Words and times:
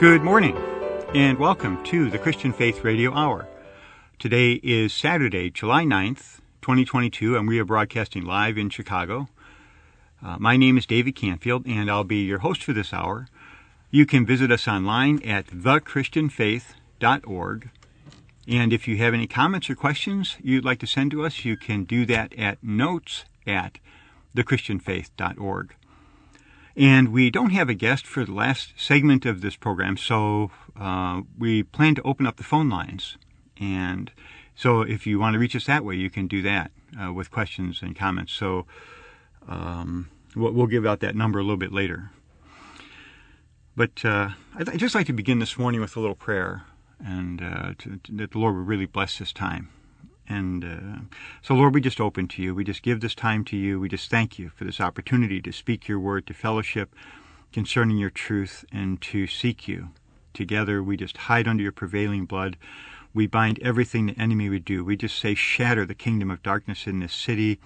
Good 0.00 0.22
morning, 0.22 0.56
and 1.12 1.40
welcome 1.40 1.82
to 1.86 2.08
the 2.08 2.20
Christian 2.20 2.52
Faith 2.52 2.84
Radio 2.84 3.12
Hour. 3.12 3.48
Today 4.20 4.60
is 4.62 4.92
Saturday, 4.92 5.50
July 5.50 5.82
9th, 5.82 6.38
2022, 6.62 7.36
and 7.36 7.48
we 7.48 7.58
are 7.58 7.64
broadcasting 7.64 8.24
live 8.24 8.56
in 8.56 8.70
Chicago. 8.70 9.28
Uh, 10.24 10.36
my 10.38 10.56
name 10.56 10.78
is 10.78 10.86
David 10.86 11.16
Canfield, 11.16 11.66
and 11.66 11.90
I'll 11.90 12.04
be 12.04 12.22
your 12.22 12.38
host 12.38 12.62
for 12.62 12.72
this 12.72 12.92
hour. 12.92 13.26
You 13.90 14.06
can 14.06 14.24
visit 14.24 14.52
us 14.52 14.68
online 14.68 15.20
at 15.24 15.48
thechristianfaith.org. 15.48 17.70
And 18.46 18.72
if 18.72 18.86
you 18.86 18.98
have 18.98 19.14
any 19.14 19.26
comments 19.26 19.68
or 19.68 19.74
questions 19.74 20.36
you'd 20.40 20.64
like 20.64 20.78
to 20.78 20.86
send 20.86 21.10
to 21.10 21.26
us, 21.26 21.44
you 21.44 21.56
can 21.56 21.82
do 21.82 22.06
that 22.06 22.32
at 22.38 22.62
notes 22.62 23.24
at 23.48 23.80
thechristianfaith.org. 24.36 25.74
And 26.78 27.08
we 27.08 27.28
don't 27.28 27.50
have 27.50 27.68
a 27.68 27.74
guest 27.74 28.06
for 28.06 28.24
the 28.24 28.32
last 28.32 28.72
segment 28.76 29.26
of 29.26 29.40
this 29.40 29.56
program, 29.56 29.96
so 29.96 30.52
uh, 30.78 31.22
we 31.36 31.64
plan 31.64 31.96
to 31.96 32.02
open 32.02 32.24
up 32.24 32.36
the 32.36 32.44
phone 32.44 32.70
lines. 32.70 33.18
And 33.58 34.12
so 34.54 34.82
if 34.82 35.04
you 35.04 35.18
want 35.18 35.34
to 35.34 35.40
reach 35.40 35.56
us 35.56 35.66
that 35.66 35.84
way, 35.84 35.96
you 35.96 36.08
can 36.08 36.28
do 36.28 36.40
that 36.42 36.70
uh, 37.02 37.12
with 37.12 37.32
questions 37.32 37.82
and 37.82 37.96
comments. 37.96 38.32
So 38.32 38.64
um, 39.48 40.08
we'll, 40.36 40.52
we'll, 40.52 40.68
give 40.68 40.86
out 40.86 41.00
that 41.00 41.16
number 41.16 41.40
a 41.40 41.42
little 41.42 41.56
bit 41.56 41.72
later. 41.72 42.12
But 43.74 44.04
uh, 44.04 44.30
I'd 44.54 44.78
just 44.78 44.94
like 44.94 45.06
to 45.06 45.12
begin 45.12 45.40
this 45.40 45.58
morning 45.58 45.80
with 45.80 45.96
a 45.96 46.00
little 46.00 46.14
prayer, 46.14 46.62
and 47.04 47.42
uh, 47.42 47.74
to, 47.78 48.00
that 48.10 48.30
the 48.30 48.38
Lord 48.38 48.54
would 48.54 48.68
really 48.68 48.86
bless 48.86 49.18
this 49.18 49.32
time. 49.32 49.70
And 50.28 50.64
uh, 50.64 51.16
so, 51.40 51.54
Lord, 51.54 51.74
we 51.74 51.80
just 51.80 52.00
open 52.00 52.28
to 52.28 52.42
you. 52.42 52.54
We 52.54 52.64
just 52.64 52.82
give 52.82 53.00
this 53.00 53.14
time 53.14 53.44
to 53.46 53.56
you. 53.56 53.80
We 53.80 53.88
just 53.88 54.10
thank 54.10 54.38
you 54.38 54.50
for 54.50 54.64
this 54.64 54.80
opportunity 54.80 55.40
to 55.40 55.52
speak 55.52 55.88
your 55.88 55.98
word, 55.98 56.26
to 56.26 56.34
fellowship 56.34 56.94
concerning 57.52 57.96
your 57.96 58.10
truth, 58.10 58.64
and 58.70 59.00
to 59.00 59.26
seek 59.26 59.66
you. 59.66 59.88
Together, 60.34 60.82
we 60.82 60.96
just 60.96 61.16
hide 61.16 61.48
under 61.48 61.62
your 61.62 61.72
prevailing 61.72 62.26
blood. 62.26 62.56
We 63.14 63.26
bind 63.26 63.58
everything 63.62 64.06
the 64.06 64.18
enemy 64.20 64.50
would 64.50 64.66
do. 64.66 64.84
We 64.84 64.96
just 64.96 65.18
say, 65.18 65.34
shatter 65.34 65.86
the 65.86 65.94
kingdom 65.94 66.30
of 66.30 66.42
darkness 66.42 66.86
in 66.86 67.00
this 67.00 67.14
city. 67.14 67.58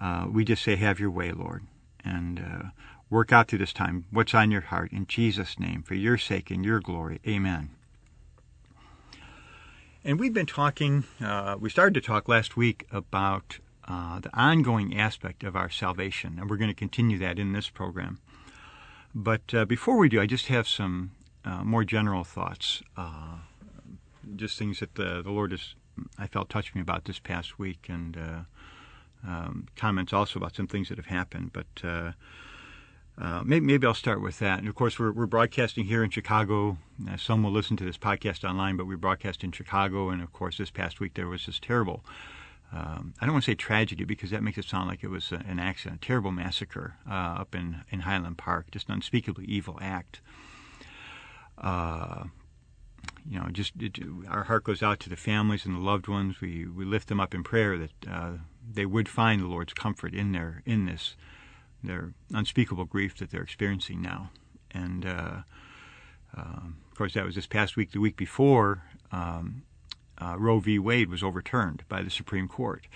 Uh, 0.00 0.26
we 0.30 0.44
just 0.44 0.62
say, 0.62 0.76
have 0.76 1.00
your 1.00 1.10
way, 1.10 1.32
Lord. 1.32 1.64
And 2.04 2.38
uh, 2.38 2.68
work 3.10 3.32
out 3.32 3.48
through 3.48 3.58
this 3.58 3.72
time 3.72 4.04
what's 4.10 4.34
on 4.34 4.52
your 4.52 4.62
heart. 4.62 4.92
In 4.92 5.06
Jesus' 5.06 5.58
name, 5.58 5.82
for 5.82 5.94
your 5.94 6.16
sake 6.16 6.50
and 6.50 6.64
your 6.64 6.80
glory. 6.80 7.20
Amen. 7.26 7.70
And 10.04 10.18
we've 10.18 10.34
been 10.34 10.46
talking, 10.46 11.04
uh, 11.24 11.56
we 11.60 11.70
started 11.70 11.94
to 11.94 12.00
talk 12.00 12.26
last 12.28 12.56
week 12.56 12.86
about 12.90 13.60
uh, 13.86 14.18
the 14.18 14.36
ongoing 14.36 14.98
aspect 14.98 15.44
of 15.44 15.54
our 15.54 15.70
salvation, 15.70 16.38
and 16.40 16.50
we're 16.50 16.56
going 16.56 16.70
to 16.70 16.74
continue 16.74 17.18
that 17.18 17.38
in 17.38 17.52
this 17.52 17.68
program. 17.68 18.18
But 19.14 19.54
uh, 19.54 19.64
before 19.64 19.96
we 19.96 20.08
do, 20.08 20.20
I 20.20 20.26
just 20.26 20.48
have 20.48 20.66
some 20.66 21.12
uh, 21.44 21.62
more 21.62 21.84
general 21.84 22.24
thoughts, 22.24 22.82
uh, 22.96 23.36
just 24.34 24.58
things 24.58 24.80
that 24.80 24.96
the, 24.96 25.22
the 25.22 25.30
Lord 25.30 25.52
has, 25.52 25.76
I 26.18 26.26
felt, 26.26 26.48
touched 26.48 26.74
me 26.74 26.80
about 26.80 27.04
this 27.04 27.20
past 27.20 27.60
week, 27.60 27.86
and 27.88 28.16
uh, 28.16 28.40
um, 29.24 29.68
comments 29.76 30.12
also 30.12 30.40
about 30.40 30.56
some 30.56 30.66
things 30.66 30.88
that 30.88 30.98
have 30.98 31.06
happened. 31.06 31.52
But 31.52 32.14
uh, 33.20 33.42
maybe, 33.44 33.66
maybe, 33.66 33.86
I'll 33.86 33.94
start 33.94 34.22
with 34.22 34.38
that. 34.38 34.58
And 34.58 34.68
of 34.68 34.74
course, 34.74 34.98
we're, 34.98 35.12
we're 35.12 35.26
broadcasting 35.26 35.84
here 35.84 36.02
in 36.02 36.10
Chicago. 36.10 36.78
Uh, 37.08 37.16
some 37.16 37.42
will 37.42 37.50
listen 37.52 37.76
to 37.76 37.84
this 37.84 37.98
podcast 37.98 38.48
online, 38.48 38.76
but 38.76 38.86
we 38.86 38.96
broadcast 38.96 39.44
in 39.44 39.52
Chicago. 39.52 40.08
And 40.08 40.22
of 40.22 40.32
course, 40.32 40.56
this 40.56 40.70
past 40.70 40.98
week 40.98 41.14
there 41.14 41.28
was 41.28 41.44
this 41.44 41.58
terrible, 41.58 42.04
um, 42.72 43.12
I 43.20 43.26
don't 43.26 43.34
want 43.34 43.44
to 43.44 43.50
say 43.50 43.54
tragedy 43.54 44.04
because 44.04 44.30
that 44.30 44.42
makes 44.42 44.56
it 44.56 44.64
sound 44.64 44.88
like 44.88 45.04
it 45.04 45.10
was 45.10 45.30
a, 45.30 45.36
an 45.46 45.58
accident, 45.58 46.02
a 46.02 46.06
terrible 46.06 46.32
massacre 46.32 46.94
uh, 47.08 47.12
up 47.12 47.54
in, 47.54 47.82
in 47.90 48.00
Highland 48.00 48.38
Park, 48.38 48.70
just 48.70 48.88
an 48.88 48.94
unspeakably 48.94 49.44
evil 49.44 49.78
act. 49.82 50.22
Uh, 51.58 52.24
you 53.28 53.38
know, 53.38 53.46
just 53.52 53.72
it, 53.78 53.98
our 54.28 54.44
heart 54.44 54.64
goes 54.64 54.82
out 54.82 55.00
to 55.00 55.08
the 55.08 55.16
families 55.16 55.64
and 55.64 55.76
the 55.76 55.80
loved 55.80 56.08
ones. 56.08 56.40
We 56.40 56.66
we 56.66 56.84
lift 56.84 57.08
them 57.08 57.20
up 57.20 57.34
in 57.34 57.44
prayer 57.44 57.78
that 57.78 57.92
uh, 58.10 58.32
they 58.68 58.86
would 58.86 59.08
find 59.08 59.40
the 59.40 59.46
Lord's 59.46 59.74
comfort 59.74 60.14
in 60.14 60.32
their 60.32 60.62
in 60.66 60.86
this 60.86 61.14
their 61.82 62.12
unspeakable 62.32 62.84
grief 62.84 63.16
that 63.18 63.30
they're 63.30 63.42
experiencing 63.42 64.00
now. 64.00 64.30
And 64.70 65.04
uh, 65.04 65.42
uh, 66.36 66.60
of 66.90 66.96
course, 66.96 67.14
that 67.14 67.24
was 67.24 67.34
this 67.34 67.46
past 67.46 67.76
week. 67.76 67.92
The 67.92 68.00
week 68.00 68.16
before, 68.16 68.84
um, 69.10 69.62
uh, 70.18 70.36
Roe 70.38 70.60
v. 70.60 70.78
Wade 70.78 71.10
was 71.10 71.22
overturned 71.22 71.84
by 71.88 72.02
the 72.02 72.10
Supreme 72.10 72.48
Court, 72.48 72.86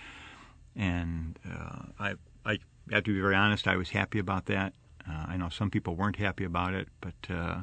and 0.74 1.38
uh, 1.50 1.82
I, 1.98 2.14
I 2.44 2.58
have 2.90 3.04
to 3.04 3.14
be 3.14 3.20
very 3.20 3.34
honest. 3.34 3.66
I 3.66 3.76
was 3.76 3.90
happy 3.90 4.18
about 4.18 4.46
that. 4.46 4.72
Uh, 5.08 5.26
I 5.28 5.36
know 5.36 5.48
some 5.48 5.70
people 5.70 5.94
weren't 5.94 6.16
happy 6.16 6.44
about 6.44 6.74
it, 6.74 6.88
but 7.00 7.14
uh, 7.30 7.60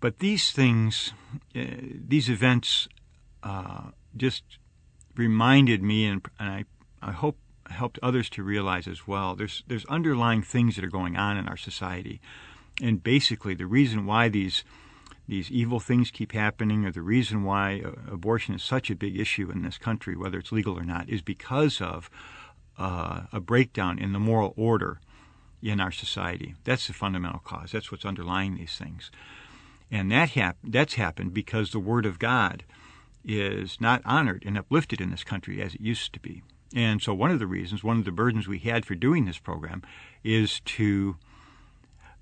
but 0.00 0.18
these 0.18 0.50
things, 0.50 1.12
these 1.52 2.30
events, 2.30 2.88
just 4.16 4.44
reminded 5.14 5.82
me, 5.82 6.06
and, 6.06 6.26
and 6.38 6.48
I 6.48 6.64
I 7.02 7.12
hope 7.12 7.36
helped 7.70 7.98
others 8.02 8.28
to 8.30 8.42
realize 8.42 8.86
as 8.86 9.06
well. 9.06 9.34
There's 9.34 9.62
there's 9.66 9.84
underlying 9.86 10.42
things 10.42 10.76
that 10.76 10.84
are 10.84 10.88
going 10.88 11.16
on 11.16 11.36
in 11.36 11.48
our 11.48 11.56
society, 11.56 12.20
and 12.82 13.02
basically 13.02 13.54
the 13.54 13.66
reason 13.66 14.06
why 14.06 14.28
these 14.28 14.64
these 15.28 15.50
evil 15.50 15.78
things 15.78 16.10
keep 16.10 16.32
happening, 16.32 16.84
or 16.84 16.90
the 16.90 17.02
reason 17.02 17.44
why 17.44 17.82
uh, 17.84 18.12
abortion 18.12 18.54
is 18.54 18.62
such 18.62 18.90
a 18.90 18.96
big 18.96 19.18
issue 19.18 19.50
in 19.50 19.62
this 19.62 19.78
country, 19.78 20.16
whether 20.16 20.38
it's 20.38 20.52
legal 20.52 20.76
or 20.76 20.84
not, 20.84 21.08
is 21.08 21.22
because 21.22 21.80
of 21.80 22.10
uh, 22.78 23.22
a 23.32 23.40
breakdown 23.40 23.98
in 23.98 24.12
the 24.12 24.18
moral 24.18 24.52
order 24.56 25.00
in 25.62 25.80
our 25.80 25.92
society. 25.92 26.54
That's 26.64 26.86
the 26.86 26.92
fundamental 26.92 27.40
cause. 27.40 27.70
That's 27.72 27.92
what's 27.92 28.04
underlying 28.04 28.56
these 28.56 28.76
things, 28.76 29.10
and 29.90 30.10
that 30.10 30.30
hap- 30.30 30.58
that's 30.64 30.94
happened 30.94 31.32
because 31.32 31.70
the 31.70 31.78
Word 31.78 32.06
of 32.06 32.18
God 32.18 32.64
is 33.24 33.80
not 33.80 34.02
honored 34.04 34.42
and 34.46 34.56
uplifted 34.56 35.00
in 35.00 35.10
this 35.10 35.24
country 35.24 35.60
as 35.62 35.74
it 35.74 35.80
used 35.80 36.12
to 36.14 36.20
be. 36.20 36.42
And 36.74 37.02
so, 37.02 37.12
one 37.12 37.30
of 37.30 37.38
the 37.38 37.46
reasons, 37.46 37.82
one 37.82 37.98
of 37.98 38.04
the 38.04 38.12
burdens 38.12 38.46
we 38.46 38.58
had 38.60 38.86
for 38.86 38.94
doing 38.94 39.24
this 39.24 39.38
program 39.38 39.82
is 40.22 40.60
to 40.60 41.16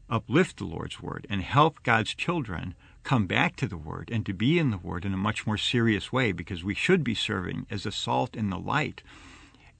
uplift 0.08 0.56
the 0.56 0.64
Lord's 0.64 1.02
Word 1.02 1.26
and 1.28 1.42
help 1.42 1.82
God's 1.82 2.14
children 2.14 2.74
come 3.04 3.26
back 3.26 3.56
to 3.56 3.68
the 3.68 3.76
Word 3.76 4.10
and 4.12 4.24
to 4.26 4.32
be 4.32 4.58
in 4.58 4.70
the 4.70 4.78
Word 4.78 5.04
in 5.04 5.12
a 5.12 5.18
much 5.18 5.46
more 5.46 5.58
serious 5.58 6.12
way 6.12 6.32
because 6.32 6.64
we 6.64 6.74
should 6.74 7.04
be 7.04 7.14
serving 7.14 7.66
as 7.70 7.82
the 7.82 7.92
salt 7.92 8.36
and 8.36 8.50
the 8.50 8.58
light 8.58 9.02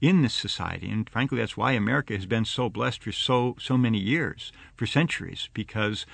in 0.01 0.21
this 0.21 0.33
society. 0.33 0.89
And 0.89 1.09
frankly, 1.09 1.39
that's 1.39 1.57
why 1.57 1.71
America 1.71 2.13
has 2.13 2.25
been 2.25 2.45
so 2.45 2.69
blessed 2.69 3.03
for 3.03 3.11
so, 3.11 3.55
so 3.59 3.77
many 3.77 3.99
years, 3.99 4.51
for 4.75 4.85
centuries, 4.85 5.49
because 5.53 6.05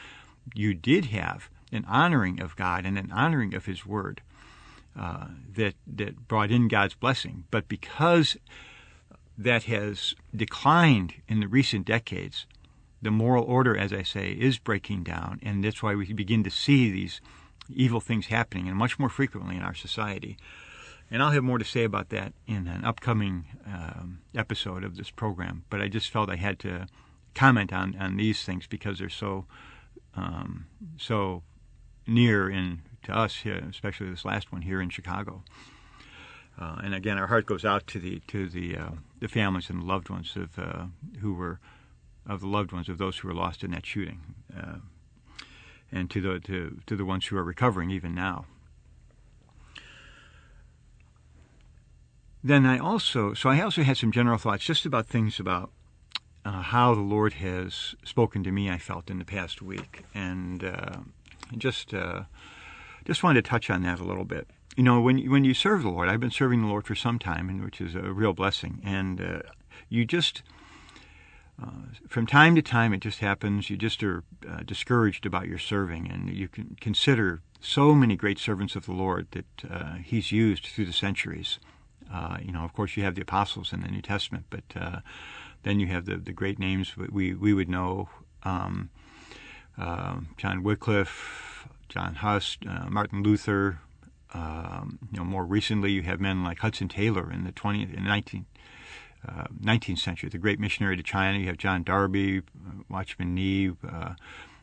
you 0.53 0.73
did 0.73 1.05
have 1.05 1.49
an 1.71 1.85
honoring 1.87 2.39
of 2.39 2.55
God 2.55 2.85
and 2.85 2.97
an 2.97 3.11
honoring 3.11 3.53
of 3.53 3.65
His 3.65 3.85
Word 3.85 4.21
uh, 4.97 5.27
that 5.55 5.75
that 5.85 6.27
brought 6.27 6.51
in 6.51 6.67
God's 6.67 6.95
blessing. 6.95 7.45
But 7.51 7.67
because 7.67 8.37
that 9.37 9.63
has 9.63 10.15
declined 10.35 11.15
in 11.27 11.39
the 11.41 11.47
recent 11.47 11.85
decades, 11.85 12.45
the 13.01 13.11
moral 13.11 13.43
order, 13.43 13.75
as 13.75 13.91
I 13.91 14.03
say, 14.03 14.31
is 14.31 14.57
breaking 14.57 15.03
down, 15.03 15.39
and 15.43 15.63
that's 15.63 15.83
why 15.83 15.95
we 15.95 16.11
begin 16.13 16.43
to 16.43 16.49
see 16.49 16.89
these 16.89 17.21
evil 17.69 17.99
things 17.99 18.27
happening 18.27 18.67
and 18.67 18.77
much 18.77 18.97
more 18.99 19.09
frequently 19.09 19.55
in 19.55 19.61
our 19.61 19.73
society. 19.73 20.37
And 21.11 21.21
I'll 21.21 21.31
have 21.31 21.43
more 21.43 21.59
to 21.59 21.65
say 21.65 21.83
about 21.83 22.09
that 22.09 22.33
in 22.47 22.67
an 22.67 22.83
upcoming 22.83 23.45
um, 23.65 24.21
episode 24.35 24.83
of 24.83 24.97
this 24.97 25.11
program. 25.11 25.63
But 25.69 25.81
I 25.81 25.87
just 25.87 26.09
felt 26.09 26.29
I 26.29 26.35
had 26.35 26.57
to 26.59 26.87
comment 27.35 27.71
on, 27.71 27.95
on 27.99 28.17
these 28.17 28.43
things 28.43 28.65
because 28.65 28.99
they're 28.99 29.09
so 29.09 29.45
um, 30.15 30.67
so 30.97 31.43
near 32.07 32.49
in 32.49 32.81
to 33.05 33.17
us, 33.17 33.37
here, 33.37 33.55
especially 33.69 34.09
this 34.09 34.25
last 34.25 34.51
one 34.51 34.61
here 34.61 34.81
in 34.81 34.89
Chicago. 34.89 35.43
Uh, 36.59 36.77
and 36.83 36.93
again, 36.93 37.17
our 37.17 37.27
heart 37.27 37.45
goes 37.45 37.65
out 37.65 37.85
to 37.87 37.99
the 37.99 38.21
to 38.27 38.47
the 38.47 38.77
uh, 38.77 38.91
the 39.19 39.27
families 39.27 39.69
and 39.69 39.83
loved 39.83 40.09
ones 40.09 40.35
of 40.35 40.57
uh, 40.57 40.85
who 41.19 41.33
were 41.33 41.59
of 42.25 42.41
the 42.41 42.47
loved 42.47 42.71
ones 42.71 42.89
of 42.89 42.97
those 42.97 43.17
who 43.17 43.27
were 43.27 43.33
lost 43.33 43.63
in 43.63 43.71
that 43.71 43.85
shooting, 43.85 44.21
uh, 44.57 44.77
and 45.91 46.09
to 46.11 46.21
the 46.21 46.39
to, 46.39 46.79
to 46.85 46.95
the 46.95 47.05
ones 47.05 47.25
who 47.25 47.37
are 47.37 47.43
recovering 47.43 47.91
even 47.91 48.15
now. 48.15 48.45
Then 52.41 52.65
I 52.65 52.77
also 52.77 53.33
so 53.33 53.49
I 53.49 53.59
also 53.61 53.83
had 53.83 53.97
some 53.97 54.11
general 54.11 54.37
thoughts 54.37 54.63
just 54.63 54.85
about 54.85 55.07
things 55.07 55.39
about 55.39 55.71
uh, 56.45 56.61
how 56.61 56.95
the 56.95 57.01
Lord 57.01 57.33
has 57.33 57.95
spoken 58.05 58.43
to 58.43 58.51
me. 58.51 58.69
I 58.69 58.77
felt 58.77 59.09
in 59.09 59.19
the 59.19 59.25
past 59.25 59.61
week, 59.61 60.05
and 60.13 60.63
uh, 60.63 60.99
just 61.57 61.93
just 63.05 63.23
wanted 63.23 63.43
to 63.43 63.49
touch 63.49 63.69
on 63.69 63.83
that 63.83 63.99
a 63.99 64.03
little 64.03 64.25
bit. 64.25 64.47
You 64.75 64.83
know, 64.83 64.99
when 64.99 65.29
when 65.29 65.45
you 65.45 65.53
serve 65.53 65.83
the 65.83 65.89
Lord, 65.89 66.09
I've 66.09 66.19
been 66.19 66.31
serving 66.31 66.61
the 66.61 66.67
Lord 66.67 66.85
for 66.85 66.95
some 66.95 67.17
time, 67.17 67.49
and 67.49 67.63
which 67.63 67.79
is 67.79 67.95
a 67.95 68.11
real 68.11 68.33
blessing. 68.33 68.81
And 68.83 69.21
uh, 69.21 69.39
you 69.87 70.03
just, 70.03 70.43
uh, 71.61 71.69
from 72.09 72.27
time 72.27 72.55
to 72.55 72.61
time, 72.61 72.93
it 72.93 72.99
just 72.99 73.19
happens. 73.19 73.69
You 73.69 73.77
just 73.77 74.03
are 74.03 74.23
uh, 74.49 74.63
discouraged 74.65 75.25
about 75.25 75.47
your 75.47 75.59
serving, 75.59 76.11
and 76.11 76.29
you 76.29 76.49
can 76.49 76.75
consider 76.81 77.41
so 77.61 77.95
many 77.95 78.15
great 78.17 78.37
servants 78.37 78.75
of 78.75 78.85
the 78.85 78.91
Lord 78.91 79.27
that 79.31 79.45
uh, 79.69 79.95
He's 80.03 80.31
used 80.31 80.65
through 80.65 80.85
the 80.85 80.93
centuries. 80.93 81.59
Uh, 82.11 82.37
you 82.41 82.51
know, 82.51 82.65
of 82.65 82.73
course, 82.73 82.97
you 82.97 83.03
have 83.03 83.15
the 83.15 83.21
apostles 83.21 83.71
in 83.71 83.81
the 83.81 83.87
New 83.87 84.01
Testament, 84.01 84.45
but 84.49 84.63
uh, 84.75 84.99
then 85.63 85.79
you 85.79 85.87
have 85.87 86.05
the 86.05 86.17
the 86.17 86.33
great 86.33 86.59
names 86.59 86.97
we 86.97 87.33
we 87.33 87.53
would 87.53 87.69
know. 87.69 88.09
Um, 88.43 88.89
John 90.37 90.63
Wycliffe, 90.63 91.54
John 91.89 92.15
Huss, 92.15 92.57
uh, 92.67 92.87
Martin 92.89 93.23
Luther. 93.23 93.79
Um, 94.33 94.99
you 95.11 95.19
know, 95.19 95.23
more 95.23 95.45
recently, 95.45 95.91
you 95.91 96.01
have 96.03 96.19
men 96.19 96.43
like 96.43 96.59
Hudson 96.59 96.89
Taylor 96.89 97.31
in 97.31 97.43
the 97.45 97.51
20th 97.51 97.95
and 97.95 98.05
19th, 98.05 98.45
uh, 99.27 99.45
19th 99.61 99.99
century, 99.99 100.29
the 100.29 100.37
great 100.37 100.59
missionary 100.59 100.97
to 100.97 101.03
China. 101.03 101.37
You 101.37 101.47
have 101.47 101.57
John 101.57 101.83
Darby, 101.83 102.39
uh, 102.39 102.83
Watchman 102.89 103.33
Nee, 103.33 103.71
uh, 103.87 104.15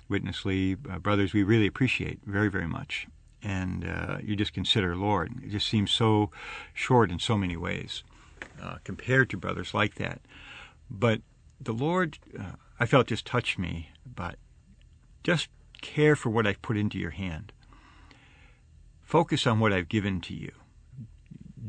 Witness 0.08 0.44
Lee, 0.44 0.76
uh, 0.90 0.98
brothers 0.98 1.32
we 1.32 1.42
really 1.42 1.66
appreciate 1.66 2.20
very, 2.26 2.48
very 2.48 2.69
much. 2.69 3.06
And 3.42 3.84
you 4.22 4.36
just 4.36 4.52
consider, 4.52 4.94
Lord, 4.94 5.32
it 5.42 5.50
just 5.50 5.66
seems 5.66 5.90
so 5.90 6.30
short 6.75 7.10
in 7.10 7.18
so 7.18 7.36
many 7.36 7.56
ways 7.56 8.04
compared 8.84 9.30
to 9.30 9.36
brothers 9.36 9.75
like 9.75 9.96
that. 9.96 10.20
But 10.88 11.22
the 11.60 11.72
Lord, 11.72 12.18
I 12.78 12.86
felt 12.86 13.08
just 13.08 13.26
touched 13.26 13.58
me, 13.58 13.90
but 14.06 14.36
just 15.25 15.48
care 15.82 16.17
for 16.17 16.31
what 16.31 16.46
I've 16.46 16.62
put 16.62 16.79
into 16.79 16.99
your 16.99 17.11
hand. 17.11 17.52
Focus 19.02 19.46
on 19.46 19.61
what 19.61 19.73
I've 19.73 19.90
given 19.90 20.23
to 20.23 20.34
you. 20.34 20.52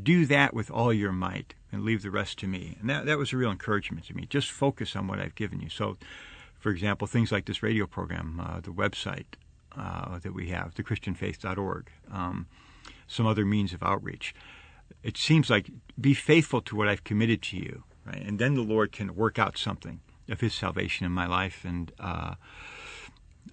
Do 0.02 0.24
that 0.26 0.54
with 0.54 0.70
all 0.70 0.92
your 0.92 1.12
might 1.12 1.54
and 1.70 1.84
leave 1.84 2.02
the 2.02 2.10
rest 2.10 2.38
to 2.38 2.46
me. 2.46 2.76
And 2.80 2.88
that, 2.88 3.04
that 3.04 3.18
was 3.18 3.32
a 3.32 3.36
real 3.36 3.50
encouragement 3.50 4.06
to 4.06 4.14
me. 4.14 4.26
Just 4.26 4.50
focus 4.50 4.96
on 4.96 5.06
what 5.06 5.20
I've 5.20 5.34
given 5.34 5.60
you. 5.60 5.68
So, 5.68 5.98
for 6.58 6.70
example, 6.70 7.06
things 7.06 7.30
like 7.30 7.44
this 7.44 7.62
radio 7.62 7.86
program, 7.86 8.40
uh, 8.40 8.60
the 8.60 8.70
website 8.70 9.26
uh, 9.76 10.18
that 10.20 10.32
we 10.32 10.48
have, 10.48 10.74
thechristianfaith.org, 10.74 11.90
um, 12.10 12.46
some 13.06 13.26
other 13.26 13.44
means 13.44 13.72
of 13.72 13.82
outreach. 13.82 14.34
It 15.02 15.18
seems 15.18 15.50
like 15.50 15.70
be 16.00 16.14
faithful 16.14 16.62
to 16.62 16.76
what 16.76 16.88
I've 16.88 17.04
committed 17.04 17.42
to 17.42 17.56
you, 17.56 17.84
right? 18.06 18.22
And 18.22 18.38
then 18.38 18.54
the 18.54 18.62
Lord 18.62 18.92
can 18.92 19.14
work 19.14 19.38
out 19.38 19.58
something 19.58 20.00
of 20.28 20.40
His 20.40 20.54
salvation 20.54 21.04
in 21.04 21.12
my 21.12 21.26
life 21.26 21.64
and 21.64 21.92
uh, 21.98 22.34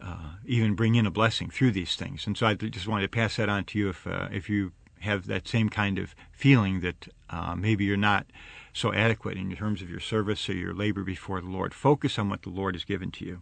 uh, 0.02 0.36
even 0.46 0.76
bring 0.76 0.96
in 0.96 1.06
a 1.06 1.12
blessing 1.12 1.50
through 1.50 1.72
these 1.72 1.96
things. 1.96 2.26
And 2.26 2.38
so 2.38 2.48
I 2.48 2.56
just 2.56 2.88
wanted 2.88 3.04
to 3.04 3.10
pass 3.10 3.36
that 3.36 3.50
on 3.50 3.66
to 3.66 3.80
you 3.80 3.90
if 3.90 4.08
uh, 4.08 4.28
if 4.32 4.50
you 4.50 4.72
have 5.02 5.28
that 5.28 5.48
same 5.48 5.70
kind 5.70 5.98
of 5.98 6.16
feeling 6.32 6.82
that 6.82 7.08
uh, 7.30 7.56
maybe 7.56 7.86
you're 7.86 7.98
not 7.98 8.28
so 8.74 8.94
adequate 8.94 9.38
in 9.38 9.56
terms 9.56 9.82
of 9.82 9.90
your 9.90 10.00
service 10.00 10.48
or 10.50 10.54
your 10.54 10.74
labor 10.74 11.04
before 11.04 11.42
the 11.42 11.48
Lord. 11.48 11.74
Focus 11.74 12.18
on 12.20 12.30
what 12.30 12.44
the 12.44 12.50
Lord 12.50 12.76
has 12.76 12.86
given 12.86 13.12
to 13.12 13.26
you. 13.26 13.42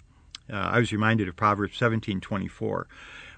Uh, 0.51 0.55
I 0.55 0.79
was 0.79 0.91
reminded 0.91 1.27
of 1.27 1.35
Proverbs 1.35 1.77
17:24. 1.77 2.87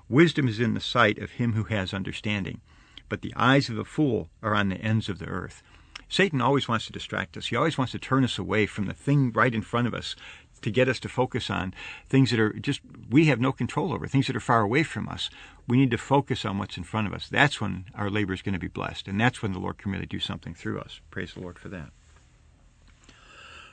Wisdom 0.07 0.47
is 0.47 0.59
in 0.59 0.73
the 0.73 0.79
sight 0.79 1.17
of 1.19 1.31
him 1.31 1.53
who 1.53 1.63
has 1.65 1.93
understanding, 1.93 2.61
but 3.09 3.21
the 3.21 3.33
eyes 3.35 3.69
of 3.69 3.77
a 3.77 3.85
fool 3.85 4.29
are 4.41 4.55
on 4.55 4.69
the 4.69 4.77
ends 4.77 5.09
of 5.09 5.19
the 5.19 5.27
earth. 5.27 5.63
Satan 6.09 6.41
always 6.41 6.67
wants 6.67 6.85
to 6.87 6.91
distract 6.91 7.37
us. 7.37 7.47
He 7.47 7.55
always 7.55 7.77
wants 7.77 7.93
to 7.93 7.99
turn 7.99 8.25
us 8.25 8.37
away 8.37 8.65
from 8.65 8.85
the 8.85 8.93
thing 8.93 9.31
right 9.31 9.55
in 9.55 9.61
front 9.61 9.87
of 9.87 9.93
us 9.93 10.15
to 10.61 10.71
get 10.71 10.87
us 10.87 10.99
to 10.99 11.09
focus 11.09 11.49
on 11.49 11.73
things 12.09 12.31
that 12.31 12.39
are 12.39 12.53
just 12.53 12.81
we 13.09 13.25
have 13.25 13.39
no 13.39 13.51
control 13.51 13.93
over, 13.93 14.07
things 14.07 14.27
that 14.27 14.35
are 14.35 14.39
far 14.41 14.61
away 14.61 14.83
from 14.83 15.07
us. 15.09 15.29
We 15.67 15.77
need 15.77 15.91
to 15.91 15.97
focus 15.97 16.45
on 16.45 16.57
what's 16.57 16.77
in 16.77 16.83
front 16.83 17.07
of 17.07 17.13
us. 17.13 17.29
That's 17.29 17.61
when 17.61 17.85
our 17.95 18.09
labor 18.09 18.33
is 18.33 18.41
going 18.41 18.53
to 18.53 18.59
be 18.59 18.67
blessed, 18.67 19.07
and 19.07 19.19
that's 19.19 19.41
when 19.41 19.53
the 19.53 19.59
Lord 19.59 19.77
can 19.77 19.91
really 19.91 20.05
do 20.05 20.19
something 20.19 20.53
through 20.53 20.79
us. 20.79 21.01
Praise 21.09 21.33
the 21.33 21.41
Lord 21.41 21.59
for 21.59 21.69
that. 21.69 21.89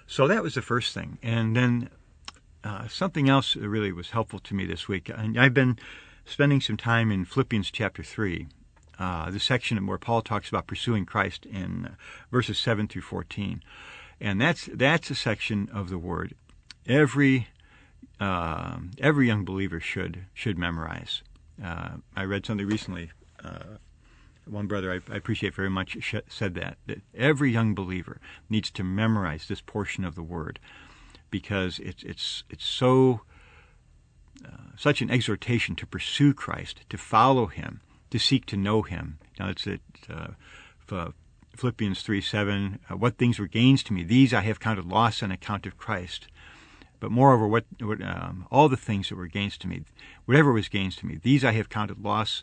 So 0.06 0.26
that 0.26 0.42
was 0.42 0.54
the 0.54 0.62
first 0.62 0.94
thing, 0.94 1.18
and 1.22 1.54
then 1.54 1.90
uh, 2.64 2.88
something 2.88 3.28
else 3.28 3.56
really 3.56 3.92
was 3.92 4.10
helpful 4.10 4.38
to 4.38 4.54
me 4.54 4.64
this 4.64 4.88
week. 4.88 5.10
And 5.14 5.38
I've 5.38 5.54
been 5.54 5.78
spending 6.24 6.60
some 6.60 6.76
time 6.76 7.10
in 7.10 7.24
Philippians 7.24 7.70
chapter 7.70 8.02
three, 8.02 8.46
uh, 8.98 9.30
the 9.30 9.40
section 9.40 9.86
where 9.86 9.98
Paul 9.98 10.22
talks 10.22 10.48
about 10.48 10.66
pursuing 10.66 11.04
Christ 11.04 11.46
in 11.46 11.96
verses 12.30 12.58
seven 12.58 12.88
through 12.88 13.02
fourteen, 13.02 13.62
and 14.20 14.40
that's 14.40 14.68
that's 14.72 15.10
a 15.10 15.14
section 15.14 15.68
of 15.72 15.90
the 15.90 15.98
Word 15.98 16.34
every 16.88 17.48
uh, 18.18 18.78
every 18.98 19.26
young 19.26 19.44
believer 19.44 19.78
should 19.78 20.24
should 20.34 20.58
memorize. 20.58 21.22
Uh, 21.62 21.98
I 22.16 22.24
read 22.24 22.46
something 22.46 22.66
recently. 22.66 23.10
Uh, 23.42 23.76
one 24.46 24.66
brother 24.66 24.90
I, 24.90 25.12
I, 25.12 25.16
appreciate 25.16 25.54
very 25.54 25.68
much 25.68 26.14
said 26.28 26.54
that 26.54 26.78
that 26.86 27.02
every 27.14 27.52
young 27.52 27.74
believer 27.74 28.20
needs 28.48 28.70
to 28.72 28.82
memorize 28.82 29.46
this 29.46 29.60
portion 29.60 30.04
of 30.04 30.14
the 30.14 30.22
Word 30.22 30.58
because 31.30 31.78
it's 31.78 32.02
it's 32.02 32.44
it's 32.48 32.64
so 32.64 33.20
uh, 34.44 34.72
such 34.76 35.02
an 35.02 35.10
exhortation 35.10 35.76
to 35.76 35.86
pursue 35.86 36.32
Christ, 36.32 36.80
to 36.88 36.96
follow 36.96 37.46
Him, 37.46 37.82
to 38.10 38.18
seek 38.18 38.46
to 38.46 38.56
know 38.56 38.82
Him. 38.82 39.18
Now 39.38 39.50
it's 39.50 39.66
it. 39.66 39.82
Uh, 40.08 40.28
Philippians 41.58 42.02
3 42.02 42.20
7, 42.20 42.78
uh, 42.88 42.96
what 42.96 43.18
things 43.18 43.38
were 43.40 43.48
gains 43.48 43.82
to 43.82 43.92
me, 43.92 44.04
these 44.04 44.32
I 44.32 44.42
have 44.42 44.60
counted 44.60 44.86
loss 44.86 45.24
on 45.24 45.32
account 45.32 45.66
of 45.66 45.76
Christ. 45.76 46.28
But 47.00 47.10
moreover, 47.10 47.46
what, 47.46 47.64
what 47.80 48.02
um, 48.02 48.46
all 48.50 48.68
the 48.68 48.76
things 48.76 49.08
that 49.08 49.16
were 49.16 49.28
gains 49.28 49.56
to 49.58 49.68
me, 49.68 49.82
whatever 50.24 50.52
was 50.52 50.68
gains 50.68 50.96
to 50.96 51.06
me, 51.06 51.18
these 51.22 51.44
I 51.44 51.52
have 51.52 51.68
counted 51.68 52.02
loss 52.02 52.42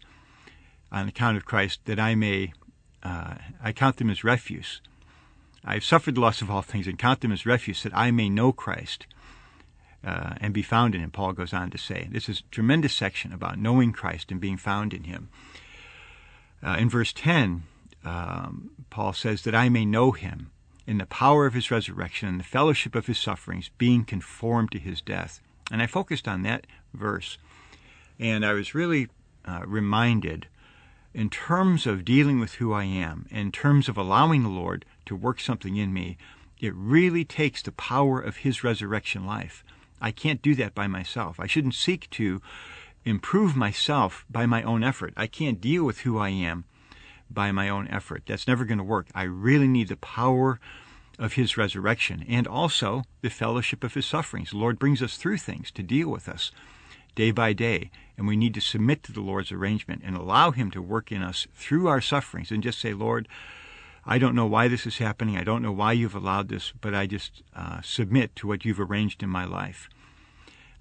on 0.92 1.08
account 1.08 1.36
of 1.36 1.46
Christ, 1.46 1.82
that 1.86 2.00
I 2.00 2.16
may, 2.16 2.54
uh, 3.04 3.36
I 3.62 3.72
count 3.74 3.98
them 3.98 4.10
as 4.10 4.24
refuse. 4.24 4.82
I 5.66 5.74
have 5.74 5.84
suffered 5.84 6.16
the 6.16 6.22
loss 6.22 6.42
of 6.42 6.50
all 6.50 6.62
things 6.62 6.88
and 6.88 6.98
count 6.98 7.22
them 7.22 7.32
as 7.32 7.46
refuse, 7.46 7.84
that 7.84 7.98
I 7.98 8.12
may 8.12 8.30
know 8.30 8.54
Christ 8.54 9.08
uh, 10.06 10.36
and 10.40 10.54
be 10.54 10.62
found 10.62 10.96
in 10.96 11.02
Him. 11.02 11.12
Paul 11.12 11.34
goes 11.34 11.54
on 11.54 11.70
to 11.72 11.78
say, 11.78 12.08
this 12.12 12.30
is 12.30 12.40
a 12.40 12.52
tremendous 12.52 12.94
section 12.94 13.34
about 13.34 13.60
knowing 13.60 13.92
Christ 13.92 14.32
and 14.32 14.40
being 14.40 14.58
found 14.58 14.94
in 14.94 15.04
Him. 15.04 15.30
Uh, 16.64 16.78
in 16.80 16.90
verse 16.90 17.12
ten, 17.12 17.64
um, 18.06 18.70
Paul 18.90 19.14
says 19.14 19.42
that 19.42 19.56
I 19.56 19.70
may 19.70 19.86
know 19.86 20.12
Him 20.12 20.52
in 20.88 20.98
the 20.98 21.06
power 21.06 21.46
of 21.46 21.54
his 21.54 21.72
resurrection 21.72 22.28
and 22.28 22.40
the 22.40 22.44
fellowship 22.44 22.96
of 22.96 23.08
his 23.08 23.20
sufferings, 23.20 23.70
being 23.78 24.06
conformed 24.06 24.72
to 24.72 24.80
his 24.80 25.02
death. 25.02 25.42
And 25.72 25.82
I 25.82 25.88
focused 25.88 26.28
on 26.28 26.44
that 26.44 26.68
verse, 26.94 27.38
and 28.20 28.46
I 28.46 28.54
was 28.54 28.76
really 28.76 29.08
uh, 29.46 29.62
reminded 29.66 30.48
in 31.14 31.30
terms 31.30 31.88
of 31.88 32.04
dealing 32.04 32.40
with 32.40 32.56
who 32.56 32.74
I 32.74 32.84
am, 32.84 33.26
in 33.32 33.52
terms 33.52 33.88
of 33.88 33.98
allowing 33.98 34.44
the 34.44 34.50
Lord 34.50 34.84
to 35.06 35.16
work 35.16 35.40
something 35.40 35.78
in 35.78 35.94
me, 35.94 36.18
it 36.60 36.74
really 36.76 37.24
takes 37.24 37.62
the 37.62 37.72
power 37.72 38.20
of 38.20 38.38
his 38.38 38.66
resurrection 38.66 39.26
life. 39.26 39.64
I 40.02 40.12
can't 40.12 40.42
do 40.42 40.56
that 40.56 40.76
by 40.76 40.88
myself. 40.88 41.40
I 41.40 41.48
shouldn't 41.48 41.74
seek 41.74 42.10
to 42.12 42.42
improve 43.06 43.56
myself 43.56 44.26
by 44.30 44.46
my 44.46 44.62
own 44.64 44.84
effort. 44.84 45.14
I 45.16 45.28
can't 45.28 45.62
deal 45.62 45.86
with 45.86 46.00
who 46.00 46.18
I 46.18 46.30
am 46.30 46.66
by 47.30 47.52
my 47.52 47.70
own 47.70 47.88
effort. 47.88 48.24
That's 48.26 48.48
never 48.48 48.66
going 48.66 48.78
to 48.78 48.84
work. 48.84 49.08
I 49.14 49.24
really 49.24 49.68
need 49.68 49.88
the 49.88 49.98
power 49.98 50.60
of 51.18 51.34
his 51.34 51.58
resurrection 51.58 52.26
and 52.28 52.48
also 52.48 53.04
the 53.22 53.30
fellowship 53.30 53.84
of 53.84 53.94
his 53.94 54.06
sufferings. 54.06 54.52
The 54.52 54.58
Lord 54.58 54.80
brings 54.80 55.02
us 55.02 55.18
through 55.18 55.38
things 55.38 55.72
to 55.72 55.84
deal 55.84 56.10
with 56.10 56.28
us 56.28 56.52
day 57.16 57.32
by 57.32 57.54
day, 57.54 57.90
and 58.18 58.28
we 58.28 58.36
need 58.36 58.54
to 58.54 58.62
submit 58.62 59.02
to 59.04 59.14
the 59.14 59.22
Lord's 59.22 59.52
arrangement 59.52 60.02
and 60.06 60.16
allow 60.16 60.52
him 60.52 60.70
to 60.72 60.82
work 60.82 61.12
in 61.12 61.22
us 61.22 61.48
through 61.54 61.88
our 61.88 62.02
sufferings 62.02 62.52
and 62.52 62.62
just 62.62 62.80
say, 62.80 62.94
Lord, 62.94 63.28
I 64.06 64.18
don't 64.18 64.36
know 64.36 64.46
why 64.46 64.68
this 64.68 64.86
is 64.86 65.00
happening. 65.00 65.38
I 65.38 65.44
don't 65.44 65.64
know 65.64 65.72
why 65.72 65.94
you've 65.94 66.14
allowed 66.14 66.50
this, 66.50 66.74
but 66.80 66.94
I 66.94 67.08
just 67.08 67.42
uh, 67.56 67.82
submit 67.82 68.36
to 68.36 68.48
what 68.48 68.64
you've 68.64 68.80
arranged 68.80 69.24
in 69.24 69.30
my 69.30 69.46
life. 69.46 69.90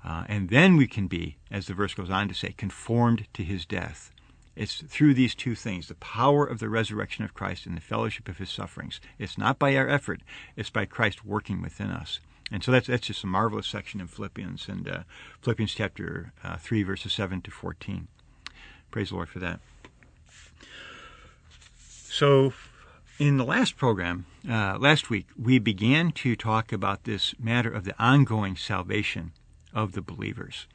Uh, 0.05 0.25
and 0.29 0.51
then 0.51 0.77
we 0.77 0.87
can 0.87 1.07
be, 1.07 1.37
as 1.51 1.67
the 1.67 1.73
verse 1.73 1.95
goes 1.95 2.11
on 2.11 2.29
to 2.29 2.35
say, 2.35 2.53
conformed 2.53 3.27
to 3.33 3.43
his 3.43 3.65
death. 3.65 4.11
It's 4.57 4.83
through 4.83 5.15
these 5.15 5.35
two 5.35 5.55
things 5.55 5.89
the 5.89 5.95
power 5.97 6.45
of 6.45 6.59
the 6.59 6.69
resurrection 6.69 7.25
of 7.25 7.35
Christ 7.35 7.67
and 7.67 7.77
the 7.77 7.81
fellowship 7.81 8.29
of 8.29 8.39
his 8.39 8.51
sufferings. 8.51 9.01
It's 9.19 9.39
not 9.39 9.59
by 9.59 9.77
our 9.77 9.89
effort, 9.89 10.21
it's 10.57 10.71
by 10.71 10.85
Christ 10.85 11.25
working 11.25 11.61
within 11.61 11.91
us. 11.91 12.21
And 12.53 12.63
so 12.63 12.71
that's, 12.71 12.87
that's 12.87 13.07
just 13.07 13.25
a 13.25 13.27
marvelous 13.27 13.67
section 13.67 14.01
in 14.01 14.07
Philippians 14.07 14.69
and 14.69 14.89
uh, 14.89 14.99
Philippians 15.41 15.75
chapter 15.75 16.33
uh, 16.43 16.57
3, 16.57 16.83
verses 16.83 17.13
7 17.13 17.41
to 17.43 17.51
14. 17.51 18.09
Praise 18.91 19.09
the 19.09 19.17
Lord 19.17 19.29
for 19.29 19.39
that. 19.41 19.61
So, 21.81 22.53
in 23.19 23.39
the 23.39 23.45
last 23.45 23.77
program, 23.77 24.27
uh, 24.49 24.79
last 24.79 25.11
week, 25.11 25.27
we 25.37 25.59
began 25.59 26.13
to 26.13 26.37
talk 26.37 26.73
about 26.73 27.05
this 27.05 27.35
matter 27.41 27.71
of 27.71 27.85
the 27.85 27.95
ongoing 27.99 28.57
salvation 28.57 29.33
of 29.73 29.93
the 29.93 30.03
believers. 30.03 30.69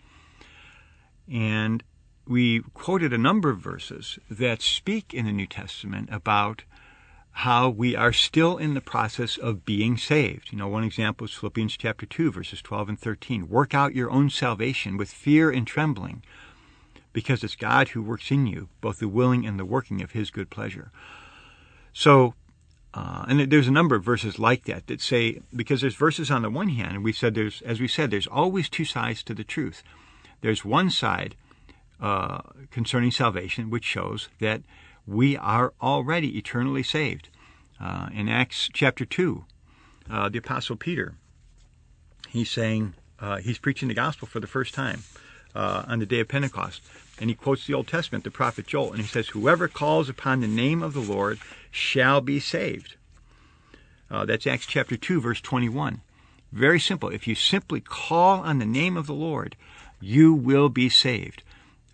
And 1.32 1.84
we 2.30 2.62
quoted 2.76 3.12
a 3.12 3.18
number 3.18 3.50
of 3.50 3.58
verses 3.58 4.20
that 4.30 4.62
speak 4.62 5.16
in 5.16 5.26
the 5.26 5.32
New 5.32 5.48
Testament 5.48 6.10
about 6.12 6.64
how 7.32 7.70
we 7.70 7.96
are 7.96 8.14
still 8.14 8.56
in 8.58 8.76
the 8.76 8.82
process 8.82 9.36
of 9.36 9.66
being 9.66 9.98
saved. 9.98 10.52
You 10.52 10.60
know, 10.60 10.68
one 10.68 10.84
example 10.84 11.26
is 11.26 11.34
Philippians 11.34 11.76
chapter 11.76 12.06
2, 12.06 12.32
verses 12.32 12.62
12 12.62 12.90
and 12.90 13.00
13. 13.00 13.50
Work 13.50 13.74
out 13.74 13.96
your 13.96 14.12
own 14.12 14.30
salvation 14.30 14.96
with 14.96 15.10
fear 15.12 15.50
and 15.50 15.66
trembling, 15.66 16.22
because 17.14 17.44
it's 17.44 17.56
God 17.56 17.90
who 17.90 18.04
works 18.04 18.30
in 18.30 18.46
you, 18.46 18.70
both 18.80 19.00
the 19.00 19.08
willing 19.08 19.48
and 19.48 19.60
the 19.60 19.66
working 19.66 20.04
of 20.04 20.12
his 20.12 20.30
good 20.30 20.52
pleasure. 20.52 20.92
So, 21.94 22.36
uh, 22.94 23.26
and 23.28 23.52
there's 23.52 23.68
a 23.68 23.72
number 23.72 23.96
of 23.96 24.04
verses 24.04 24.38
like 24.38 24.66
that 24.66 24.86
that 24.86 25.02
say, 25.02 25.42
because 25.56 25.82
there's 25.82 25.96
verses 25.96 26.30
on 26.30 26.44
the 26.44 26.52
one 26.52 26.70
hand, 26.70 26.92
and 26.94 27.04
we 27.04 27.12
said 27.12 27.34
there's, 27.34 27.64
as 27.64 27.80
we 27.80 27.88
said, 27.88 28.12
there's 28.12 28.28
always 28.28 28.70
two 28.70 28.86
sides 28.86 29.24
to 29.24 29.34
the 29.34 29.44
truth. 29.44 29.82
There's 30.42 30.64
one 30.64 30.92
side 30.92 31.36
uh, 32.02 32.42
concerning 32.72 33.12
salvation, 33.12 33.70
which 33.70 33.84
shows 33.86 34.30
that 34.40 34.62
we 35.06 35.36
are 35.38 35.74
already 35.82 36.38
eternally 36.38 36.84
saved. 36.84 37.30
Uh, 37.80 38.10
in 38.14 38.28
Acts 38.30 38.70
chapter 38.74 39.06
2, 39.06 39.44
uh, 40.10 40.30
the 40.30 40.38
Apostle 40.40 40.76
Peter, 40.76 41.16
he's 42.30 42.50
saying, 42.52 42.94
uh, 43.20 43.38
he's 43.38 43.58
preaching 43.58 43.88
the 43.88 43.94
gospel 43.94 44.28
for 44.28 44.40
the 44.40 44.48
first 44.48 44.74
time. 44.74 45.04
uh, 45.56 45.84
on 45.88 46.00
the 46.00 46.06
day 46.06 46.20
of 46.20 46.28
Pentecost. 46.28 46.82
And 47.20 47.30
he 47.30 47.36
quotes 47.36 47.66
the 47.66 47.74
Old 47.74 47.88
Testament, 47.88 48.24
the 48.24 48.32
prophet 48.32 48.68
Joel, 48.68 48.92
and 48.92 49.02
he 49.02 49.08
says, 49.08 49.30
Whoever 49.30 49.68
calls 49.68 50.08
upon 50.08 50.40
the 50.40 50.48
name 50.48 50.84
of 50.84 50.94
the 50.94 51.02
Lord 51.02 51.40
shall 51.72 52.22
be 52.22 52.40
saved. 52.40 52.96
That's 54.10 54.48
Acts 54.48 54.66
chapter 54.66 54.96
2, 54.96 55.20
verse 55.22 55.42
21. 55.42 56.02
Very 56.52 56.80
simple. 56.80 57.10
If 57.10 57.28
you 57.28 57.36
simply 57.36 57.82
call 57.82 58.42
on 58.42 58.60
the 58.60 58.66
name 58.66 58.98
of 58.98 59.08
the 59.08 59.14
Lord, 59.14 59.56
you 60.00 60.34
will 60.34 60.70
be 60.70 60.90
saved. 60.90 61.44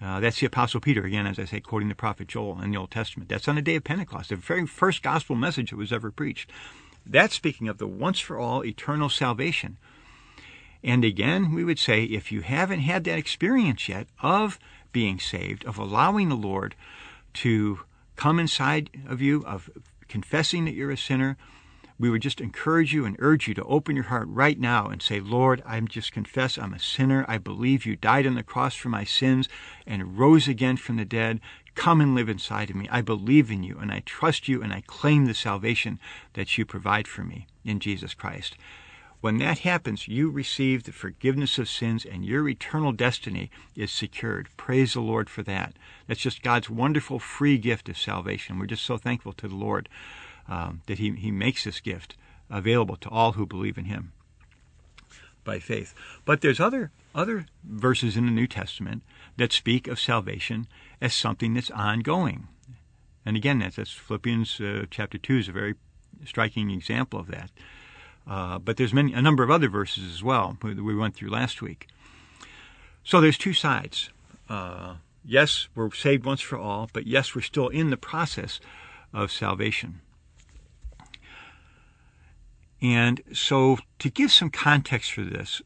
Uh, 0.02 0.20
that's 0.20 0.40
the 0.40 0.46
Apostle 0.46 0.82
Peter, 0.82 1.04
again, 1.04 1.26
as 1.26 1.40
I 1.40 1.46
say, 1.46 1.60
quoting 1.60 1.90
the 1.90 1.96
prophet 1.96 2.28
Joel 2.28 2.62
in 2.62 2.72
the 2.72 2.78
Old 2.78 2.92
Testament. 2.92 3.30
That's 3.30 3.48
on 3.48 3.56
the 3.56 3.62
day 3.62 3.76
of 3.76 3.84
Pentecost, 3.84 4.30
the 4.30 4.36
very 4.36 4.68
first 4.68 5.02
gospel 5.02 5.36
message 5.36 5.70
that 5.70 5.78
was 5.78 5.94
ever 5.94 6.12
preached. 6.12 6.52
That's 7.06 7.36
speaking 7.36 7.68
of 7.68 7.78
the 7.78 7.88
once 7.88 8.20
for 8.20 8.38
all 8.38 8.66
eternal 8.66 9.10
salvation. 9.10 9.78
And 10.84 11.04
again, 11.04 11.54
we 11.54 11.64
would 11.64 11.80
say 11.80 12.04
if 12.04 12.32
you 12.32 12.42
haven't 12.42 12.82
had 12.82 13.04
that 13.06 13.18
experience 13.18 13.88
yet 13.90 14.08
of 14.22 14.60
being 14.92 15.20
saved, 15.20 15.66
of 15.66 15.78
allowing 15.78 16.30
the 16.30 16.36
Lord 16.36 16.76
to 17.36 17.80
come 18.16 18.40
inside 18.40 18.90
of 19.08 19.22
you, 19.22 19.44
of 19.46 19.70
confessing 20.08 20.66
that 20.66 20.74
you're 20.74 20.92
a 20.92 20.98
sinner, 20.98 21.38
we 21.98 22.10
would 22.10 22.22
just 22.22 22.42
encourage 22.42 22.94
you 22.94 23.06
and 23.06 23.16
urge 23.20 23.48
you 23.48 23.54
to 23.54 23.64
open 23.64 23.96
your 23.96 24.06
heart 24.06 24.28
right 24.28 24.60
now 24.60 24.88
and 24.88 25.02
say, 25.02 25.20
Lord, 25.20 25.64
I 25.66 25.80
just 25.80 26.12
confess 26.12 26.58
I'm 26.58 26.74
a 26.74 26.80
sinner. 26.80 27.24
I 27.28 27.38
believe 27.38 27.86
you 27.86 27.96
died 27.96 28.28
on 28.28 28.36
the 28.36 28.44
cross 28.44 28.76
for 28.76 28.90
my 28.90 29.06
sins 29.06 29.48
and 29.88 30.18
rose 30.18 30.48
again 30.48 30.78
from 30.78 30.98
the 30.98 31.06
dead. 31.06 31.40
Come 31.74 32.02
and 32.02 32.14
live 32.14 32.30
inside 32.30 32.70
of 32.70 32.76
me. 32.76 32.88
I 32.90 33.02
believe 33.02 33.50
in 33.50 33.64
you 33.64 33.78
and 33.80 33.92
I 33.92 34.02
trust 34.06 34.48
you 34.48 34.62
and 34.62 34.74
I 34.74 34.84
claim 34.88 35.26
the 35.26 35.34
salvation 35.34 36.00
that 36.34 36.58
you 36.58 36.66
provide 36.66 37.08
for 37.08 37.24
me 37.24 37.48
in 37.64 37.80
Jesus 37.80 38.14
Christ. 38.14 38.58
When 39.22 39.38
that 39.38 39.60
happens, 39.60 40.08
you 40.08 40.30
receive 40.30 40.84
the 40.84 40.92
forgiveness 40.92 41.58
of 41.58 41.68
sins 41.68 42.06
and 42.06 42.26
your 42.26 42.48
eternal 42.48 42.92
destiny 42.92 43.50
is 43.76 43.92
secured. 43.92 44.50
Praise 44.56 44.94
the 44.94 45.00
Lord 45.00 45.30
for 45.30 45.42
that. 45.44 45.74
That's 46.08 46.20
just 46.20 46.44
God's 46.44 46.70
wonderful 46.70 47.20
free 47.20 47.58
gift 47.58 47.90
of 47.90 47.98
salvation. 47.98 48.60
We're 48.60 48.68
just 48.68 48.86
so 48.86 48.98
thankful 48.98 49.34
to 49.34 49.48
the 49.48 49.56
Lord 49.56 49.90
um, 50.48 50.82
that 50.86 51.00
he, 51.00 51.12
he 51.12 51.32
makes 51.32 51.64
this 51.64 51.80
gift 51.80 52.16
available 52.50 52.96
to 52.98 53.10
all 53.10 53.34
who 53.34 53.46
believe 53.46 53.78
in 53.78 53.86
Him 53.86 54.14
by 55.44 55.60
faith. 55.60 55.94
But 56.26 56.42
there's 56.42 56.60
other 56.60 56.92
other 57.14 57.46
verses 57.64 58.18
in 58.18 58.26
the 58.26 58.32
New 58.32 58.48
Testament 58.48 59.04
that 59.38 59.54
speak 59.54 59.88
of 59.88 60.00
salvation 60.00 60.68
as 61.00 61.14
something 61.14 61.54
that's 61.54 61.72
ongoing. 61.72 62.48
And 63.26 63.38
again, 63.38 63.60
that's, 63.60 63.78
that's 63.78 63.92
Philippians 63.92 64.60
uh, 64.60 64.86
chapter 64.92 65.18
two 65.18 65.38
is 65.38 65.48
a 65.48 65.54
very 65.54 65.76
striking 66.26 66.70
example 66.72 67.20
of 67.20 67.28
that. 67.28 67.52
Uh, 68.28 68.58
but 68.60 68.78
there's 68.78 68.94
many 68.94 69.14
a 69.14 69.22
number 69.22 69.44
of 69.44 69.52
other 69.52 69.70
verses 69.70 70.12
as 70.12 70.24
well 70.24 70.58
that 70.62 70.84
we 70.84 70.96
went 70.96 71.16
through 71.16 71.30
last 71.30 71.62
week. 71.62 71.88
So 73.04 73.22
there's 73.22 73.38
two 73.38 73.54
sides. 73.54 74.10
Uh, 74.50 74.96
yes, 75.24 75.68
we're 75.76 75.92
saved 75.92 76.26
once 76.26 76.42
for 76.42 76.58
all, 76.58 76.90
but 76.92 77.06
yes, 77.06 77.36
we're 77.36 77.42
still 77.42 77.70
in 77.70 77.92
the 77.92 77.98
process 77.98 78.60
of 79.14 79.32
salvation. 79.32 80.02
And 82.82 83.22
so, 83.34 83.78
to 84.00 84.10
give 84.10 84.32
some 84.32 84.50
context 84.50 85.12
for 85.14 85.24
this, 85.24 85.62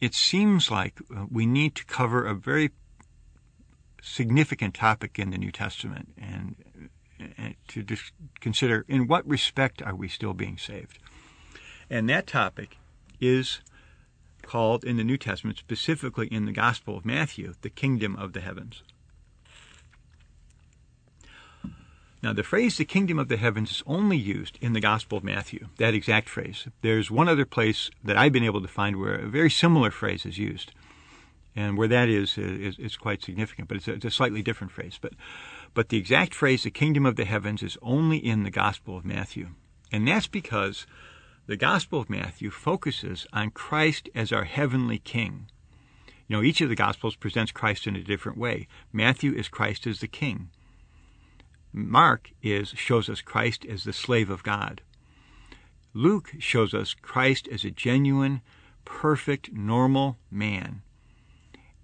it 0.00 0.14
seems 0.14 0.70
like 0.70 1.00
uh, 1.14 1.26
we 1.30 1.46
need 1.46 1.74
to 1.76 1.84
cover 1.84 2.26
a 2.26 2.34
very 2.34 2.70
significant 4.02 4.74
topic 4.74 5.18
in 5.18 5.30
the 5.30 5.38
New 5.38 5.52
Testament 5.52 6.08
and, 6.16 6.56
and 7.36 7.54
to 7.68 7.84
consider 8.40 8.84
in 8.88 9.06
what 9.06 9.26
respect 9.28 9.82
are 9.82 9.94
we 9.94 10.08
still 10.08 10.32
being 10.32 10.56
saved. 10.56 10.98
And 11.90 12.08
that 12.08 12.26
topic 12.26 12.78
is 13.20 13.60
called 14.42 14.84
in 14.84 14.96
the 14.96 15.04
New 15.04 15.18
Testament, 15.18 15.58
specifically 15.58 16.26
in 16.28 16.46
the 16.46 16.52
Gospel 16.52 16.96
of 16.96 17.04
Matthew, 17.04 17.54
the 17.60 17.70
kingdom 17.70 18.16
of 18.16 18.32
the 18.32 18.40
heavens. 18.40 18.82
Now, 22.22 22.34
the 22.34 22.42
phrase 22.42 22.76
the 22.76 22.84
kingdom 22.84 23.18
of 23.18 23.28
the 23.28 23.38
heavens 23.38 23.70
is 23.70 23.82
only 23.86 24.16
used 24.16 24.58
in 24.60 24.74
the 24.74 24.80
Gospel 24.80 25.18
of 25.18 25.24
Matthew, 25.24 25.68
that 25.78 25.94
exact 25.94 26.28
phrase. 26.28 26.68
There's 26.82 27.10
one 27.10 27.28
other 27.28 27.46
place 27.46 27.90
that 28.04 28.18
I've 28.18 28.32
been 28.32 28.44
able 28.44 28.60
to 28.60 28.68
find 28.68 28.96
where 28.96 29.14
a 29.14 29.26
very 29.26 29.50
similar 29.50 29.90
phrase 29.90 30.26
is 30.26 30.36
used. 30.36 30.72
And 31.56 31.76
where 31.76 31.88
that 31.88 32.08
is, 32.08 32.38
uh, 32.38 32.42
is, 32.42 32.78
is 32.78 32.96
quite 32.96 33.22
significant, 33.22 33.68
but 33.68 33.78
it's 33.78 33.88
a, 33.88 33.94
it's 33.94 34.04
a 34.04 34.10
slightly 34.10 34.42
different 34.42 34.72
phrase. 34.72 34.98
But, 35.00 35.14
but 35.74 35.88
the 35.88 35.96
exact 35.96 36.34
phrase, 36.34 36.62
the 36.62 36.70
kingdom 36.70 37.06
of 37.06 37.16
the 37.16 37.24
heavens, 37.24 37.62
is 37.62 37.78
only 37.82 38.18
in 38.18 38.44
the 38.44 38.50
Gospel 38.50 38.96
of 38.96 39.04
Matthew. 39.04 39.48
And 39.90 40.06
that's 40.06 40.28
because 40.28 40.86
the 41.46 41.56
Gospel 41.56 42.00
of 42.00 42.10
Matthew 42.10 42.50
focuses 42.50 43.26
on 43.32 43.50
Christ 43.50 44.08
as 44.14 44.30
our 44.30 44.44
heavenly 44.44 44.98
king. 44.98 45.50
You 46.28 46.36
know, 46.36 46.42
each 46.42 46.60
of 46.60 46.68
the 46.68 46.76
Gospels 46.76 47.16
presents 47.16 47.50
Christ 47.50 47.88
in 47.88 47.96
a 47.96 48.04
different 48.04 48.38
way. 48.38 48.68
Matthew 48.92 49.32
is 49.32 49.48
Christ 49.48 49.86
as 49.88 49.98
the 49.98 50.06
king. 50.06 50.50
Mark 51.72 52.32
is 52.42 52.70
shows 52.70 53.08
us 53.08 53.20
Christ 53.20 53.64
as 53.64 53.84
the 53.84 53.92
slave 53.92 54.30
of 54.30 54.42
God. 54.42 54.82
Luke 55.94 56.32
shows 56.38 56.74
us 56.74 56.94
Christ 56.94 57.48
as 57.48 57.64
a 57.64 57.70
genuine, 57.70 58.42
perfect, 58.84 59.52
normal 59.52 60.18
man. 60.30 60.82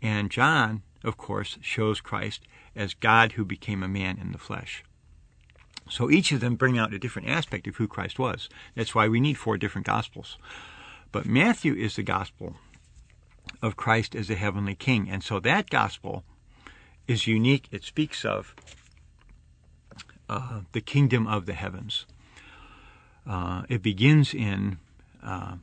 And 0.03 0.31
John, 0.31 0.83
of 1.03 1.17
course, 1.17 1.59
shows 1.61 2.01
Christ 2.01 2.43
as 2.75 2.95
God 2.95 3.33
who 3.33 3.45
became 3.45 3.83
a 3.83 3.89
man 3.89 4.19
in 4.21 4.33
the 4.33 4.39
flesh. 4.39 4.85
So 5.89 6.11
each 6.11 6.33
of 6.33 6.41
them 6.41 6.57
bring 6.57 6.79
out 6.79 6.93
a 6.93 6.99
different 6.99 7.29
aspect 7.29 7.67
of 7.67 7.77
who 7.77 7.87
Christ 7.87 8.19
was. 8.19 8.49
That's 8.75 8.95
why 8.95 9.09
we 9.09 9.21
need 9.21 9.35
four 9.35 9.57
different 9.57 9.87
gospels. 9.87 10.37
But 11.13 11.27
Matthew 11.27 11.75
is 11.75 11.97
the 11.97 12.03
gospel 12.03 12.57
of 13.63 13.77
Christ 13.77 14.15
as 14.15 14.29
a 14.29 14.35
heavenly 14.35 14.75
king. 14.75 15.09
And 15.09 15.23
so 15.23 15.39
that 15.41 15.71
gospel 15.71 16.25
is 17.07 17.27
unique. 17.27 17.69
It 17.71 17.85
speaks 17.85 18.25
of 18.25 18.55
uh, 20.29 20.61
the 20.73 20.81
kingdom 20.81 21.27
of 21.27 21.47
the 21.47 21.55
heavens. 21.55 22.07
Uh, 23.27 23.63
it 23.69 23.83
begins 23.83 24.33
in 24.33 24.79
uh, 25.23 25.57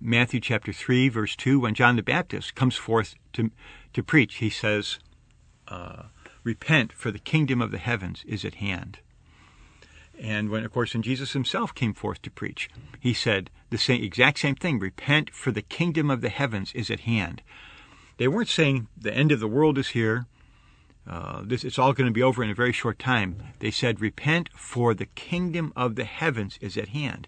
Matthew 0.00 0.40
chapter 0.40 0.72
3, 0.72 1.08
verse 1.08 1.36
2, 1.36 1.60
when 1.60 1.74
John 1.74 1.96
the 1.96 2.02
Baptist 2.02 2.54
comes 2.54 2.76
forth 2.76 3.14
to, 3.34 3.50
to 3.92 4.02
preach. 4.02 4.36
He 4.36 4.50
says, 4.50 4.98
uh, 5.68 6.04
Repent, 6.42 6.92
for 6.92 7.10
the 7.10 7.18
kingdom 7.18 7.60
of 7.60 7.70
the 7.70 7.78
heavens 7.78 8.24
is 8.26 8.44
at 8.44 8.56
hand. 8.56 8.98
And 10.18 10.50
when, 10.50 10.64
of 10.64 10.72
course, 10.72 10.94
when 10.94 11.02
Jesus 11.02 11.32
himself 11.32 11.74
came 11.74 11.94
forth 11.94 12.22
to 12.22 12.30
preach, 12.30 12.70
he 12.98 13.12
said 13.12 13.50
the 13.70 13.78
same, 13.78 14.02
exact 14.02 14.38
same 14.38 14.54
thing 14.54 14.78
Repent, 14.78 15.30
for 15.30 15.50
the 15.50 15.62
kingdom 15.62 16.10
of 16.10 16.20
the 16.20 16.28
heavens 16.28 16.72
is 16.74 16.90
at 16.90 17.00
hand. 17.00 17.42
They 18.16 18.28
weren't 18.28 18.48
saying 18.48 18.88
the 18.96 19.14
end 19.14 19.32
of 19.32 19.40
the 19.40 19.48
world 19.48 19.78
is 19.78 19.88
here 19.88 20.26
uh, 21.10 21.42
this 21.44 21.64
it's 21.64 21.78
all 21.78 21.92
going 21.92 22.06
to 22.06 22.12
be 22.12 22.22
over 22.22 22.42
in 22.44 22.50
a 22.50 22.54
very 22.54 22.72
short 22.72 22.98
time. 22.98 23.42
They 23.58 23.72
said, 23.72 24.00
"Repent, 24.00 24.48
for 24.54 24.94
the 24.94 25.06
kingdom 25.06 25.72
of 25.74 25.96
the 25.96 26.04
heavens 26.04 26.56
is 26.60 26.76
at 26.76 26.88
hand." 26.88 27.26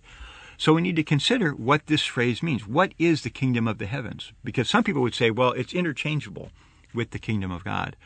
So 0.56 0.72
we 0.72 0.82
need 0.82 0.94
to 0.94 1.02
consider 1.02 1.50
what 1.50 1.86
this 1.86 2.04
phrase 2.04 2.40
means. 2.40 2.68
What 2.68 2.94
is 2.96 3.22
the 3.22 3.30
kingdom 3.30 3.66
of 3.66 3.78
the 3.78 3.86
heavens? 3.86 4.32
Because 4.44 4.70
some 4.70 4.84
people 4.84 5.02
would 5.02 5.16
say, 5.16 5.28
well, 5.32 5.50
it's 5.50 5.72
interchangeable 5.72 6.50
with 6.94 7.10
the 7.10 7.18
kingdom 7.18 7.50
of 7.50 7.64
God, 7.64 7.96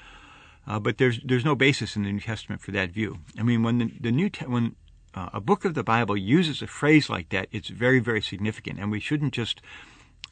uh, 0.66 0.80
but 0.80 0.96
there's 0.96 1.20
there's 1.22 1.44
no 1.44 1.54
basis 1.54 1.94
in 1.94 2.04
the 2.04 2.12
New 2.12 2.20
Testament 2.20 2.62
for 2.62 2.70
that 2.70 2.92
view. 2.92 3.18
I 3.38 3.42
mean, 3.42 3.62
when 3.62 3.76
the, 3.76 3.92
the 4.00 4.12
New 4.12 4.30
Te- 4.30 4.46
when 4.46 4.76
uh, 5.14 5.28
a 5.34 5.40
book 5.42 5.66
of 5.66 5.74
the 5.74 5.84
Bible 5.84 6.16
uses 6.16 6.62
a 6.62 6.66
phrase 6.66 7.10
like 7.10 7.28
that, 7.28 7.48
it's 7.52 7.68
very 7.68 7.98
very 7.98 8.22
significant, 8.22 8.78
and 8.78 8.90
we 8.90 9.00
shouldn't 9.00 9.34
just 9.34 9.60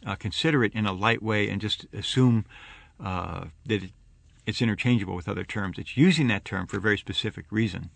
uh, 0.06 0.14
consider 0.14 0.64
it 0.64 0.72
in 0.72 0.86
a 0.86 0.92
light 0.94 1.22
way 1.22 1.50
and 1.50 1.60
just 1.60 1.84
assume 1.92 2.46
uh, 3.04 3.46
that 3.66 3.82
it, 3.82 3.90
it's 4.46 4.62
interchangeable 4.62 5.16
with 5.16 5.28
other 5.28 5.44
terms. 5.44 5.78
It's 5.78 5.96
using 5.96 6.28
that 6.28 6.44
term 6.44 6.66
for 6.66 6.76
a 6.76 6.80
very 6.80 6.98
specific 6.98 7.46
reason. 7.50 7.90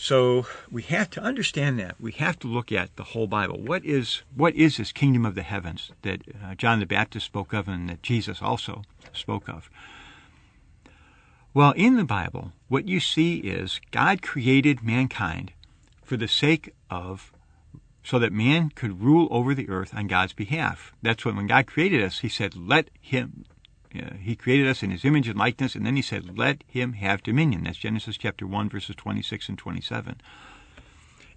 So 0.00 0.46
we 0.70 0.82
have 0.82 1.10
to 1.10 1.20
understand 1.20 1.80
that. 1.80 1.96
We 2.00 2.12
have 2.12 2.38
to 2.38 2.46
look 2.46 2.70
at 2.70 2.94
the 2.94 3.02
whole 3.02 3.26
Bible. 3.26 3.58
What 3.58 3.84
is 3.84 4.22
what 4.32 4.54
is 4.54 4.76
this 4.76 4.92
kingdom 4.92 5.26
of 5.26 5.34
the 5.34 5.42
heavens 5.42 5.90
that 6.02 6.22
uh, 6.40 6.54
John 6.54 6.78
the 6.78 6.86
Baptist 6.86 7.26
spoke 7.26 7.52
of 7.52 7.66
and 7.66 7.88
that 7.88 8.00
Jesus 8.00 8.40
also 8.40 8.82
spoke 9.12 9.48
of? 9.48 9.68
Well, 11.52 11.72
in 11.72 11.96
the 11.96 12.04
Bible, 12.04 12.52
what 12.68 12.86
you 12.86 13.00
see 13.00 13.38
is 13.38 13.80
God 13.90 14.22
created 14.22 14.84
mankind 14.84 15.50
for 16.04 16.16
the 16.16 16.28
sake 16.28 16.72
of 16.88 17.32
so 18.04 18.20
that 18.20 18.32
man 18.32 18.70
could 18.70 19.02
rule 19.02 19.26
over 19.32 19.52
the 19.52 19.68
earth 19.68 19.92
on 19.92 20.06
God's 20.06 20.32
behalf. 20.32 20.92
That's 21.02 21.24
when 21.24 21.34
when 21.34 21.48
God 21.48 21.66
created 21.66 22.04
us, 22.04 22.20
he 22.20 22.28
said, 22.28 22.54
"Let 22.54 22.88
him 23.00 23.46
he 24.20 24.36
created 24.36 24.68
us 24.68 24.82
in 24.82 24.90
his 24.90 25.04
image 25.04 25.28
and 25.28 25.38
likeness, 25.38 25.74
and 25.74 25.86
then 25.86 25.96
he 25.96 26.02
said, 26.02 26.38
Let 26.38 26.62
him 26.66 26.94
have 26.94 27.22
dominion. 27.22 27.64
That's 27.64 27.78
Genesis 27.78 28.16
chapter 28.16 28.46
1, 28.46 28.68
verses 28.68 28.96
26 28.96 29.48
and 29.48 29.58
27. 29.58 30.20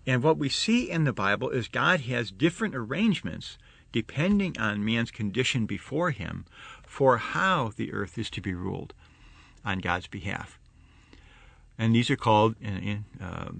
And 0.05 0.23
what 0.23 0.37
we 0.37 0.49
see 0.49 0.89
in 0.89 1.03
the 1.03 1.13
Bible 1.13 1.49
is 1.49 1.67
God 1.67 2.01
has 2.01 2.31
different 2.31 2.75
arrangements 2.75 3.57
depending 3.91 4.57
on 4.57 4.85
man's 4.85 5.11
condition 5.11 5.65
before 5.65 6.11
him 6.11 6.45
for 6.85 7.17
how 7.17 7.71
the 7.75 7.93
earth 7.93 8.17
is 8.17 8.29
to 8.31 8.41
be 8.41 8.53
ruled 8.53 8.93
on 9.63 9.79
God's 9.79 10.07
behalf. 10.07 10.57
And 11.77 11.95
these 11.95 12.09
are 12.09 12.15
called 12.15 12.55
in, 12.61 12.77
in, 12.77 13.05
uh, 13.21 13.51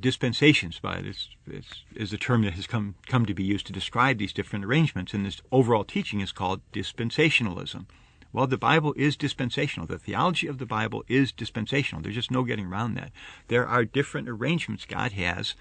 dispensations, 0.00 0.78
by 0.78 0.96
it's, 0.96 1.28
it's, 1.46 1.84
is 1.94 2.12
a 2.12 2.18
term 2.18 2.42
that 2.42 2.54
has 2.54 2.66
come 2.66 2.94
come 3.06 3.26
to 3.26 3.34
be 3.34 3.44
used 3.44 3.66
to 3.66 3.72
describe 3.72 4.18
these 4.18 4.32
different 4.32 4.64
arrangements. 4.64 5.14
And 5.14 5.24
this 5.24 5.40
overall 5.50 5.84
teaching 5.84 6.20
is 6.20 6.32
called 6.32 6.60
dispensationalism. 6.72 7.86
Well, 8.32 8.46
the 8.46 8.58
Bible 8.58 8.92
is 8.96 9.16
dispensational. 9.16 9.86
The 9.86 9.98
theology 9.98 10.46
of 10.46 10.58
the 10.58 10.66
Bible 10.66 11.04
is 11.08 11.32
dispensational. 11.32 12.02
There's 12.02 12.16
just 12.16 12.30
no 12.30 12.42
getting 12.44 12.66
around 12.66 12.94
that. 12.94 13.10
There 13.48 13.66
are 13.66 13.84
different 13.84 14.28
arrangements 14.28 14.84
God 14.84 15.12
has 15.12 15.54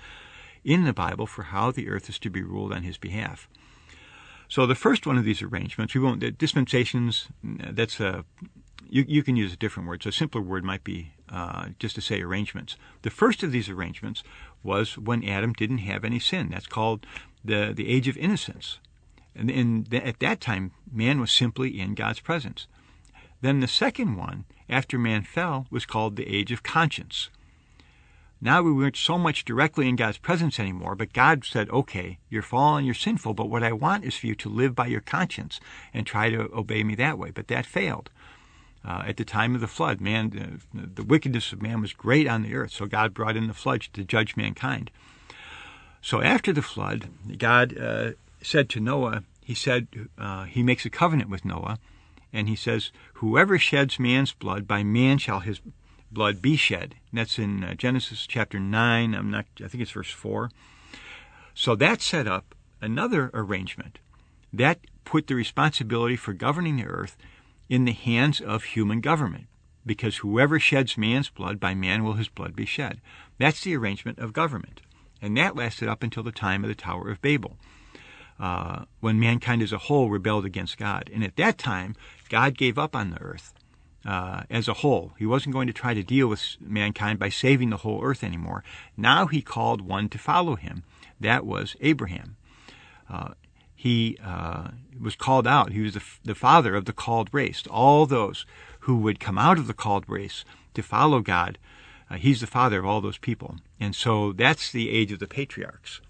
in 0.64 0.84
the 0.84 0.94
Bible 0.94 1.28
for 1.28 1.44
how 1.44 1.72
the 1.72 1.88
earth 1.88 2.10
is 2.10 2.20
to 2.20 2.30
be 2.30 2.42
ruled 2.42 2.74
on 2.74 2.84
His 2.84 2.98
behalf. 2.98 3.48
So 4.48 4.66
the 4.66 4.76
first 4.76 5.08
one 5.08 5.18
of 5.18 5.24
these 5.24 5.42
arrangements, 5.42 5.94
we 5.94 6.02
won't, 6.02 6.20
the 6.20 6.32
dispensations, 6.32 7.28
that's 7.44 8.00
a, 8.00 8.26
you, 8.90 9.06
you 9.08 9.24
can 9.24 9.36
use 9.36 9.54
a 9.54 9.58
different 9.58 9.88
word. 9.90 10.04
So 10.04 10.10
a 10.10 10.14
simpler 10.14 10.42
word 10.42 10.64
might 10.64 10.84
be 10.84 11.14
uh, 11.30 11.70
just 11.80 11.96
to 11.96 12.02
say 12.02 12.22
arrangements. 12.22 12.76
The 13.02 13.10
first 13.10 13.44
of 13.44 13.52
these 13.52 13.70
arrangements 13.70 14.24
was 14.64 14.98
when 14.98 15.24
Adam 15.24 15.54
didn't 15.54 15.80
have 15.80 16.04
any 16.04 16.20
sin. 16.20 16.50
That's 16.52 16.68
called 16.68 17.06
the, 17.44 17.74
the 17.76 17.90
age 17.90 18.08
of 18.08 18.18
innocence. 18.18 18.80
And, 19.36 19.50
and 19.50 19.90
th- 19.90 20.04
at 20.04 20.20
that 20.20 20.42
time, 20.42 20.72
man 20.92 21.20
was 21.20 21.32
simply 21.32 21.80
in 21.80 21.96
God's 21.96 22.20
presence. 22.20 22.68
Then 23.42 23.60
the 23.60 23.68
second 23.68 24.16
one, 24.16 24.46
after 24.70 24.98
man 24.98 25.24
fell, 25.24 25.68
was 25.70 25.86
called 25.86 26.16
the 26.16 26.28
age 26.28 26.52
of 26.52 26.64
conscience. 26.64 27.30
Now 28.42 28.62
we 28.62 28.72
weren't 28.72 28.98
so 28.98 29.18
much 29.18 29.46
directly 29.46 29.88
in 29.88 29.96
God's 29.96 30.18
presence 30.18 30.60
anymore, 30.60 30.96
but 30.96 31.14
God 31.14 31.46
said, 31.46 31.70
okay, 31.70 32.20
you're 32.30 32.42
fallen, 32.42 32.86
you're 32.86 32.94
sinful, 32.94 33.34
but 33.34 33.50
what 33.50 33.64
I 33.64 33.72
want 33.72 34.04
is 34.04 34.16
for 34.16 34.28
you 34.28 34.36
to 34.36 34.50
live 34.50 34.76
by 34.76 34.88
your 34.88 35.02
conscience 35.02 35.60
and 35.94 36.06
try 36.06 36.30
to 36.30 36.50
obey 36.54 36.84
me 36.84 36.96
that 36.96 37.18
way. 37.18 37.32
But 37.32 37.48
that 37.48 37.66
failed. 37.66 38.10
Uh, 38.86 39.04
at 39.08 39.18
the 39.18 39.26
time 39.26 39.56
of 39.56 39.62
the 39.62 39.68
flood, 39.68 40.00
man, 40.00 40.62
uh, 40.78 40.82
the 40.94 41.04
wickedness 41.04 41.52
of 41.52 41.62
man 41.62 41.82
was 41.82 41.94
great 41.94 42.28
on 42.28 42.44
the 42.44 42.54
earth, 42.54 42.72
so 42.72 42.86
God 42.86 43.14
brought 43.14 43.36
in 43.36 43.48
the 43.48 43.54
flood 43.54 43.82
to 43.94 44.04
judge 44.04 44.38
mankind. 44.38 44.92
So 46.02 46.22
after 46.22 46.54
the 46.54 46.62
flood, 46.62 47.10
God 47.38 47.76
uh, 47.78 48.12
said 48.44 48.70
to 48.70 48.80
Noah, 48.80 49.24
He 49.44 49.56
said, 49.56 49.88
uh, 50.20 50.44
He 50.44 50.62
makes 50.62 50.86
a 50.86 50.92
covenant 50.92 51.32
with 51.32 51.46
Noah, 51.46 51.80
and 52.32 52.48
He 52.48 52.56
says, 52.56 52.92
Whoever 53.16 53.58
sheds 53.58 53.98
man's 53.98 54.34
blood, 54.34 54.68
by 54.68 54.84
man 54.84 55.18
shall 55.18 55.40
his 55.40 55.62
blood 56.12 56.42
be 56.42 56.56
shed. 56.56 56.96
And 57.12 57.20
that's 57.20 57.40
in 57.40 57.64
uh, 57.64 57.74
Genesis 57.74 58.28
chapter 58.28 58.60
9, 58.60 59.16
I'm 59.16 59.32
not, 59.32 59.46
I 59.64 59.68
think 59.68 59.82
it's 59.82 59.92
verse 59.92 60.12
4. 60.12 60.52
So 61.56 61.76
that 61.76 62.02
set 62.02 62.28
up 62.28 62.54
another 62.82 63.32
arrangement. 63.34 63.98
That 64.54 64.80
put 65.06 65.26
the 65.28 65.36
responsibility 65.36 66.16
for 66.16 66.34
governing 66.34 66.78
the 66.78 66.86
earth 66.86 67.18
in 67.70 67.86
the 67.86 67.92
hands 67.92 68.42
of 68.42 68.64
human 68.64 69.02
government, 69.02 69.46
because 69.86 70.18
whoever 70.18 70.60
sheds 70.60 70.98
man's 70.98 71.30
blood, 71.30 71.60
by 71.60 71.74
man 71.74 72.04
will 72.04 72.14
his 72.14 72.30
blood 72.30 72.56
be 72.56 72.66
shed. 72.66 73.02
That's 73.38 73.62
the 73.62 73.76
arrangement 73.76 74.20
of 74.20 74.34
government. 74.34 74.82
And 75.22 75.36
that 75.38 75.56
lasted 75.56 75.88
up 75.88 76.04
until 76.04 76.24
the 76.24 76.32
time 76.32 76.64
of 76.64 76.68
the 76.68 76.76
Tower 76.76 77.10
of 77.10 77.22
Babel, 77.22 77.58
uh, 78.40 78.86
when 79.00 79.20
mankind 79.20 79.62
as 79.62 79.72
a 79.72 79.78
whole 79.78 80.10
rebelled 80.10 80.46
against 80.46 80.78
God. 80.78 81.10
And 81.14 81.24
at 81.24 81.38
that 81.38 81.58
time, 81.58 81.96
God 82.30 82.58
gave 82.58 82.78
up 82.78 82.96
on 82.96 83.10
the 83.12 83.22
earth 83.22 83.54
uh, 84.06 84.44
as 84.50 84.68
a 84.68 84.74
whole. 84.74 85.14
He 85.18 85.26
wasn't 85.26 85.54
going 85.54 85.68
to 85.68 85.74
try 85.74 85.94
to 85.94 86.04
deal 86.04 86.28
with 86.28 86.58
mankind 86.60 87.18
by 87.18 87.30
saving 87.30 87.70
the 87.70 87.78
whole 87.78 88.04
earth 88.04 88.24
anymore. 88.24 88.64
Now 88.96 89.26
he 89.26 89.42
called 89.42 89.82
one 89.82 90.10
to 90.10 90.18
follow 90.18 90.56
him. 90.56 90.84
That 91.20 91.46
was 91.46 91.76
Abraham. 91.82 92.38
Uh, 93.10 93.30
he 93.86 94.18
uh, 94.26 94.70
was 95.00 95.16
called 95.16 95.46
out. 95.46 95.72
He 95.72 95.82
was 95.82 95.94
the, 95.94 96.02
the, 96.24 96.34
father 96.34 96.74
of 96.74 96.86
the 96.86 96.92
called 96.92 97.30
race. 97.32 97.62
All 97.70 98.08
those 98.08 98.44
who 98.80 98.98
would 98.98 99.20
come 99.20 99.38
out 99.38 99.60
of 99.60 99.68
the 99.68 99.76
called 99.76 100.06
race 100.08 100.44
to 100.74 100.82
follow 100.82 101.20
God, 101.20 101.60
uh, 102.10 102.16
he's 102.16 102.42
the 102.42 102.48
father 102.48 102.80
of 102.80 102.86
all 102.88 103.00
those 103.00 103.20
people. 103.20 103.58
And 103.80 103.96
so 103.96 104.32
that's 104.32 104.72
the 104.72 104.90
age 104.90 105.12
of 105.12 105.20
the 105.20 105.28
patriarchs. 105.28 106.02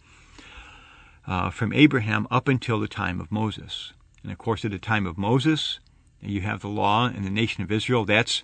Uh, 1.27 1.49
from 1.49 1.73
Abraham 1.73 2.27
up 2.31 2.47
until 2.47 2.79
the 2.79 2.87
time 2.87 3.19
of 3.19 3.29
Moses. 3.29 3.91
And 4.23 4.31
of 4.31 4.37
course, 4.37 4.63
at 4.63 4.71
the 4.71 4.79
time 4.79 5.05
of 5.05 5.17
Moses, 5.17 5.81
you 6.21 6.39
have 6.41 6.61
the 6.61 6.69
law 6.69 7.07
and 7.07 7.25
the 7.25 7.29
nation 7.29 7.61
of 7.61 7.73
Israel. 7.73 8.05
That's 8.05 8.41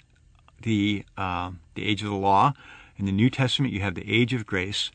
the 0.61 1.05
uh, 1.17 1.51
the 1.75 1.87
age 1.87 2.03
of 2.03 2.09
the 2.09 2.15
law. 2.15 2.51
In 2.97 3.05
the 3.05 3.13
New 3.13 3.29
Testament, 3.29 3.73
you 3.73 3.79
have 3.79 3.95
the 3.95 4.11
age 4.11 4.33
of 4.33 4.45
grace. 4.45 4.91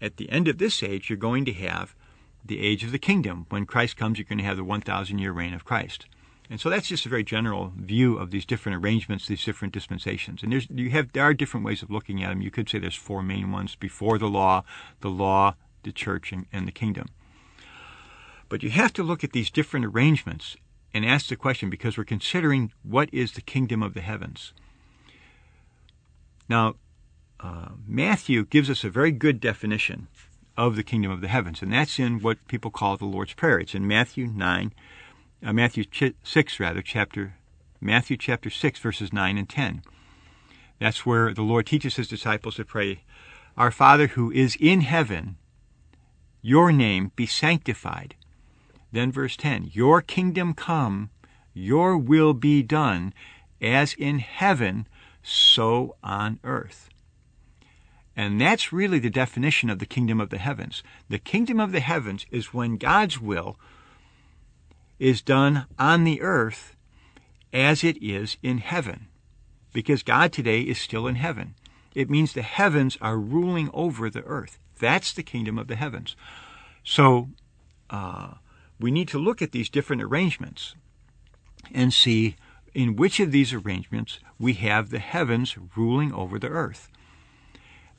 At 0.00 0.18
the 0.18 0.30
end 0.30 0.46
of 0.46 0.58
this 0.58 0.84
age, 0.84 1.10
you're 1.10 1.16
going 1.16 1.44
to 1.46 1.52
have 1.54 1.96
the 2.44 2.60
age 2.60 2.84
of 2.84 2.92
the 2.92 2.98
kingdom. 2.98 3.46
When 3.48 3.66
Christ 3.66 3.96
comes, 3.96 4.18
you're 4.18 4.24
going 4.24 4.38
to 4.38 4.44
have 4.44 4.56
the 4.56 4.64
1,000 4.64 5.18
year 5.18 5.32
reign 5.32 5.54
of 5.54 5.64
Christ. 5.64 6.06
And 6.50 6.60
so 6.60 6.68
that's 6.68 6.88
just 6.88 7.06
a 7.06 7.08
very 7.08 7.24
general 7.24 7.72
view 7.76 8.18
of 8.18 8.30
these 8.30 8.44
different 8.44 8.84
arrangements, 8.84 9.26
these 9.26 9.44
different 9.44 9.72
dispensations. 9.72 10.42
And 10.42 10.52
there's 10.52 10.68
you 10.68 10.90
have 10.90 11.12
there 11.12 11.22
are 11.22 11.32
different 11.32 11.64
ways 11.64 11.82
of 11.82 11.90
looking 11.90 12.22
at 12.22 12.28
them. 12.28 12.42
You 12.42 12.50
could 12.50 12.68
say 12.68 12.78
there's 12.78 12.94
four 12.94 13.22
main 13.22 13.52
ones: 13.52 13.74
before 13.74 14.18
the 14.18 14.28
law, 14.28 14.62
the 15.00 15.08
law, 15.08 15.54
the 15.82 15.92
church, 15.92 16.30
and, 16.30 16.46
and 16.52 16.68
the 16.68 16.72
kingdom. 16.72 17.08
But 18.50 18.62
you 18.62 18.68
have 18.68 18.92
to 18.94 19.02
look 19.02 19.24
at 19.24 19.32
these 19.32 19.50
different 19.50 19.86
arrangements 19.86 20.56
and 20.92 21.06
ask 21.06 21.28
the 21.28 21.36
question 21.36 21.70
because 21.70 21.96
we're 21.96 22.04
considering 22.04 22.70
what 22.82 23.08
is 23.12 23.32
the 23.32 23.40
kingdom 23.40 23.82
of 23.82 23.94
the 23.94 24.02
heavens. 24.02 24.52
Now, 26.50 26.74
uh, 27.40 27.70
Matthew 27.86 28.44
gives 28.44 28.68
us 28.68 28.84
a 28.84 28.90
very 28.90 29.10
good 29.10 29.40
definition 29.40 30.08
of 30.56 30.76
the 30.76 30.82
kingdom 30.82 31.10
of 31.10 31.20
the 31.20 31.28
heavens, 31.28 31.62
and 31.62 31.72
that's 31.72 31.98
in 31.98 32.20
what 32.20 32.46
people 32.48 32.70
call 32.70 32.96
the 32.96 33.04
Lord's 33.04 33.34
Prayer. 33.34 33.58
It's 33.58 33.74
in 33.74 33.86
Matthew 33.86 34.26
9, 34.26 34.72
uh, 35.44 35.52
Matthew 35.52 35.84
ch- 35.84 36.14
6, 36.22 36.60
rather, 36.60 36.82
chapter, 36.82 37.36
Matthew 37.80 38.16
chapter 38.16 38.50
6, 38.50 38.78
verses 38.78 39.12
9 39.12 39.38
and 39.38 39.48
10. 39.48 39.82
That's 40.78 41.06
where 41.06 41.32
the 41.32 41.42
Lord 41.42 41.66
teaches 41.66 41.96
his 41.96 42.08
disciples 42.08 42.56
to 42.56 42.64
pray, 42.64 43.04
Our 43.56 43.70
Father 43.70 44.08
who 44.08 44.30
is 44.30 44.56
in 44.60 44.82
heaven, 44.82 45.36
your 46.42 46.72
name 46.72 47.12
be 47.14 47.26
sanctified. 47.26 48.16
Then 48.90 49.12
verse 49.12 49.36
10 49.36 49.70
Your 49.72 50.02
kingdom 50.02 50.54
come, 50.54 51.10
your 51.54 51.96
will 51.96 52.34
be 52.34 52.62
done, 52.62 53.14
as 53.60 53.94
in 53.94 54.18
heaven, 54.18 54.86
so 55.22 55.96
on 56.02 56.40
earth. 56.44 56.90
And 58.16 58.40
that's 58.40 58.72
really 58.72 58.98
the 58.98 59.10
definition 59.10 59.70
of 59.70 59.78
the 59.78 59.86
kingdom 59.86 60.20
of 60.20 60.30
the 60.30 60.38
heavens. 60.38 60.82
The 61.08 61.18
kingdom 61.18 61.58
of 61.58 61.72
the 61.72 61.80
heavens 61.80 62.26
is 62.30 62.52
when 62.52 62.76
God's 62.76 63.20
will 63.20 63.56
is 64.98 65.22
done 65.22 65.66
on 65.78 66.04
the 66.04 66.20
earth 66.20 66.76
as 67.52 67.82
it 67.82 68.02
is 68.02 68.36
in 68.42 68.58
heaven. 68.58 69.08
Because 69.72 70.02
God 70.02 70.32
today 70.32 70.60
is 70.60 70.78
still 70.78 71.06
in 71.06 71.14
heaven. 71.14 71.54
It 71.94 72.10
means 72.10 72.32
the 72.32 72.42
heavens 72.42 72.98
are 73.00 73.18
ruling 73.18 73.70
over 73.72 74.10
the 74.10 74.22
earth. 74.24 74.58
That's 74.78 75.12
the 75.12 75.22
kingdom 75.22 75.58
of 75.58 75.68
the 75.68 75.76
heavens. 75.76 76.16
So, 76.84 77.28
uh, 77.88 78.34
we 78.78 78.90
need 78.90 79.08
to 79.08 79.18
look 79.18 79.40
at 79.40 79.52
these 79.52 79.68
different 79.68 80.02
arrangements 80.02 80.74
and 81.72 81.92
see 81.94 82.36
in 82.74 82.96
which 82.96 83.20
of 83.20 83.32
these 83.32 83.52
arrangements 83.52 84.18
we 84.38 84.54
have 84.54 84.90
the 84.90 84.98
heavens 84.98 85.56
ruling 85.76 86.12
over 86.12 86.38
the 86.38 86.48
earth. 86.48 86.88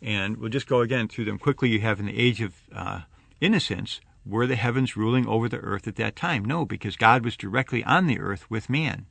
And 0.04 0.38
we'll 0.38 0.50
just 0.50 0.68
go 0.68 0.82
again 0.82 1.08
through 1.08 1.26
them 1.26 1.39
quickly. 1.39 1.70
You 1.70 1.80
have 1.80 2.00
in 2.00 2.08
the 2.08 2.20
age 2.20 2.42
of 2.42 2.56
uh, 2.76 3.02
innocence, 3.39 4.02
were 4.26 4.46
the 4.46 4.56
heavens 4.56 4.98
ruling 4.98 5.26
over 5.28 5.48
the 5.48 5.58
earth 5.58 5.88
at 5.88 5.96
that 5.96 6.16
time? 6.16 6.44
No, 6.44 6.66
because 6.66 6.98
God 6.98 7.24
was 7.24 7.38
directly 7.38 7.84
on 7.84 8.08
the 8.08 8.20
earth 8.20 8.50
with 8.50 8.70
man. 8.70 9.06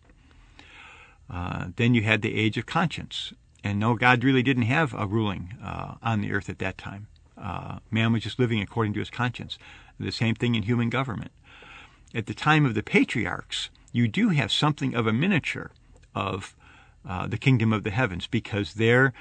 Uh, 1.30 1.68
then 1.76 1.94
you 1.94 2.02
had 2.02 2.20
the 2.20 2.34
age 2.34 2.58
of 2.58 2.66
conscience. 2.66 3.32
And 3.64 3.78
no, 3.78 3.94
God 3.94 4.22
really 4.22 4.42
didn't 4.42 4.64
have 4.64 4.92
a 4.92 5.06
ruling 5.06 5.54
uh, 5.62 5.94
on 6.02 6.20
the 6.20 6.32
earth 6.32 6.50
at 6.50 6.58
that 6.58 6.76
time. 6.76 7.06
Uh, 7.38 7.78
man 7.90 8.12
was 8.12 8.22
just 8.22 8.38
living 8.38 8.60
according 8.60 8.92
to 8.92 9.00
his 9.00 9.10
conscience. 9.10 9.58
The 9.98 10.12
same 10.12 10.34
thing 10.34 10.54
in 10.54 10.64
human 10.64 10.90
government 10.90 11.32
at 12.14 12.26
the 12.26 12.34
time 12.34 12.66
of 12.66 12.74
the 12.74 12.82
patriarchs, 12.82 13.70
you 13.92 14.08
do 14.08 14.30
have 14.30 14.52
something 14.52 14.94
of 14.94 15.06
a 15.06 15.12
miniature 15.12 15.70
of 16.14 16.54
uh, 17.08 17.26
the 17.26 17.38
kingdom 17.38 17.72
of 17.72 17.84
the 17.84 17.90
heavens 17.90 18.26
because 18.26 18.74
there 18.74 19.12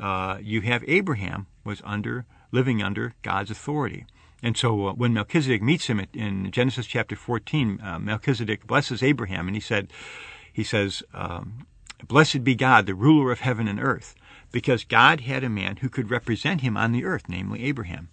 uh, 0.00 0.38
you 0.40 0.62
have 0.62 0.82
Abraham 0.88 1.46
was 1.64 1.82
under 1.84 2.24
living 2.52 2.82
under 2.82 3.14
God's 3.22 3.50
authority. 3.50 4.06
And 4.42 4.56
so 4.56 4.88
uh, 4.88 4.92
when 4.94 5.12
Melchizedek 5.12 5.62
meets 5.62 5.86
him 5.86 6.04
in 6.12 6.50
Genesis 6.50 6.86
chapter 6.86 7.14
14, 7.14 7.80
uh, 7.82 7.98
Melchizedek 7.98 8.66
blesses 8.66 9.02
Abraham 9.02 9.46
and 9.46 9.56
he 9.56 9.60
said, 9.60 9.92
he 10.52 10.64
says, 10.64 11.02
um, 11.14 11.66
blessed 12.06 12.42
be 12.42 12.54
God, 12.54 12.86
the 12.86 12.94
ruler 12.94 13.30
of 13.30 13.40
heaven 13.40 13.68
and 13.68 13.80
earth, 13.80 14.14
because 14.50 14.84
God 14.84 15.20
had 15.20 15.44
a 15.44 15.50
man 15.50 15.76
who 15.76 15.88
could 15.88 16.10
represent 16.10 16.62
him 16.62 16.76
on 16.76 16.92
the 16.92 17.04
earth, 17.04 17.24
namely 17.28 17.64
Abraham. 17.64 18.08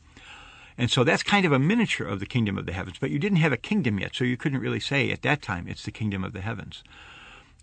And 0.78 0.92
so 0.92 1.04
that's 1.04 1.24
kind 1.24 1.46
of 1.46 1.52
a 1.52 1.60
miniature 1.60 2.06
of 2.06 2.20
the 2.20 2.28
kingdom 2.28 2.58
of 2.58 2.68
the 2.68 2.74
heavens. 2.74 2.98
But 3.00 3.10
you 3.10 3.18
didn't 3.18 3.40
have 3.40 3.54
a 3.54 3.58
kingdom 3.58 4.00
yet, 4.00 4.16
so 4.16 4.24
you 4.24 4.38
couldn't 4.38 4.60
really 4.60 4.80
say 4.80 5.10
at 5.12 5.24
that 5.24 5.42
time 5.42 5.68
it's 5.68 5.84
the 5.84 5.92
kingdom 5.92 6.24
of 6.24 6.34
the 6.34 6.42
heavens. 6.42 6.84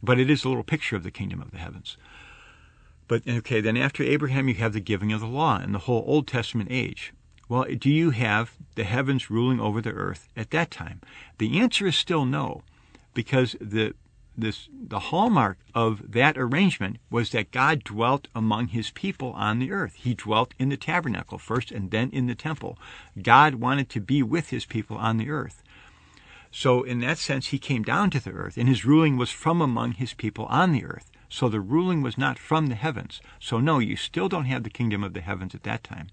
But 0.02 0.18
it 0.18 0.28
is 0.28 0.44
a 0.44 0.48
little 0.48 0.64
picture 0.64 0.96
of 0.96 1.04
the 1.04 1.12
kingdom 1.12 1.40
of 1.40 1.52
the 1.52 1.58
heavens. 1.58 1.96
But 3.06 3.28
okay, 3.28 3.60
then 3.60 3.76
after 3.76 4.02
Abraham, 4.02 4.48
you 4.48 4.54
have 4.54 4.72
the 4.72 4.80
giving 4.80 5.12
of 5.12 5.20
the 5.20 5.26
law 5.26 5.58
and 5.58 5.74
the 5.74 5.80
whole 5.80 6.04
Old 6.06 6.26
Testament 6.26 6.70
age. 6.70 7.12
Well, 7.48 7.64
do 7.64 7.90
you 7.90 8.10
have 8.10 8.56
the 8.74 8.84
heavens 8.84 9.30
ruling 9.30 9.60
over 9.60 9.80
the 9.80 9.92
earth 9.92 10.28
at 10.36 10.50
that 10.50 10.70
time? 10.70 11.00
The 11.38 11.58
answer 11.58 11.86
is 11.86 11.96
still 11.96 12.24
no, 12.24 12.62
because 13.12 13.56
the 13.60 13.94
this 14.36 14.68
the 14.72 14.98
hallmark 14.98 15.58
of 15.74 16.12
that 16.12 16.36
arrangement 16.36 16.98
was 17.10 17.30
that 17.30 17.52
God 17.52 17.84
dwelt 17.84 18.28
among 18.34 18.68
his 18.68 18.90
people 18.90 19.32
on 19.32 19.58
the 19.58 19.70
earth. 19.70 19.94
He 19.96 20.14
dwelt 20.14 20.54
in 20.58 20.70
the 20.70 20.76
tabernacle 20.76 21.38
first 21.38 21.70
and 21.70 21.90
then 21.90 22.10
in 22.10 22.26
the 22.26 22.34
temple. 22.34 22.78
God 23.20 23.56
wanted 23.56 23.88
to 23.90 24.00
be 24.00 24.22
with 24.22 24.50
his 24.50 24.64
people 24.64 24.96
on 24.96 25.18
the 25.18 25.30
earth. 25.30 25.62
So 26.50 26.82
in 26.82 27.00
that 27.00 27.18
sense 27.18 27.48
he 27.48 27.58
came 27.58 27.82
down 27.82 28.10
to 28.10 28.20
the 28.20 28.32
earth 28.32 28.56
and 28.56 28.68
his 28.68 28.84
ruling 28.84 29.16
was 29.16 29.30
from 29.30 29.60
among 29.60 29.92
his 29.92 30.14
people 30.14 30.46
on 30.46 30.72
the 30.72 30.84
earth. 30.84 31.10
So 31.28 31.48
the 31.48 31.60
ruling 31.60 32.02
was 32.02 32.18
not 32.18 32.38
from 32.38 32.66
the 32.66 32.74
heavens. 32.74 33.20
So 33.40 33.60
no, 33.60 33.78
you 33.78 33.96
still 33.96 34.28
don't 34.28 34.44
have 34.46 34.62
the 34.62 34.70
kingdom 34.70 35.02
of 35.02 35.14
the 35.14 35.20
heavens 35.20 35.54
at 35.54 35.62
that 35.64 35.84
time. 35.84 36.08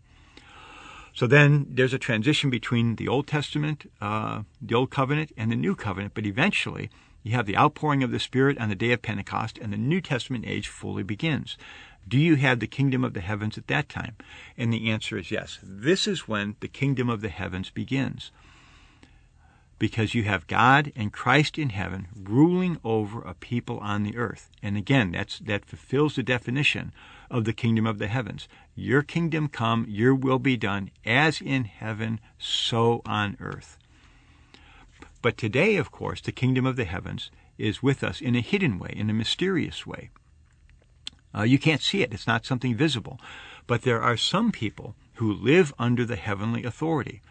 So 1.13 1.27
then 1.27 1.67
there's 1.69 1.93
a 1.93 1.99
transition 1.99 2.49
between 2.49 2.95
the 2.95 3.07
Old 3.07 3.27
Testament, 3.27 3.91
uh, 3.99 4.43
the 4.61 4.75
Old 4.75 4.91
Covenant, 4.91 5.31
and 5.35 5.51
the 5.51 5.57
New 5.57 5.75
Covenant, 5.75 6.13
but 6.13 6.25
eventually 6.25 6.89
you 7.23 7.33
have 7.33 7.45
the 7.45 7.57
outpouring 7.57 8.01
of 8.01 8.11
the 8.11 8.19
Spirit 8.19 8.57
on 8.57 8.69
the 8.69 8.75
day 8.75 8.91
of 8.91 9.01
Pentecost, 9.01 9.57
and 9.57 9.71
the 9.71 9.77
New 9.77 10.01
Testament 10.01 10.45
age 10.47 10.67
fully 10.67 11.03
begins. 11.03 11.57
Do 12.07 12.17
you 12.17 12.35
have 12.35 12.59
the 12.59 12.67
kingdom 12.67 13.03
of 13.03 13.13
the 13.13 13.21
heavens 13.21 13.57
at 13.57 13.67
that 13.67 13.89
time? 13.89 14.15
And 14.57 14.73
the 14.73 14.89
answer 14.89 15.17
is 15.17 15.29
yes. 15.29 15.59
This 15.61 16.07
is 16.07 16.27
when 16.27 16.55
the 16.61 16.67
kingdom 16.67 17.09
of 17.09 17.21
the 17.21 17.29
heavens 17.29 17.69
begins. 17.69 18.31
Because 19.81 20.13
you 20.13 20.25
have 20.25 20.45
God 20.45 20.91
and 20.95 21.11
Christ 21.11 21.57
in 21.57 21.69
heaven 21.69 22.07
ruling 22.13 22.77
over 22.83 23.23
a 23.23 23.33
people 23.33 23.79
on 23.79 24.03
the 24.03 24.15
earth. 24.15 24.51
And 24.61 24.77
again, 24.77 25.13
that's, 25.13 25.39
that 25.39 25.65
fulfills 25.65 26.15
the 26.15 26.21
definition 26.21 26.93
of 27.31 27.45
the 27.45 27.51
kingdom 27.51 27.87
of 27.87 27.97
the 27.97 28.05
heavens. 28.05 28.47
Your 28.75 29.01
kingdom 29.01 29.47
come, 29.47 29.87
your 29.89 30.13
will 30.13 30.37
be 30.37 30.55
done, 30.55 30.91
as 31.03 31.41
in 31.41 31.63
heaven, 31.63 32.19
so 32.37 33.01
on 33.07 33.37
earth. 33.39 33.79
But 35.23 35.35
today, 35.35 35.77
of 35.77 35.91
course, 35.91 36.21
the 36.21 36.31
kingdom 36.31 36.67
of 36.67 36.75
the 36.75 36.85
heavens 36.85 37.31
is 37.57 37.81
with 37.81 38.03
us 38.03 38.21
in 38.21 38.35
a 38.35 38.41
hidden 38.41 38.77
way, 38.77 38.93
in 38.95 39.09
a 39.09 39.13
mysterious 39.13 39.87
way. 39.87 40.11
Uh, 41.35 41.41
you 41.41 41.57
can't 41.57 41.81
see 41.81 42.03
it, 42.03 42.13
it's 42.13 42.27
not 42.27 42.45
something 42.45 42.75
visible. 42.75 43.19
But 43.65 43.81
there 43.81 44.03
are 44.03 44.15
some 44.15 44.51
people 44.51 44.93
who 45.15 45.33
live 45.33 45.73
under 45.79 46.05
the 46.05 46.17
heavenly 46.17 46.65
authority. 46.65 47.23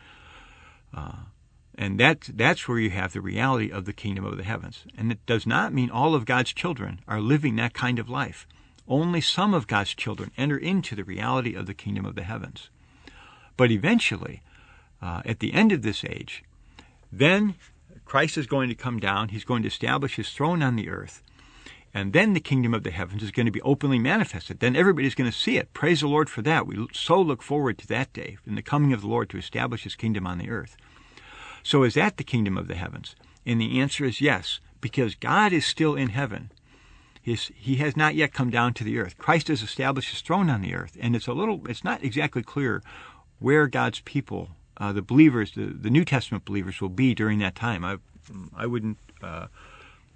Uh, 0.93 1.13
and 1.81 1.99
that, 1.99 2.29
that's 2.35 2.69
where 2.69 2.79
you 2.79 2.91
have 2.91 3.15
the 3.15 3.23
reality 3.23 3.71
of 3.71 3.87
the 3.87 3.95
kingdom 3.95 4.27
of 4.27 4.37
the 4.37 4.45
heavens. 4.45 4.85
And 4.99 5.11
it 5.11 5.25
does 5.25 5.47
not 5.47 5.73
mean 5.73 5.91
all 5.91 6.15
of 6.15 6.27
God's 6.27 6.53
children 6.53 7.01
are 7.09 7.23
living 7.23 7.57
that 7.57 7.73
kind 7.73 7.99
of 7.99 8.11
life. 8.11 8.47
Only 8.87 9.23
some 9.23 9.55
of 9.55 9.67
God's 9.67 9.95
children 9.95 10.31
enter 10.37 10.59
into 10.59 10.95
the 10.95 11.05
reality 11.05 11.55
of 11.55 11.65
the 11.65 11.73
kingdom 11.73 12.05
of 12.05 12.17
the 12.17 12.23
heavens. 12.23 12.69
But 13.57 13.71
eventually, 13.71 14.43
uh, 15.01 15.23
at 15.25 15.39
the 15.39 15.55
end 15.55 15.73
of 15.73 15.81
this 15.81 16.05
age, 16.05 16.45
then 17.11 17.55
Christ 18.05 18.37
is 18.37 18.47
going 18.47 18.69
to 18.69 18.75
come 18.75 19.01
down. 19.01 19.31
He's 19.31 19.45
going 19.45 19.63
to 19.63 19.69
establish 19.69 20.17
his 20.17 20.29
throne 20.33 20.63
on 20.63 20.77
the 20.77 20.91
earth. 20.91 21.23
And 21.95 22.13
then 22.13 22.35
the 22.35 22.41
kingdom 22.41 22.75
of 22.75 22.83
the 22.83 22.91
heavens 22.91 23.23
is 23.23 23.31
going 23.31 23.47
to 23.47 23.53
be 23.53 23.63
openly 23.63 23.99
manifested. 23.99 24.61
Then 24.61 24.77
everybody's 24.77 25.15
going 25.15 25.31
to 25.31 25.37
see 25.37 25.57
it. 25.57 25.73
Praise 25.73 26.01
the 26.01 26.09
Lord 26.09 26.29
for 26.29 26.43
that. 26.43 26.67
We 26.67 26.89
so 26.93 27.19
look 27.23 27.43
forward 27.43 27.79
to 27.79 27.87
that 27.87 28.13
day, 28.13 28.37
in 28.47 28.55
the 28.55 28.61
coming 28.61 28.93
of 28.93 29.01
the 29.01 29.09
Lord 29.09 29.31
to 29.31 29.39
establish 29.39 29.85
his 29.85 29.97
kingdom 29.97 30.27
on 30.27 30.37
the 30.37 30.51
earth. 30.51 30.77
So 31.63 31.83
is 31.83 31.95
that 31.95 32.17
the 32.17 32.25
kingdom 32.25 32.57
of 32.57 32.69
the 32.69 32.75
heavens? 32.75 33.15
And 33.47 33.61
the 33.61 33.81
answer 33.81 34.05
is 34.05 34.21
yes, 34.21 34.61
because 34.81 35.15
God 35.15 35.53
is 35.53 35.67
still 35.67 35.95
in 35.95 36.11
heaven. 36.11 36.51
He 37.23 37.77
has 37.77 37.97
not 37.97 38.15
yet 38.15 38.33
come 38.33 38.51
down 38.51 38.75
to 38.75 38.85
the 38.85 38.99
earth. 38.99 39.19
Christ 39.19 39.49
has 39.49 39.63
established 39.63 40.11
his 40.11 40.23
throne 40.23 40.49
on 40.49 40.63
the 40.63 40.75
earth, 40.75 40.97
and 41.01 41.15
it's 41.15 41.27
a 41.27 41.33
little, 41.33 41.61
it's 41.69 41.85
not 41.85 42.03
exactly 42.03 42.43
clear 42.43 42.83
where 43.39 43.67
God's 43.67 44.01
people 44.01 44.51
uh, 44.81 44.93
the 44.93 45.03
believers, 45.03 45.53
the, 45.53 45.67
the 45.67 45.91
New 45.91 46.05
Testament 46.05 46.47
believers, 46.47 46.81
will 46.81 46.89
be 46.89 47.15
during 47.15 47.39
that 47.39 47.55
time. 47.55 47.85
I, 47.85 47.99
I 48.57 48.67
wouldn't 48.67 48.97
uh, 49.23 49.47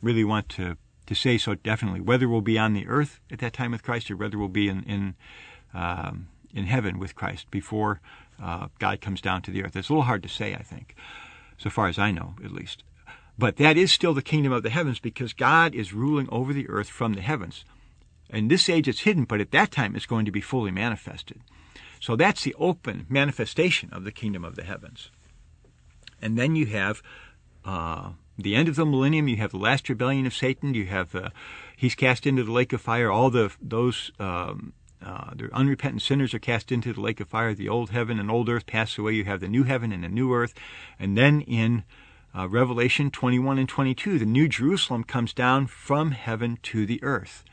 really 0.01 0.25
want 0.25 0.49
to, 0.51 0.79
to 1.07 1.15
say 1.15 1.37
so 1.37 1.55
definitely. 1.55 2.01
Whether 2.01 2.29
we'll 2.29 2.41
be 2.41 2.59
on 2.59 2.73
the 2.73 2.89
earth 2.89 3.21
at 3.31 3.41
that 3.41 3.53
time 3.53 3.73
with 3.73 3.83
Christ, 3.83 4.11
or 4.11 4.17
whether 4.17 4.39
we'll 4.39 4.49
be 4.49 4.69
in 4.69 4.83
in, 4.85 5.15
um, 5.75 6.29
in 6.55 6.65
heaven 6.65 6.99
with 6.99 7.15
Christ 7.15 7.51
before 7.51 8.01
uh, 8.43 8.69
God 8.79 9.03
comes 9.03 9.21
down 9.21 9.43
to 9.43 9.51
the 9.51 9.63
earth. 9.63 9.77
It's 9.77 9.91
a 9.91 9.93
little 9.93 10.05
hard 10.05 10.23
to 10.23 10.29
say, 10.31 10.55
I 10.55 10.63
think, 10.63 10.97
so 11.59 11.71
far 11.71 11.89
as 11.89 11.99
I 11.99 12.11
know, 12.11 12.35
at 12.45 12.53
least. 12.53 12.83
But 13.39 13.57
that 13.57 13.77
is 13.77 13.93
still 13.93 14.15
the 14.15 14.23
kingdom 14.23 14.53
of 14.53 14.63
the 14.63 14.71
heavens 14.71 15.01
because 15.01 15.33
God 15.33 15.75
is 15.75 15.93
ruling 15.93 16.29
over 16.31 16.53
the 16.53 16.69
earth 16.69 16.89
from 16.89 17.15
the 17.15 17.21
heavens. 17.21 17.65
In 18.31 18.49
this 18.49 18.69
age, 18.69 18.89
it's 18.89 19.01
hidden, 19.01 19.25
but 19.25 19.41
at 19.41 19.51
that 19.51 19.71
time, 19.71 19.97
it's 19.97 20.07
going 20.07 20.25
to 20.25 20.33
be 20.33 20.41
fully 20.41 20.71
manifested. 20.71 21.41
So 22.01 22.17
that's 22.17 22.43
the 22.43 22.55
open 22.59 23.07
manifestation 23.09 23.91
of 23.93 24.05
the 24.05 24.13
kingdom 24.13 24.45
of 24.45 24.57
the 24.57 24.65
heavens. 24.65 25.11
And 26.21 26.39
then 26.39 26.57
you 26.57 26.67
have 26.67 27.03
uh, 27.65 28.11
the 28.39 28.55
end 28.55 28.69
of 28.69 28.77
the 28.77 28.87
millennium. 28.87 29.29
You 29.29 29.37
have 29.37 29.53
the 29.53 29.59
last 29.59 29.89
rebellion 29.89 30.27
of 30.27 30.35
Satan. 30.35 30.75
You 30.75 30.87
have 30.87 31.15
uh, 31.15 31.31
he's 31.77 31.95
cast 31.95 32.27
into 32.27 32.45
the 32.45 32.53
lake 32.53 32.73
of 32.73 32.81
fire. 32.81 33.11
All 33.11 33.31
the 33.31 33.53
those 33.61 34.11
um, 34.19 34.73
uh, 35.05 35.31
the 35.35 35.51
unrepentant 35.53 36.03
sinners 36.03 36.35
are 36.35 36.39
cast 36.39 36.73
into 36.73 36.93
the 36.93 37.01
lake 37.01 37.21
of 37.21 37.29
fire. 37.29 37.55
The 37.55 37.69
old 37.69 37.91
heaven 37.91 38.19
and 38.19 38.31
old 38.31 38.49
earth 38.49 38.67
pass 38.67 38.97
away. 38.97 39.13
You 39.13 39.25
have 39.25 39.41
the 39.41 39.49
new 39.49 39.65
heaven 39.65 39.93
and 39.93 40.05
the 40.05 40.09
new 40.09 40.33
earth. 40.33 40.55
And 40.99 41.17
then 41.17 41.43
in 41.43 41.85
uh, 42.37 42.49
Revelation 42.49 43.11
21 43.11 43.59
and 43.59 43.69
22, 43.69 44.19
the 44.19 44.27
new 44.27 44.49
Jerusalem 44.49 45.05
comes 45.05 45.33
down 45.33 45.67
from 45.67 46.13
heaven 46.13 46.59
to 46.65 46.87
the 46.87 47.03
earth. 47.03 47.45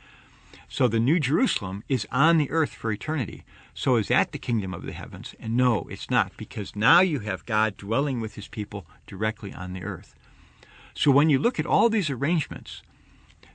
So 0.68 0.88
the 0.88 0.98
new 0.98 1.20
Jerusalem 1.20 1.84
is 1.88 2.06
on 2.10 2.38
the 2.38 2.50
earth 2.50 2.70
for 2.70 2.90
eternity. 2.90 3.44
So 3.74 3.96
is 3.96 4.08
that 4.08 4.32
the 4.32 4.38
kingdom 4.38 4.72
of 4.72 4.84
the 4.84 4.92
heavens? 4.92 5.34
And 5.38 5.56
no, 5.56 5.86
it's 5.90 6.10
not, 6.10 6.36
because 6.36 6.74
now 6.74 7.00
you 7.00 7.20
have 7.20 7.44
God 7.44 7.76
dwelling 7.76 8.20
with 8.20 8.36
his 8.36 8.48
people 8.48 8.86
directly 9.06 9.52
on 9.52 9.74
the 9.74 9.84
earth. 9.84 10.14
So 10.94 11.10
when 11.10 11.28
you 11.30 11.38
look 11.38 11.60
at 11.60 11.66
all 11.66 11.88
these 11.88 12.10
arrangements, 12.10 12.82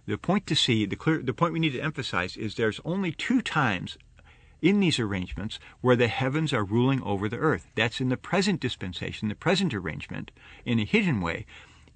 the 0.08 0.18
point 0.18 0.48
to 0.48 0.56
see, 0.56 0.86
the 0.86 0.96
clear, 0.96 1.22
the 1.22 1.34
point 1.34 1.54
we 1.54 1.60
need 1.60 1.74
to 1.74 1.82
emphasize 1.82 2.38
is 2.38 2.56
there's 2.56 2.80
only 2.86 3.12
two 3.12 3.42
times 3.42 3.98
in 4.62 4.80
these 4.80 5.00
arrangements 5.00 5.60
where 5.82 5.96
the 5.96 6.08
heavens 6.08 6.54
are 6.54 6.64
ruling 6.64 7.04
over 7.04 7.30
the 7.30 7.38
earth. 7.38 7.68
That's 7.76 8.02
in 8.02 8.10
the 8.10 8.18
present 8.18 8.60
dispensation, 8.60 9.28
the 9.28 9.36
present 9.36 9.74
arrangement, 9.74 10.32
in 10.66 10.80
a 10.80 10.86
hidden 10.86 11.22
way, 11.22 11.46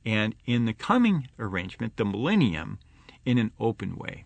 and 0.06 0.36
in 0.46 0.66
the 0.66 0.74
coming 0.74 1.30
arrangement, 1.40 1.98
the 1.98 2.06
millennium, 2.06 2.80
in 3.26 3.38
an 3.38 3.52
open 3.60 3.96
way. 3.96 4.26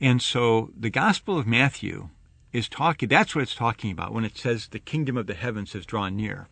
And 0.00 0.20
so 0.20 0.70
the 0.76 0.90
Gospel 0.90 1.38
of 1.38 1.46
Matthew 1.46 2.08
is 2.52 2.68
talking, 2.68 3.08
that's 3.08 3.34
what 3.34 3.42
it's 3.42 3.54
talking 3.54 3.90
about 3.90 4.12
when 4.12 4.24
it 4.24 4.36
says 4.36 4.68
the 4.68 4.78
kingdom 4.78 5.16
of 5.16 5.26
the 5.26 5.34
heavens 5.34 5.72
has 5.74 5.86
drawn 5.86 6.16
near. 6.16 6.48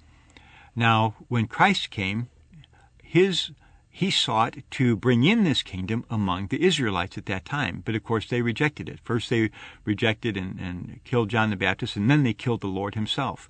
Now, 0.77 1.15
when 1.29 1.47
Christ 1.47 1.91
came, 1.91 2.29
his 3.03 3.53
he 3.97 4.11
sought 4.11 4.57
to 4.73 4.97
bring 4.97 5.23
in 5.23 5.45
this 5.45 5.63
kingdom 5.63 6.05
among 6.11 6.49
the 6.49 6.65
Israelites 6.65 7.17
at 7.17 7.27
that 7.27 7.45
time. 7.45 7.81
But 7.85 7.95
of 7.95 8.03
course, 8.03 8.27
they 8.27 8.43
rejected 8.43 8.89
it. 8.89 8.99
First, 9.05 9.31
they 9.31 9.51
rejected 9.85 10.37
and, 10.37 10.59
and, 10.59 10.99
killed 11.05 11.29
John 11.29 11.51
the 11.51 11.57
Baptist, 11.57 11.95
and 11.95 12.11
then 12.11 12.25
they 12.25 12.35
killed 12.35 12.61
the 12.61 12.67
Lord 12.67 12.97
himself. 12.97 13.49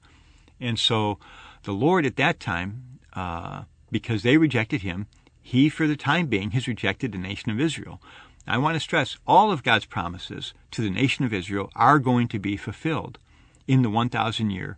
And 0.61 0.79
so, 0.79 1.19
the 1.63 1.73
Lord 1.73 2.05
at 2.05 2.17
that 2.17 2.41
time, 2.41 2.99
uh, 3.15 3.63
because 3.91 4.23
they 4.23 4.37
rejected 4.37 4.83
him, 4.83 5.07
he, 5.41 5.71
for 5.71 5.87
the 5.87 5.97
time 5.97 6.27
being, 6.27 6.51
has 6.51 6.69
rejected 6.69 7.13
the 7.13 7.19
nation 7.19 7.51
of 7.51 7.59
Israel. 7.59 8.03
I 8.47 8.59
want 8.59 8.75
to 8.75 8.81
stress 8.81 9.17
all 9.27 9.51
of 9.51 9.63
God's 9.63 9.87
promises 9.87 10.53
to 10.73 10.83
the 10.83 10.91
nation 10.91 11.25
of 11.25 11.33
Israel 11.33 11.71
are 11.75 11.99
going 11.99 12.29
to 12.29 12.39
be 12.39 12.59
fulfilled 12.59 13.19
in 13.67 13.81
the 13.81 13.89
1,000 13.89 14.51
year 14.51 14.77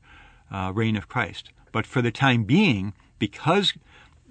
uh, 0.49 0.71
reign 0.73 0.95
of 0.95 1.09
Christ. 1.09 1.51
But 1.73 1.87
for 1.87 2.03
the 2.03 2.13
time 2.13 2.45
being, 2.45 2.95
because 3.19 3.73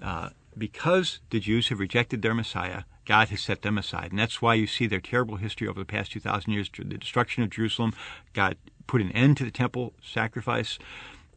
uh, 0.00 0.30
because 0.56 1.20
the 1.30 1.40
Jews 1.40 1.68
have 1.68 1.80
rejected 1.80 2.22
their 2.22 2.34
Messiah, 2.34 2.82
God 3.04 3.28
has 3.28 3.40
set 3.40 3.62
them 3.62 3.78
aside, 3.78 4.10
and 4.10 4.18
that's 4.18 4.42
why 4.42 4.54
you 4.54 4.66
see 4.66 4.86
their 4.86 5.00
terrible 5.00 5.36
history 5.36 5.68
over 5.68 5.78
the 5.78 5.86
past 5.86 6.12
2,000 6.12 6.52
years. 6.52 6.70
The 6.76 6.84
destruction 6.84 7.42
of 7.42 7.50
Jerusalem, 7.50 7.92
God 8.32 8.56
put 8.86 9.00
an 9.00 9.12
end 9.12 9.36
to 9.38 9.44
the 9.44 9.50
temple 9.50 9.92
sacrifice 10.02 10.78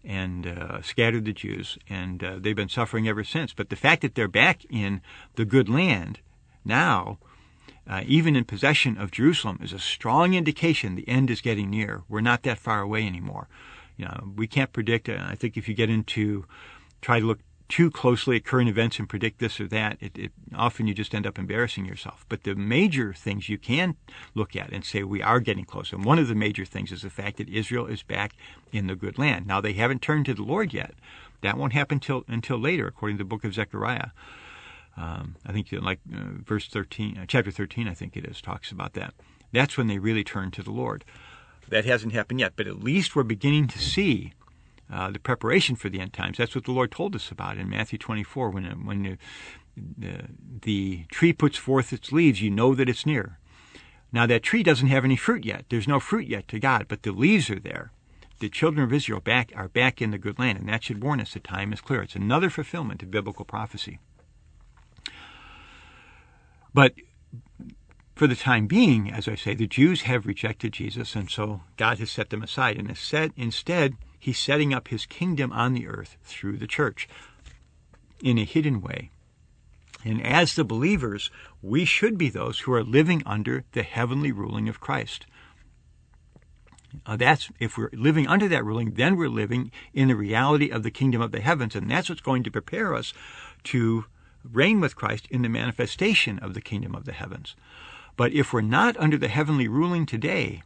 and 0.04 0.48
uh, 0.48 0.82
scattered 0.82 1.26
the 1.26 1.34
Jews, 1.34 1.78
and 1.90 2.24
uh, 2.24 2.36
they've 2.40 2.56
been 2.56 2.70
suffering 2.70 3.08
ever 3.08 3.24
since. 3.24 3.54
But 3.54 3.70
the 3.70 3.76
fact 3.76 4.02
that 4.02 4.16
they're 4.16 4.28
back 4.28 4.66
in 4.70 5.02
the 5.36 5.46
good 5.46 5.70
land 5.70 6.20
now 6.64 7.20
uh, 7.90 8.04
even 8.06 8.36
in 8.36 8.46
possession 8.46 8.98
of 8.98 9.10
Jerusalem, 9.10 9.60
is 9.64 9.74
a 9.74 9.80
strong 9.80 10.36
indication 10.36 10.96
the 10.96 11.10
end 11.10 11.32
is 11.32 11.42
getting 11.42 11.72
near. 11.72 12.04
We're 12.08 12.22
not 12.22 12.44
that 12.44 12.60
far 12.60 12.82
away 12.82 13.06
anymore. 13.06 13.48
You 13.98 14.06
know, 14.06 14.32
we 14.36 14.46
can't 14.46 14.72
predict. 14.72 15.10
Uh, 15.10 15.18
I 15.20 15.36
think 15.36 15.58
if 15.58 15.68
you 15.68 15.74
get 15.74 15.90
into 15.90 16.46
try 17.02 17.20
to 17.20 17.26
look 17.26 17.40
too 17.70 17.92
closely 17.92 18.36
at 18.36 18.44
current 18.44 18.68
events 18.68 18.98
and 18.98 19.08
predict 19.08 19.40
this 19.40 19.60
or 19.60 19.68
that, 19.68 19.98
it, 20.02 20.18
it, 20.18 20.32
often 20.56 20.88
you 20.88 20.94
just 20.94 21.14
end 21.14 21.28
up 21.28 21.38
embarrassing 21.38 21.86
yourself. 21.86 22.26
But 22.28 22.44
the 22.44 22.56
major 22.56 23.14
things 23.14 23.48
you 23.48 23.60
can 23.60 23.96
look 24.34 24.56
at 24.56 24.72
and 24.74 24.84
say 24.84 25.04
we 25.04 25.22
are 25.22 25.40
getting 25.40 25.66
close. 25.66 25.94
And 25.94 26.04
one 26.04 26.18
of 26.20 26.28
the 26.28 26.36
major 26.36 26.66
things 26.66 26.92
is 26.92 27.04
the 27.04 27.12
fact 27.12 27.38
that 27.38 27.48
Israel 27.48 27.86
is 27.86 28.02
back 28.02 28.34
in 28.72 28.88
the 28.88 28.96
good 28.96 29.20
land. 29.20 29.46
Now 29.46 29.62
they 29.62 29.74
haven't 29.74 30.02
turned 30.02 30.26
to 30.26 30.34
the 30.34 30.44
Lord 30.44 30.74
yet. 30.74 30.96
That 31.42 31.58
won't 31.58 31.74
happen 31.74 32.00
till 32.00 32.26
until 32.28 32.58
later, 32.58 32.88
according 32.88 33.18
to 33.18 33.24
the 33.24 33.30
book 33.30 33.46
of 33.46 33.54
Zechariah. 33.54 34.10
Um, 34.98 35.36
I 35.46 35.54
think 35.54 35.72
like 35.72 36.00
uh, 36.14 36.42
verse 36.44 36.68
13, 36.68 37.20
uh, 37.20 37.26
chapter 37.28 37.52
13, 37.52 37.88
I 37.88 37.94
think 37.94 38.18
it 38.18 38.26
is, 38.26 38.42
talks 38.42 38.72
about 38.72 38.94
that. 38.94 39.14
That's 39.54 39.78
when 39.78 39.88
they 39.88 40.00
really 40.00 40.24
turn 40.24 40.52
to 40.52 40.64
the 40.64 40.72
Lord. 40.72 41.06
That 41.70 41.86
hasn't 41.86 42.14
happened 42.14 42.40
yet, 42.40 42.54
but 42.56 42.68
at 42.68 42.84
least 42.84 43.16
we're 43.16 43.24
beginning 43.24 43.68
to 43.68 43.80
see 43.80 44.34
uh, 44.92 45.12
the 45.12 45.20
preparation 45.20 45.76
for 45.76 45.90
the 45.90 46.00
end 46.00 46.14
times. 46.14 46.38
That's 46.38 46.56
what 46.56 46.66
the 46.66 46.72
Lord 46.72 46.92
told 46.92 47.16
us 47.16 47.32
about 47.32 47.58
in 47.58 47.70
Matthew 47.70 48.00
24 48.00 48.50
when, 48.50 48.66
when 48.86 49.18
the, 49.78 50.24
the 50.62 51.06
tree 51.12 51.34
puts 51.34 51.58
forth 51.58 51.94
its 51.94 52.12
leaves, 52.12 52.42
you 52.42 52.50
know 52.50 52.76
that 52.76 52.90
it's 52.90 53.06
near. 53.06 53.40
Now, 54.12 54.26
that 54.26 54.44
tree 54.44 54.64
doesn't 54.64 54.88
have 54.88 55.06
any 55.06 55.16
fruit 55.16 55.46
yet. 55.46 55.66
There's 55.70 55.88
no 55.88 56.00
fruit 56.00 56.28
yet 56.28 56.48
to 56.48 56.60
God, 56.60 56.88
but 56.88 57.04
the 57.04 57.12
leaves 57.12 57.50
are 57.50 57.60
there. 57.60 57.92
The 58.40 58.50
children 58.50 58.84
of 58.84 58.94
Israel 58.94 59.20
back, 59.20 59.52
are 59.56 59.68
back 59.68 60.02
in 60.02 60.12
the 60.12 60.18
good 60.18 60.40
land, 60.40 60.58
and 60.58 60.70
that 60.70 60.84
should 60.84 61.04
warn 61.04 61.20
us 61.20 61.34
the 61.34 61.40
time 61.40 61.74
is 61.74 61.82
clear. 61.82 62.02
It's 62.02 62.16
another 62.16 62.50
fulfillment 62.50 63.04
of 63.04 63.12
biblical 63.12 63.46
prophecy. 63.46 64.00
But 66.74 66.94
for 68.16 68.28
the 68.28 68.36
time 68.36 68.66
being, 68.66 69.12
as 69.12 69.28
I 69.28 69.36
say, 69.36 69.54
the 69.54 69.68
Jews 69.68 70.04
have 70.04 70.26
rejected 70.26 70.74
Jesus, 70.74 71.16
and 71.16 71.30
so 71.30 71.62
God 71.78 72.00
has 72.00 72.10
set 72.10 72.30
them 72.32 72.42
aside. 72.42 72.78
And 72.78 72.90
instead, 72.90 73.34
instead, 73.36 73.96
He's 74.20 74.38
setting 74.38 74.74
up 74.74 74.90
His 74.90 75.06
kingdom 75.06 75.52
on 75.52 75.74
the 75.74 75.88
earth 75.88 76.18
through 76.24 76.58
the 76.58 76.68
church 76.68 77.08
in 78.22 78.38
a 78.38 78.46
hidden 78.46 78.82
way. 78.82 79.12
And 80.06 80.26
as 80.26 80.56
the 80.56 80.64
believers, 80.64 81.30
we 81.62 81.86
should 81.86 82.18
be 82.18 82.30
those 82.30 82.60
who 82.60 82.74
are 82.74 82.84
living 82.84 83.22
under 83.26 83.66
the 83.74 83.84
heavenly 83.84 84.32
ruling 84.32 84.70
of 84.70 84.80
Christ. 84.80 85.26
Uh, 87.06 87.16
that's 87.16 87.50
if 87.60 87.78
we're 87.78 87.90
living 87.94 88.28
under 88.28 88.48
that 88.48 88.66
ruling, 88.66 88.92
then 88.92 89.16
we're 89.16 89.30
living 89.30 89.72
in 89.94 90.08
the 90.08 90.16
reality 90.16 90.70
of 90.70 90.84
the 90.84 90.92
kingdom 90.92 91.22
of 91.22 91.32
the 91.32 91.42
heavens, 91.42 91.76
and 91.76 91.90
that's 91.90 92.10
what's 92.10 92.22
going 92.22 92.44
to 92.44 92.52
prepare 92.52 92.96
us 92.96 93.14
to 93.66 94.06
reign 94.44 94.80
with 94.80 94.96
Christ 94.96 95.28
in 95.30 95.42
the 95.42 95.50
manifestation 95.50 96.40
of 96.40 96.54
the 96.54 96.62
kingdom 96.62 96.96
of 96.96 97.06
the 97.06 97.12
heavens. 97.12 97.56
But 98.16 98.34
if 98.34 98.52
we're 98.52 98.62
not 98.62 98.98
under 98.98 99.18
the 99.18 99.28
heavenly 99.28 99.68
ruling 99.68 100.06
today, 100.06 100.64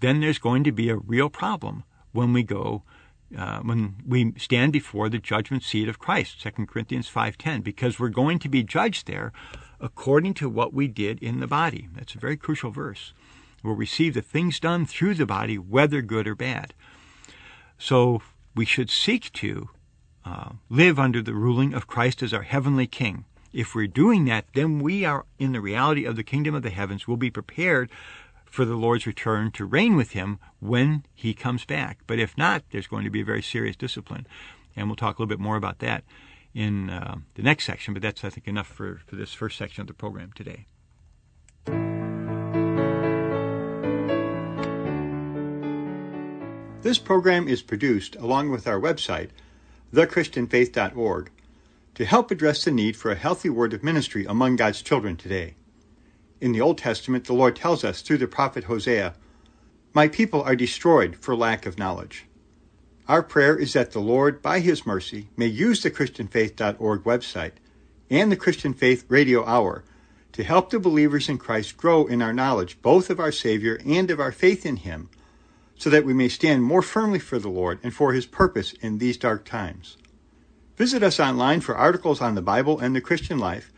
then 0.00 0.20
there's 0.20 0.38
going 0.38 0.64
to 0.64 0.72
be 0.72 0.88
a 0.88 0.96
real 0.96 1.28
problem 1.28 1.84
when 2.12 2.32
we 2.32 2.42
go 2.42 2.82
uh, 3.36 3.60
when 3.60 3.96
we 4.06 4.32
stand 4.38 4.72
before 4.72 5.08
the 5.08 5.18
judgment 5.18 5.62
seat 5.62 5.88
of 5.88 5.98
Christ, 5.98 6.40
2 6.40 6.66
Corinthians 6.66 7.10
5:10, 7.10 7.62
because 7.62 7.98
we're 7.98 8.08
going 8.08 8.38
to 8.38 8.48
be 8.48 8.62
judged 8.62 9.06
there 9.06 9.32
according 9.80 10.34
to 10.34 10.48
what 10.48 10.72
we 10.72 10.88
did 10.88 11.22
in 11.22 11.40
the 11.40 11.46
body. 11.46 11.88
That's 11.94 12.14
a 12.14 12.18
very 12.18 12.36
crucial 12.36 12.70
verse. 12.70 13.12
We'll 13.62 13.74
receive 13.74 14.14
the 14.14 14.22
things 14.22 14.60
done 14.60 14.86
through 14.86 15.14
the 15.14 15.26
body, 15.26 15.58
whether 15.58 16.00
good 16.00 16.26
or 16.26 16.34
bad. 16.34 16.74
So 17.76 18.22
we 18.54 18.64
should 18.64 18.90
seek 18.90 19.32
to 19.34 19.68
uh, 20.24 20.50
live 20.68 20.98
under 20.98 21.22
the 21.22 21.34
ruling 21.34 21.74
of 21.74 21.86
Christ 21.86 22.22
as 22.22 22.32
our 22.32 22.42
heavenly 22.42 22.86
King. 22.86 23.24
If 23.52 23.74
we're 23.74 23.86
doing 23.86 24.24
that, 24.26 24.46
then 24.54 24.80
we 24.80 25.04
are 25.04 25.26
in 25.38 25.52
the 25.52 25.60
reality 25.60 26.04
of 26.04 26.16
the 26.16 26.24
kingdom 26.24 26.54
of 26.54 26.62
the 26.62 26.70
heavens. 26.70 27.06
We'll 27.06 27.16
be 27.16 27.30
prepared 27.30 27.90
for 28.50 28.64
the 28.64 28.74
Lord's 28.74 29.06
return 29.06 29.50
to 29.52 29.64
reign 29.64 29.96
with 29.96 30.12
him 30.12 30.38
when 30.60 31.04
he 31.14 31.34
comes 31.34 31.64
back. 31.64 32.00
But 32.06 32.18
if 32.18 32.36
not, 32.36 32.64
there's 32.70 32.86
going 32.86 33.04
to 33.04 33.10
be 33.10 33.20
a 33.20 33.24
very 33.24 33.42
serious 33.42 33.76
discipline. 33.76 34.26
And 34.76 34.88
we'll 34.88 34.96
talk 34.96 35.18
a 35.18 35.22
little 35.22 35.28
bit 35.28 35.40
more 35.40 35.56
about 35.56 35.80
that 35.80 36.04
in 36.54 36.90
uh, 36.90 37.16
the 37.34 37.42
next 37.42 37.64
section, 37.64 37.94
but 37.94 38.02
that's, 38.02 38.24
I 38.24 38.30
think, 38.30 38.48
enough 38.48 38.66
for, 38.66 39.00
for 39.06 39.16
this 39.16 39.32
first 39.32 39.58
section 39.58 39.82
of 39.82 39.86
the 39.86 39.94
program 39.94 40.32
today. 40.34 40.66
This 46.82 46.98
program 46.98 47.48
is 47.48 47.60
produced 47.60 48.16
along 48.16 48.50
with 48.50 48.66
our 48.66 48.80
website, 48.80 49.30
thechristianfaith.org, 49.92 51.30
to 51.94 52.04
help 52.04 52.30
address 52.30 52.64
the 52.64 52.70
need 52.70 52.96
for 52.96 53.10
a 53.10 53.16
healthy 53.16 53.50
word 53.50 53.74
of 53.74 53.82
ministry 53.82 54.24
among 54.24 54.56
God's 54.56 54.80
children 54.80 55.16
today. 55.16 55.54
In 56.40 56.52
the 56.52 56.60
Old 56.60 56.78
Testament, 56.78 57.24
the 57.24 57.32
Lord 57.32 57.56
tells 57.56 57.82
us 57.82 58.00
through 58.00 58.18
the 58.18 58.28
prophet 58.28 58.64
Hosea, 58.64 59.14
My 59.92 60.06
people 60.06 60.42
are 60.42 60.54
destroyed 60.54 61.16
for 61.16 61.34
lack 61.34 61.66
of 61.66 61.78
knowledge. 61.78 62.26
Our 63.08 63.22
prayer 63.22 63.56
is 63.56 63.72
that 63.72 63.92
the 63.92 64.00
Lord, 64.00 64.40
by 64.40 64.60
His 64.60 64.86
mercy, 64.86 65.28
may 65.36 65.46
use 65.46 65.82
the 65.82 65.90
ChristianFaith.org 65.90 67.02
website 67.02 67.52
and 68.10 68.30
the 68.30 68.36
Christian 68.36 68.72
Faith 68.72 69.04
Radio 69.08 69.44
Hour 69.46 69.82
to 70.32 70.44
help 70.44 70.70
the 70.70 70.78
believers 70.78 71.28
in 71.28 71.38
Christ 71.38 71.76
grow 71.76 72.06
in 72.06 72.22
our 72.22 72.32
knowledge 72.32 72.80
both 72.82 73.10
of 73.10 73.18
our 73.18 73.32
Savior 73.32 73.80
and 73.84 74.10
of 74.10 74.20
our 74.20 74.30
faith 74.30 74.64
in 74.64 74.76
Him, 74.76 75.08
so 75.74 75.90
that 75.90 76.04
we 76.04 76.14
may 76.14 76.28
stand 76.28 76.62
more 76.62 76.82
firmly 76.82 77.18
for 77.18 77.38
the 77.38 77.48
Lord 77.48 77.80
and 77.82 77.92
for 77.92 78.12
His 78.12 78.26
purpose 78.26 78.74
in 78.74 78.98
these 78.98 79.16
dark 79.16 79.44
times. 79.44 79.96
Visit 80.76 81.02
us 81.02 81.18
online 81.18 81.60
for 81.60 81.76
articles 81.76 82.20
on 82.20 82.36
the 82.36 82.42
Bible 82.42 82.78
and 82.78 82.94
the 82.94 83.00
Christian 83.00 83.38
life 83.38 83.72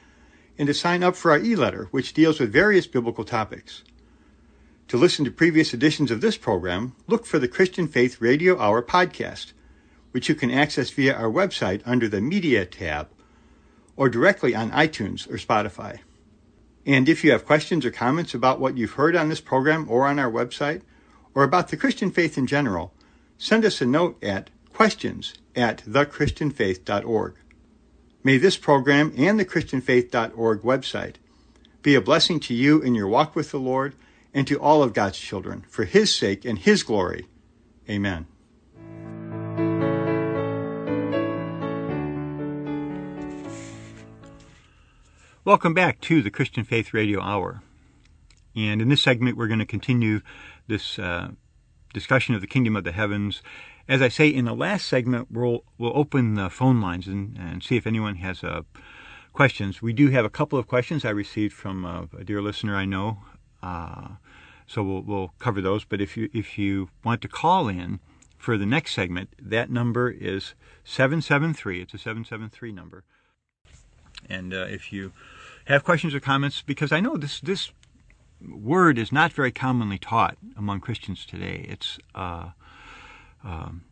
and 0.60 0.66
to 0.66 0.74
sign 0.74 1.02
up 1.02 1.16
for 1.16 1.30
our 1.30 1.38
e-letter, 1.38 1.88
which 1.90 2.12
deals 2.12 2.38
with 2.38 2.52
various 2.52 2.86
biblical 2.86 3.24
topics. 3.24 3.82
To 4.88 4.98
listen 4.98 5.24
to 5.24 5.30
previous 5.30 5.72
editions 5.72 6.10
of 6.10 6.20
this 6.20 6.36
program, 6.36 6.94
look 7.06 7.24
for 7.24 7.38
the 7.38 7.48
Christian 7.48 7.88
Faith 7.88 8.20
Radio 8.20 8.60
Hour 8.60 8.82
podcast, 8.82 9.54
which 10.10 10.28
you 10.28 10.34
can 10.34 10.50
access 10.50 10.90
via 10.90 11.14
our 11.14 11.30
website 11.30 11.80
under 11.86 12.08
the 12.08 12.20
Media 12.20 12.66
tab 12.66 13.08
or 13.96 14.10
directly 14.10 14.54
on 14.54 14.70
iTunes 14.72 15.26
or 15.30 15.38
Spotify. 15.38 16.00
And 16.84 17.08
if 17.08 17.24
you 17.24 17.32
have 17.32 17.46
questions 17.46 17.86
or 17.86 17.90
comments 17.90 18.34
about 18.34 18.60
what 18.60 18.76
you've 18.76 18.92
heard 18.92 19.16
on 19.16 19.30
this 19.30 19.40
program 19.40 19.86
or 19.88 20.06
on 20.06 20.18
our 20.18 20.30
website, 20.30 20.82
or 21.34 21.42
about 21.42 21.68
the 21.68 21.78
Christian 21.78 22.10
faith 22.10 22.36
in 22.36 22.46
general, 22.46 22.92
send 23.38 23.64
us 23.64 23.80
a 23.80 23.86
note 23.86 24.22
at 24.22 24.50
questions 24.74 25.32
at 25.56 25.78
thechristianfaith.org. 25.84 27.36
May 28.22 28.36
this 28.36 28.58
program 28.58 29.14
and 29.16 29.40
the 29.40 29.46
ChristianFaith.org 29.46 30.60
website 30.60 31.14
be 31.80 31.94
a 31.94 32.02
blessing 32.02 32.38
to 32.40 32.54
you 32.54 32.82
in 32.82 32.94
your 32.94 33.08
walk 33.08 33.34
with 33.34 33.50
the 33.50 33.58
Lord 33.58 33.94
and 34.34 34.46
to 34.46 34.60
all 34.60 34.82
of 34.82 34.92
God's 34.92 35.18
children 35.18 35.64
for 35.70 35.84
His 35.84 36.14
sake 36.14 36.44
and 36.44 36.58
His 36.58 36.82
glory. 36.82 37.26
Amen. 37.88 38.26
Welcome 45.42 45.72
back 45.72 46.02
to 46.02 46.20
the 46.20 46.30
Christian 46.30 46.64
Faith 46.64 46.92
Radio 46.92 47.22
Hour. 47.22 47.62
And 48.54 48.82
in 48.82 48.90
this 48.90 49.02
segment, 49.02 49.38
we're 49.38 49.46
going 49.46 49.60
to 49.60 49.66
continue 49.66 50.20
this 50.66 50.98
uh, 50.98 51.30
discussion 51.94 52.34
of 52.34 52.42
the 52.42 52.46
kingdom 52.46 52.76
of 52.76 52.84
the 52.84 52.92
heavens 52.92 53.42
as 53.90 54.00
I 54.00 54.08
say 54.08 54.28
in 54.28 54.44
the 54.44 54.54
last 54.54 54.86
segment, 54.86 55.26
we'll 55.32 55.64
we'll 55.76 55.96
open 55.96 56.34
the 56.34 56.48
phone 56.48 56.80
lines 56.80 57.08
and, 57.08 57.36
and 57.36 57.60
see 57.60 57.76
if 57.76 57.88
anyone 57.88 58.14
has 58.16 58.44
uh, 58.44 58.62
questions. 59.32 59.82
We 59.82 59.92
do 59.92 60.10
have 60.10 60.24
a 60.24 60.30
couple 60.30 60.60
of 60.60 60.68
questions 60.68 61.04
I 61.04 61.10
received 61.10 61.52
from 61.52 61.84
uh, 61.84 62.04
a 62.16 62.22
dear 62.22 62.40
listener 62.40 62.76
I 62.76 62.84
know, 62.84 63.18
uh, 63.64 64.10
so 64.68 64.84
we'll 64.84 65.02
we'll 65.02 65.34
cover 65.40 65.60
those. 65.60 65.84
But 65.84 66.00
if 66.00 66.16
you 66.16 66.30
if 66.32 66.56
you 66.56 66.90
want 67.04 67.20
to 67.22 67.28
call 67.28 67.66
in 67.66 67.98
for 68.38 68.56
the 68.56 68.64
next 68.64 68.94
segment, 68.94 69.30
that 69.42 69.70
number 69.70 70.08
is 70.08 70.54
seven 70.84 71.20
seven 71.20 71.52
three. 71.52 71.82
It's 71.82 71.92
a 71.92 71.98
seven 71.98 72.24
seven 72.24 72.48
three 72.48 72.70
number. 72.70 73.02
And 74.28 74.54
uh, 74.54 74.66
if 74.68 74.92
you 74.92 75.10
have 75.64 75.82
questions 75.82 76.14
or 76.14 76.20
comments, 76.20 76.62
because 76.62 76.92
I 76.92 77.00
know 77.00 77.16
this 77.16 77.40
this 77.40 77.72
word 78.40 78.98
is 78.98 79.10
not 79.10 79.32
very 79.32 79.50
commonly 79.50 79.98
taught 79.98 80.36
among 80.56 80.78
Christians 80.78 81.26
today. 81.26 81.66
It's 81.68 81.98
uh, 82.14 82.50
um, 83.44 83.84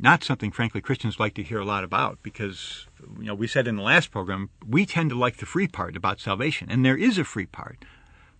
not 0.00 0.24
something, 0.24 0.50
frankly, 0.50 0.80
Christians 0.80 1.20
like 1.20 1.34
to 1.34 1.42
hear 1.42 1.58
a 1.58 1.64
lot 1.64 1.84
about 1.84 2.18
because, 2.22 2.86
you 3.18 3.26
know, 3.26 3.34
we 3.34 3.46
said 3.46 3.68
in 3.68 3.76
the 3.76 3.82
last 3.82 4.10
program, 4.10 4.50
we 4.66 4.86
tend 4.86 5.10
to 5.10 5.18
like 5.18 5.36
the 5.36 5.46
free 5.46 5.68
part 5.68 5.96
about 5.96 6.20
salvation, 6.20 6.68
and 6.70 6.84
there 6.84 6.96
is 6.96 7.18
a 7.18 7.24
free 7.24 7.46
part. 7.46 7.84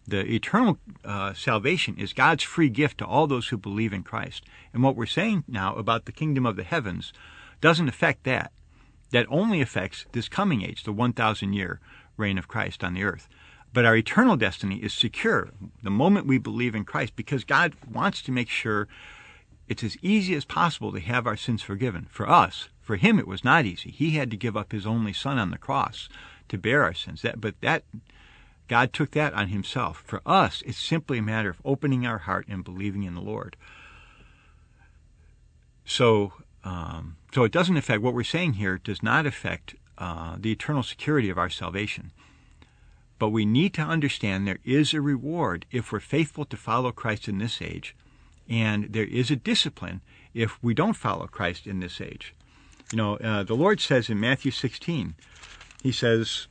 The 0.07 0.21
eternal 0.31 0.79
uh, 1.05 1.33
salvation 1.33 1.97
is 1.97 2.13
God's 2.13 2.43
free 2.43 2.69
gift 2.69 2.99
to 2.99 3.07
all 3.07 3.27
those 3.27 3.49
who 3.49 3.57
believe 3.57 3.93
in 3.93 4.03
Christ. 4.03 4.45
And 4.73 4.83
what 4.83 4.97
we're 4.97 5.07
saying 5.07 5.45
now 5.49 5.75
about 5.77 6.05
the 6.05 6.13
kingdom 6.13 6.45
of 6.45 6.57
the 6.57 6.63
heavens 6.63 7.13
doesn't 7.61 7.89
affect 7.89 8.25
that. 8.25 8.53
That 9.13 9.27
only 9.31 9.61
affects 9.63 10.05
this 10.13 10.29
coming 10.29 10.63
age, 10.63 10.83
the 10.83 10.93
1,000 10.93 11.53
year 11.55 11.81
reign 12.17 12.37
of 12.37 12.49
Christ 12.49 12.85
on 12.85 12.95
the 12.95 13.05
earth. 13.05 13.29
But 13.73 13.85
our 13.85 13.97
eternal 13.97 14.37
destiny 14.37 14.77
is 14.77 14.93
secure 14.93 15.51
the 15.83 15.91
moment 15.91 16.27
we 16.27 16.39
believe 16.39 16.75
in 16.75 16.85
Christ 16.85 17.17
because 17.17 17.45
God 17.45 17.75
wants 17.91 18.23
to 18.23 18.33
make 18.33 18.49
sure 18.49 18.89
it's 19.69 19.83
as 19.83 19.97
easy 20.03 20.35
as 20.35 20.45
possible 20.45 20.93
to 20.93 21.01
have 21.01 21.27
our 21.27 21.37
sins 21.37 21.63
forgiven. 21.63 22.07
For 22.11 22.29
us, 22.29 22.69
for 22.83 22.97
him, 22.97 23.19
it 23.19 23.27
was 23.27 23.45
not 23.45 23.65
easy. 23.65 23.91
He 23.91 24.11
had 24.11 24.31
to 24.31 24.37
give 24.37 24.57
up 24.57 24.73
his 24.73 24.87
only 24.87 25.13
son 25.13 25.39
on 25.39 25.51
the 25.51 25.59
cross 25.59 26.09
to 26.49 26.59
bear 26.59 26.83
our 26.83 26.95
sins. 26.95 27.23
That, 27.23 27.41
but 27.41 27.61
that 27.63 27.85
God 28.69 28.93
took 28.93 29.13
that 29.13 29.33
on 29.33 29.49
himself. 29.49 30.03
For 30.07 30.21
us, 30.27 30.63
it's 30.67 30.79
simply 30.79 31.19
a 31.19 31.23
matter 31.23 31.51
of 31.51 31.63
opening 31.65 32.07
our 32.07 32.19
heart 32.19 32.47
and 32.49 32.65
believing 32.65 33.05
in 33.05 33.15
the 33.15 33.21
Lord. 33.21 33.57
So, 35.87 36.35
um, 36.63 37.17
so 37.35 37.45
it 37.45 37.53
doesn't 37.53 37.77
affect 37.77 38.03
what 38.03 38.15
we're 38.15 38.25
saying 38.25 38.55
here. 38.55 38.79
Does 38.79 39.03
not 39.03 39.27
affect 39.27 39.75
uh, 39.97 40.37
the 40.39 40.53
eternal 40.53 40.83
security 40.83 41.31
of 41.31 41.39
our 41.39 41.51
salvation. 41.51 42.11
But 43.19 43.31
we 43.31 43.47
need 43.47 43.73
to 43.75 43.83
understand 43.83 44.47
there 44.47 44.59
is 44.65 44.93
a 44.93 45.01
reward 45.01 45.67
if 45.71 45.93
we're 45.93 46.01
faithful 46.01 46.45
to 46.47 46.57
follow 46.57 46.93
Christ 46.93 47.29
in 47.29 47.39
this 47.39 47.63
age 47.63 47.95
and 48.49 48.93
there 48.93 49.05
is 49.05 49.31
a 49.31 49.37
discipline 49.37 50.01
if 50.33 50.63
we 50.63 50.75
don't 50.75 50.95
follow 50.95 51.27
Christ 51.27 51.67
in 51.67 51.81
this 51.81 52.01
age. 52.01 52.35
You 52.93 52.99
know, 52.99 53.17
uh, 53.17 53.43
the 53.43 53.55
Lord 53.55 53.81
says 53.81 54.11
in 54.11 54.21
Matthew 54.21 54.51
16, 54.51 55.15
He 55.83 55.93
says, 55.93 56.47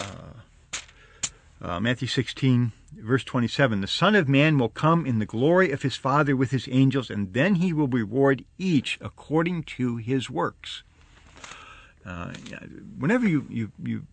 uh, 0.00 0.34
uh, 1.60 1.80
Matthew 1.80 2.08
16, 2.08 2.72
verse 2.98 3.24
27, 3.24 3.80
the 3.80 3.86
Son 3.86 4.14
of 4.14 4.28
Man 4.28 4.58
will 4.58 4.68
come 4.68 5.06
in 5.06 5.18
the 5.18 5.26
glory 5.26 5.70
of 5.70 5.82
his 5.82 5.96
Father 5.96 6.36
with 6.36 6.50
his 6.50 6.68
angels, 6.70 7.10
and 7.10 7.32
then 7.32 7.56
he 7.56 7.72
will 7.72 7.88
reward 7.88 8.44
each 8.58 8.98
according 9.00 9.62
to 9.64 9.96
his 9.96 10.30
works. 10.30 10.82
uh, 12.04 12.32
whenever 12.98 13.26
you, 13.26 13.46
you, 13.48 13.72
you 13.82 14.06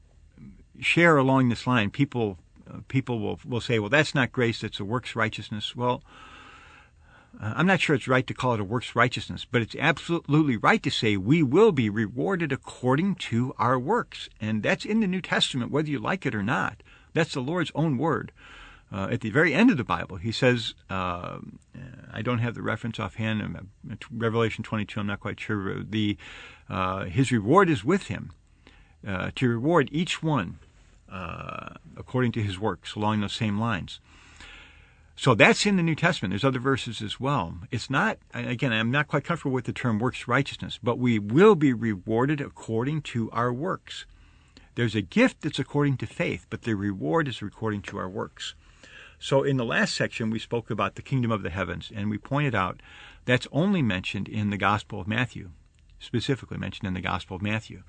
share 0.80 1.18
along 1.18 1.50
this 1.50 1.68
line, 1.68 1.90
people 1.90 2.38
uh, 2.70 2.78
people 2.88 3.20
will 3.20 3.40
will 3.46 3.62
say, 3.62 3.80
"Well, 3.80 3.90
that's 3.90 4.16
not 4.16 4.32
grace; 4.32 4.64
it's 4.64 4.80
a 4.80 4.86
works 4.86 5.16
righteousness." 5.16 5.76
Well, 5.76 6.02
uh, 7.39 7.54
I'm 7.56 7.67
not 7.67 7.80
sure 7.80 7.96
it's 7.96 8.08
right 8.08 8.26
to 8.28 8.34
call 8.34 8.54
it 8.54 8.60
a 8.60 8.63
works 8.63 8.96
righteousness, 8.96 9.46
but 9.50 9.62
it's 9.62 9.76
absolutely 9.80 10.58
right 10.58 10.82
to 10.84 10.89
say 10.89 11.17
we 11.17 11.44
will 11.44 11.72
be 11.72 11.89
rewarded 11.89 12.52
according 12.52 13.15
to 13.15 13.54
our 13.58 13.80
works, 13.80 14.30
and 14.39 14.63
that's 14.63 14.86
in 14.86 15.00
the 15.00 15.08
New 15.08 15.22
Testament, 15.22 15.72
whether 15.72 15.89
you 15.89 16.00
like 16.00 16.26
it 16.26 16.36
or 16.36 16.44
not. 16.44 16.84
That's 17.13 17.34
the 17.34 17.41
Lord's 17.41 17.72
own 17.76 17.98
word. 17.98 18.32
Uh, 18.94 19.08
at 19.10 19.22
the 19.22 19.30
very 19.30 19.54
end 19.54 19.70
of 19.70 19.78
the 19.78 19.86
Bible, 19.86 20.17
he 20.17 20.34
says, 20.34 20.74
uh, 20.89 21.38
I 22.12 22.22
don't 22.22 22.39
have 22.39 22.56
the 22.56 22.62
reference 22.62 23.00
offhand, 23.00 23.70
Revelation 24.12 24.65
22, 24.65 25.00
I'm 25.00 25.08
not 25.08 25.22
quite 25.22 25.39
sure. 25.39 25.82
The, 25.82 26.17
uh, 26.70 27.06
his 27.06 27.32
reward 27.32 27.70
is 27.70 27.86
with 27.86 28.08
him 28.08 28.34
uh, 29.08 29.32
to 29.36 29.48
reward 29.48 29.88
each 29.94 30.22
one 30.22 30.60
uh, 31.10 31.76
according 31.96 32.32
to 32.34 32.41
his 32.41 32.60
works 32.60 32.96
along 32.96 33.22
those 33.22 33.34
same 33.34 33.60
lines. 33.60 34.00
So 35.15 35.36
that's 35.36 35.65
in 35.65 35.76
the 35.76 35.84
New 35.84 35.95
Testament. 35.95 36.32
There's 36.32 36.43
other 36.43 36.60
verses 36.60 37.02
as 37.02 37.19
well. 37.19 37.56
It's 37.69 37.89
not, 37.89 38.17
again, 38.34 38.74
I'm 38.74 38.91
not 38.91 39.08
quite 39.08 39.24
comfortable 39.24 39.54
with 39.54 39.65
the 39.65 39.74
term 39.74 40.00
works 40.00 40.28
righteousness, 40.28 40.80
but 40.82 40.97
we 40.97 41.19
will 41.19 41.56
be 41.56 41.74
rewarded 41.74 42.41
according 42.41 43.04
to 43.04 43.30
our 43.32 43.54
works. 43.54 44.06
There's 44.76 44.95
a 44.95 45.02
gift 45.02 45.41
that's 45.41 45.60
according 45.60 45.97
to 45.97 46.08
faith, 46.08 46.47
but 46.50 46.63
the 46.63 46.76
reward 46.76 47.28
is 47.28 47.41
according 47.41 47.82
to 47.84 47.97
our 47.97 48.10
works. 48.10 48.56
So 49.19 49.43
in 49.43 49.58
the 49.58 49.65
last 49.65 49.93
section, 49.93 50.32
we 50.32 50.39
spoke 50.39 50.71
about 50.71 50.95
the 50.95 51.04
kingdom 51.04 51.32
of 51.32 51.43
the 51.43 51.52
heavens, 51.52 51.91
and 51.93 52.10
we 52.10 52.17
pointed 52.17 52.56
out 52.56 52.82
that's 53.26 53.47
only 53.52 53.84
mentioned 53.84 54.28
in 54.28 54.50
the 54.50 54.58
Gospel 54.58 55.00
of 55.00 55.08
Matthew, 55.08 55.52
specifically 56.00 56.58
mentioned 56.58 56.88
in 56.88 56.95
the 56.95 57.02
Gospel 57.02 57.36
of 57.36 57.41
Matthew. 57.43 57.84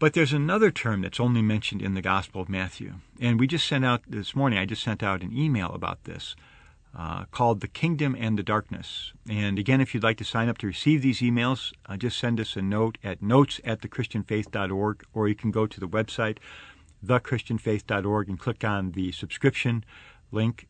But 0.00 0.14
there's 0.14 0.32
another 0.32 0.70
term 0.70 1.02
that's 1.02 1.20
only 1.20 1.42
mentioned 1.42 1.82
in 1.82 1.92
the 1.92 2.00
Gospel 2.00 2.40
of 2.40 2.48
Matthew. 2.48 2.94
And 3.20 3.38
we 3.38 3.46
just 3.46 3.68
sent 3.68 3.84
out 3.84 4.00
this 4.08 4.34
morning, 4.34 4.58
I 4.58 4.64
just 4.64 4.82
sent 4.82 5.02
out 5.02 5.22
an 5.22 5.36
email 5.36 5.74
about 5.74 6.04
this 6.04 6.34
uh, 6.96 7.26
called 7.26 7.60
The 7.60 7.68
Kingdom 7.68 8.16
and 8.18 8.38
the 8.38 8.42
Darkness. 8.42 9.12
And 9.28 9.58
again, 9.58 9.82
if 9.82 9.92
you'd 9.92 10.02
like 10.02 10.16
to 10.16 10.24
sign 10.24 10.48
up 10.48 10.56
to 10.58 10.66
receive 10.66 11.02
these 11.02 11.20
emails, 11.20 11.74
uh, 11.84 11.98
just 11.98 12.18
send 12.18 12.40
us 12.40 12.56
a 12.56 12.62
note 12.62 12.96
at 13.04 13.20
notes 13.20 13.60
at 13.62 13.82
thechristianfaith.org, 13.82 15.04
or 15.12 15.28
you 15.28 15.34
can 15.34 15.50
go 15.50 15.66
to 15.66 15.78
the 15.78 15.86
website 15.88 16.38
thechristianfaith.org 17.04 18.28
and 18.28 18.38
click 18.38 18.64
on 18.64 18.92
the 18.92 19.12
subscription 19.12 19.84
link 20.32 20.66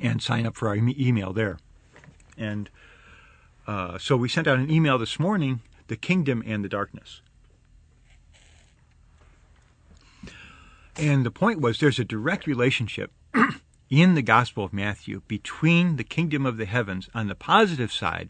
and 0.00 0.20
sign 0.20 0.44
up 0.44 0.56
for 0.56 0.66
our 0.66 0.76
email 0.76 1.32
there. 1.32 1.58
And 2.36 2.68
uh, 3.68 3.96
so 3.98 4.16
we 4.16 4.28
sent 4.28 4.48
out 4.48 4.58
an 4.58 4.70
email 4.72 4.98
this 4.98 5.20
morning, 5.20 5.60
The 5.86 5.96
Kingdom 5.96 6.42
and 6.44 6.64
the 6.64 6.68
Darkness. 6.68 7.22
And 10.96 11.24
the 11.24 11.30
point 11.30 11.60
was 11.60 11.78
there's 11.78 11.98
a 11.98 12.04
direct 12.04 12.46
relationship 12.46 13.12
in 13.90 14.14
the 14.14 14.22
Gospel 14.22 14.64
of 14.64 14.72
Matthew 14.72 15.22
between 15.28 15.96
the 15.96 16.04
kingdom 16.04 16.44
of 16.46 16.56
the 16.56 16.66
heavens 16.66 17.08
on 17.14 17.28
the 17.28 17.34
positive 17.34 17.92
side 17.92 18.28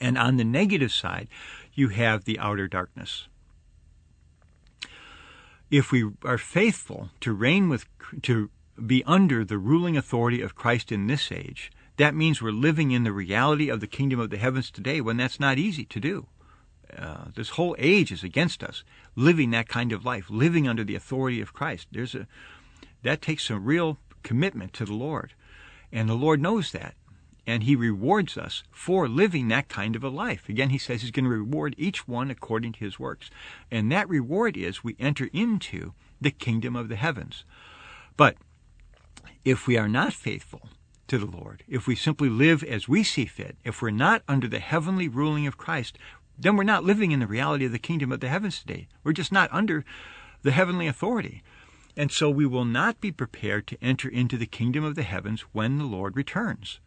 and 0.00 0.16
on 0.16 0.36
the 0.36 0.44
negative 0.44 0.92
side, 0.92 1.28
you 1.74 1.88
have 1.88 2.24
the 2.24 2.38
outer 2.38 2.68
darkness 2.68 3.28
if 5.70 5.92
we 5.92 6.10
are 6.24 6.38
faithful 6.38 7.10
to 7.20 7.32
reign 7.32 7.68
with, 7.68 7.86
to 8.22 8.50
be 8.84 9.04
under 9.04 9.44
the 9.44 9.58
ruling 9.58 9.96
authority 9.96 10.42
of 10.42 10.54
Christ 10.54 10.90
in 10.90 11.06
this 11.06 11.30
age, 11.30 11.70
that 11.96 12.14
means 12.14 12.42
we're 12.42 12.50
living 12.50 12.90
in 12.90 13.04
the 13.04 13.12
reality 13.12 13.68
of 13.68 13.80
the 13.80 13.86
kingdom 13.86 14.18
of 14.18 14.30
the 14.30 14.38
heavens 14.38 14.70
today 14.70 15.00
when 15.00 15.16
that's 15.16 15.38
not 15.38 15.58
easy 15.58 15.84
to 15.84 16.00
do. 16.00 16.26
Uh, 16.96 17.26
this 17.34 17.50
whole 17.50 17.76
age 17.78 18.12
is 18.12 18.24
against 18.24 18.62
us 18.62 18.84
living 19.16 19.50
that 19.50 19.68
kind 19.68 19.92
of 19.92 20.04
life, 20.04 20.26
living 20.28 20.66
under 20.68 20.84
the 20.84 20.94
authority 20.94 21.40
of 21.40 21.52
Christ. 21.52 21.88
There's 21.92 22.14
a 22.14 22.26
that 23.02 23.22
takes 23.22 23.44
some 23.46 23.64
real 23.64 23.98
commitment 24.22 24.74
to 24.74 24.84
the 24.84 24.94
Lord, 24.94 25.32
and 25.90 26.08
the 26.08 26.14
Lord 26.14 26.40
knows 26.40 26.72
that 26.72 26.94
and 27.50 27.64
he 27.64 27.74
rewards 27.74 28.36
us 28.36 28.62
for 28.70 29.08
living 29.08 29.48
that 29.48 29.68
kind 29.68 29.96
of 29.96 30.04
a 30.04 30.08
life. 30.08 30.48
Again, 30.48 30.70
he 30.70 30.78
says 30.78 31.02
he's 31.02 31.10
going 31.10 31.24
to 31.24 31.30
reward 31.30 31.74
each 31.76 32.06
one 32.06 32.30
according 32.30 32.72
to 32.72 32.84
his 32.84 33.00
works. 33.00 33.30
And 33.70 33.90
that 33.90 34.08
reward 34.08 34.56
is 34.56 34.84
we 34.84 34.94
enter 35.00 35.28
into 35.32 35.94
the 36.20 36.30
kingdom 36.30 36.76
of 36.76 36.88
the 36.88 36.96
heavens. 36.96 37.44
But 38.16 38.36
if 39.44 39.66
we 39.66 39.76
are 39.76 39.88
not 39.88 40.12
faithful 40.12 40.68
to 41.08 41.18
the 41.18 41.26
Lord, 41.26 41.64
if 41.66 41.86
we 41.88 41.96
simply 41.96 42.28
live 42.28 42.62
as 42.62 42.88
we 42.88 43.02
see 43.02 43.24
fit, 43.24 43.56
if 43.64 43.82
we're 43.82 43.90
not 43.90 44.22
under 44.28 44.46
the 44.46 44.60
heavenly 44.60 45.08
ruling 45.08 45.46
of 45.46 45.56
Christ, 45.56 45.98
then 46.40 46.56
we're 46.56 46.64
not 46.64 46.84
living 46.84 47.12
in 47.12 47.20
the 47.20 47.26
reality 47.26 47.66
of 47.66 47.72
the 47.72 47.78
kingdom 47.78 48.10
of 48.10 48.20
the 48.20 48.28
heavens 48.28 48.60
today. 48.60 48.88
We're 49.04 49.12
just 49.12 49.32
not 49.32 49.52
under 49.52 49.84
the 50.42 50.52
heavenly 50.52 50.86
authority. 50.86 51.42
And 51.96 52.10
so 52.10 52.30
we 52.30 52.46
will 52.46 52.64
not 52.64 53.00
be 53.00 53.12
prepared 53.12 53.66
to 53.66 53.82
enter 53.82 54.08
into 54.08 54.38
the 54.38 54.46
kingdom 54.46 54.82
of 54.82 54.94
the 54.94 55.02
heavens 55.02 55.42
when 55.52 55.78
the 55.78 55.84
Lord 55.84 56.16
returns. 56.16 56.80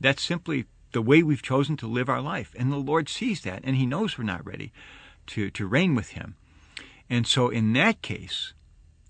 That's 0.00 0.22
simply 0.22 0.66
the 0.92 1.02
way 1.02 1.22
we've 1.22 1.42
chosen 1.42 1.76
to 1.78 1.86
live 1.86 2.08
our 2.08 2.20
life. 2.20 2.54
And 2.58 2.72
the 2.72 2.76
Lord 2.76 3.08
sees 3.08 3.42
that, 3.42 3.60
and 3.64 3.76
He 3.76 3.86
knows 3.86 4.18
we're 4.18 4.24
not 4.24 4.44
ready 4.44 4.72
to, 5.28 5.50
to 5.50 5.66
reign 5.66 5.94
with 5.94 6.10
Him. 6.10 6.36
And 7.08 7.26
so, 7.26 7.48
in 7.48 7.72
that 7.74 8.02
case, 8.02 8.54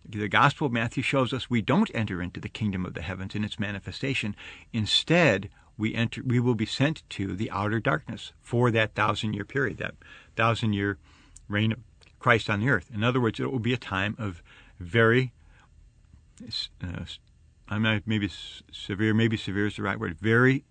the 0.06 0.28
Gospel 0.28 0.66
of 0.66 0.72
Matthew 0.72 1.02
shows 1.02 1.32
us 1.32 1.48
we 1.48 1.62
don't 1.62 1.90
enter 1.94 2.20
into 2.20 2.40
the 2.40 2.48
kingdom 2.48 2.84
of 2.84 2.94
the 2.94 3.02
heavens 3.02 3.34
in 3.34 3.44
its 3.44 3.58
manifestation. 3.58 4.36
Instead, 4.72 5.48
we 5.76 5.94
enter 5.94 6.22
we 6.24 6.40
will 6.40 6.54
be 6.54 6.66
sent 6.66 7.08
to 7.10 7.34
the 7.34 7.50
outer 7.50 7.80
darkness 7.80 8.32
for 8.40 8.70
that 8.70 8.94
thousand 8.94 9.34
year 9.34 9.44
period, 9.44 9.78
that 9.78 9.94
thousand 10.36 10.72
year 10.72 10.98
reign 11.48 11.72
of 11.72 11.78
Christ 12.18 12.48
on 12.48 12.60
the 12.60 12.68
earth. 12.68 12.90
In 12.92 13.02
other 13.02 13.20
words, 13.20 13.40
it 13.40 13.50
will 13.50 13.58
be 13.58 13.74
a 13.74 13.78
time 13.78 14.16
of 14.18 14.42
very 14.78 15.32
uh, 16.82 17.04
I'm 17.68 17.82
not 17.82 18.02
maybe 18.06 18.30
severe, 18.72 19.14
maybe 19.14 19.36
severe 19.36 19.66
is 19.66 19.76
the 19.76 19.82
right 19.82 19.98
word, 19.98 20.18
very 20.20 20.64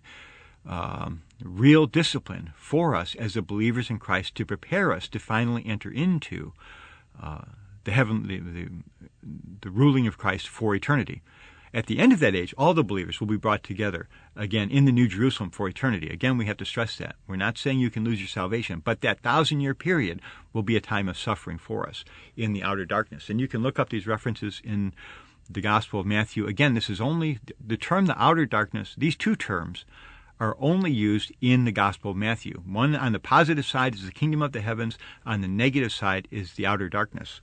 um, 0.66 1.22
real 1.42 1.86
discipline 1.86 2.52
for 2.56 2.94
us 2.94 3.14
as 3.16 3.34
the 3.34 3.42
believers 3.42 3.90
in 3.90 3.98
Christ 3.98 4.34
to 4.36 4.46
prepare 4.46 4.92
us 4.92 5.08
to 5.08 5.18
finally 5.18 5.64
enter 5.66 5.90
into 5.90 6.52
uh, 7.20 7.42
the 7.84 7.90
heaven, 7.90 8.26
the, 8.28 8.38
the, 8.38 8.68
the 9.62 9.70
ruling 9.70 10.06
of 10.06 10.18
Christ 10.18 10.48
for 10.48 10.74
eternity. 10.74 11.22
At 11.74 11.86
the 11.86 11.98
end 11.98 12.12
of 12.12 12.20
that 12.20 12.36
age, 12.36 12.54
all 12.56 12.72
the 12.72 12.84
believers 12.84 13.18
will 13.18 13.26
be 13.26 13.36
brought 13.36 13.64
together 13.64 14.08
again 14.36 14.70
in 14.70 14.84
the 14.84 14.92
New 14.92 15.08
Jerusalem 15.08 15.50
for 15.50 15.68
eternity. 15.68 16.08
Again, 16.08 16.38
we 16.38 16.46
have 16.46 16.56
to 16.58 16.64
stress 16.64 16.96
that. 16.98 17.16
We're 17.26 17.34
not 17.34 17.58
saying 17.58 17.80
you 17.80 17.90
can 17.90 18.04
lose 18.04 18.20
your 18.20 18.28
salvation, 18.28 18.80
but 18.84 19.00
that 19.00 19.22
thousand 19.22 19.60
year 19.60 19.74
period 19.74 20.22
will 20.52 20.62
be 20.62 20.76
a 20.76 20.80
time 20.80 21.08
of 21.08 21.18
suffering 21.18 21.58
for 21.58 21.88
us 21.88 22.04
in 22.36 22.52
the 22.52 22.62
outer 22.62 22.84
darkness. 22.84 23.28
And 23.28 23.40
you 23.40 23.48
can 23.48 23.60
look 23.60 23.80
up 23.80 23.88
these 23.88 24.06
references 24.06 24.62
in 24.62 24.94
the 25.50 25.60
Gospel 25.60 25.98
of 25.98 26.06
Matthew. 26.06 26.46
Again, 26.46 26.74
this 26.74 26.88
is 26.88 27.00
only 27.00 27.40
the 27.60 27.76
term 27.76 28.06
the 28.06 28.22
outer 28.22 28.46
darkness, 28.46 28.94
these 28.96 29.16
two 29.16 29.34
terms 29.34 29.84
are 30.38 30.56
only 30.60 30.92
used 30.92 31.32
in 31.40 31.64
the 31.64 31.72
Gospel 31.72 32.12
of 32.12 32.16
Matthew. 32.16 32.62
One 32.64 32.94
on 32.94 33.10
the 33.10 33.18
positive 33.18 33.66
side 33.66 33.96
is 33.96 34.04
the 34.04 34.12
kingdom 34.12 34.42
of 34.42 34.52
the 34.52 34.60
heavens, 34.60 34.96
on 35.26 35.40
the 35.40 35.48
negative 35.48 35.92
side 35.92 36.28
is 36.30 36.54
the 36.54 36.66
outer 36.66 36.88
darkness. 36.88 37.40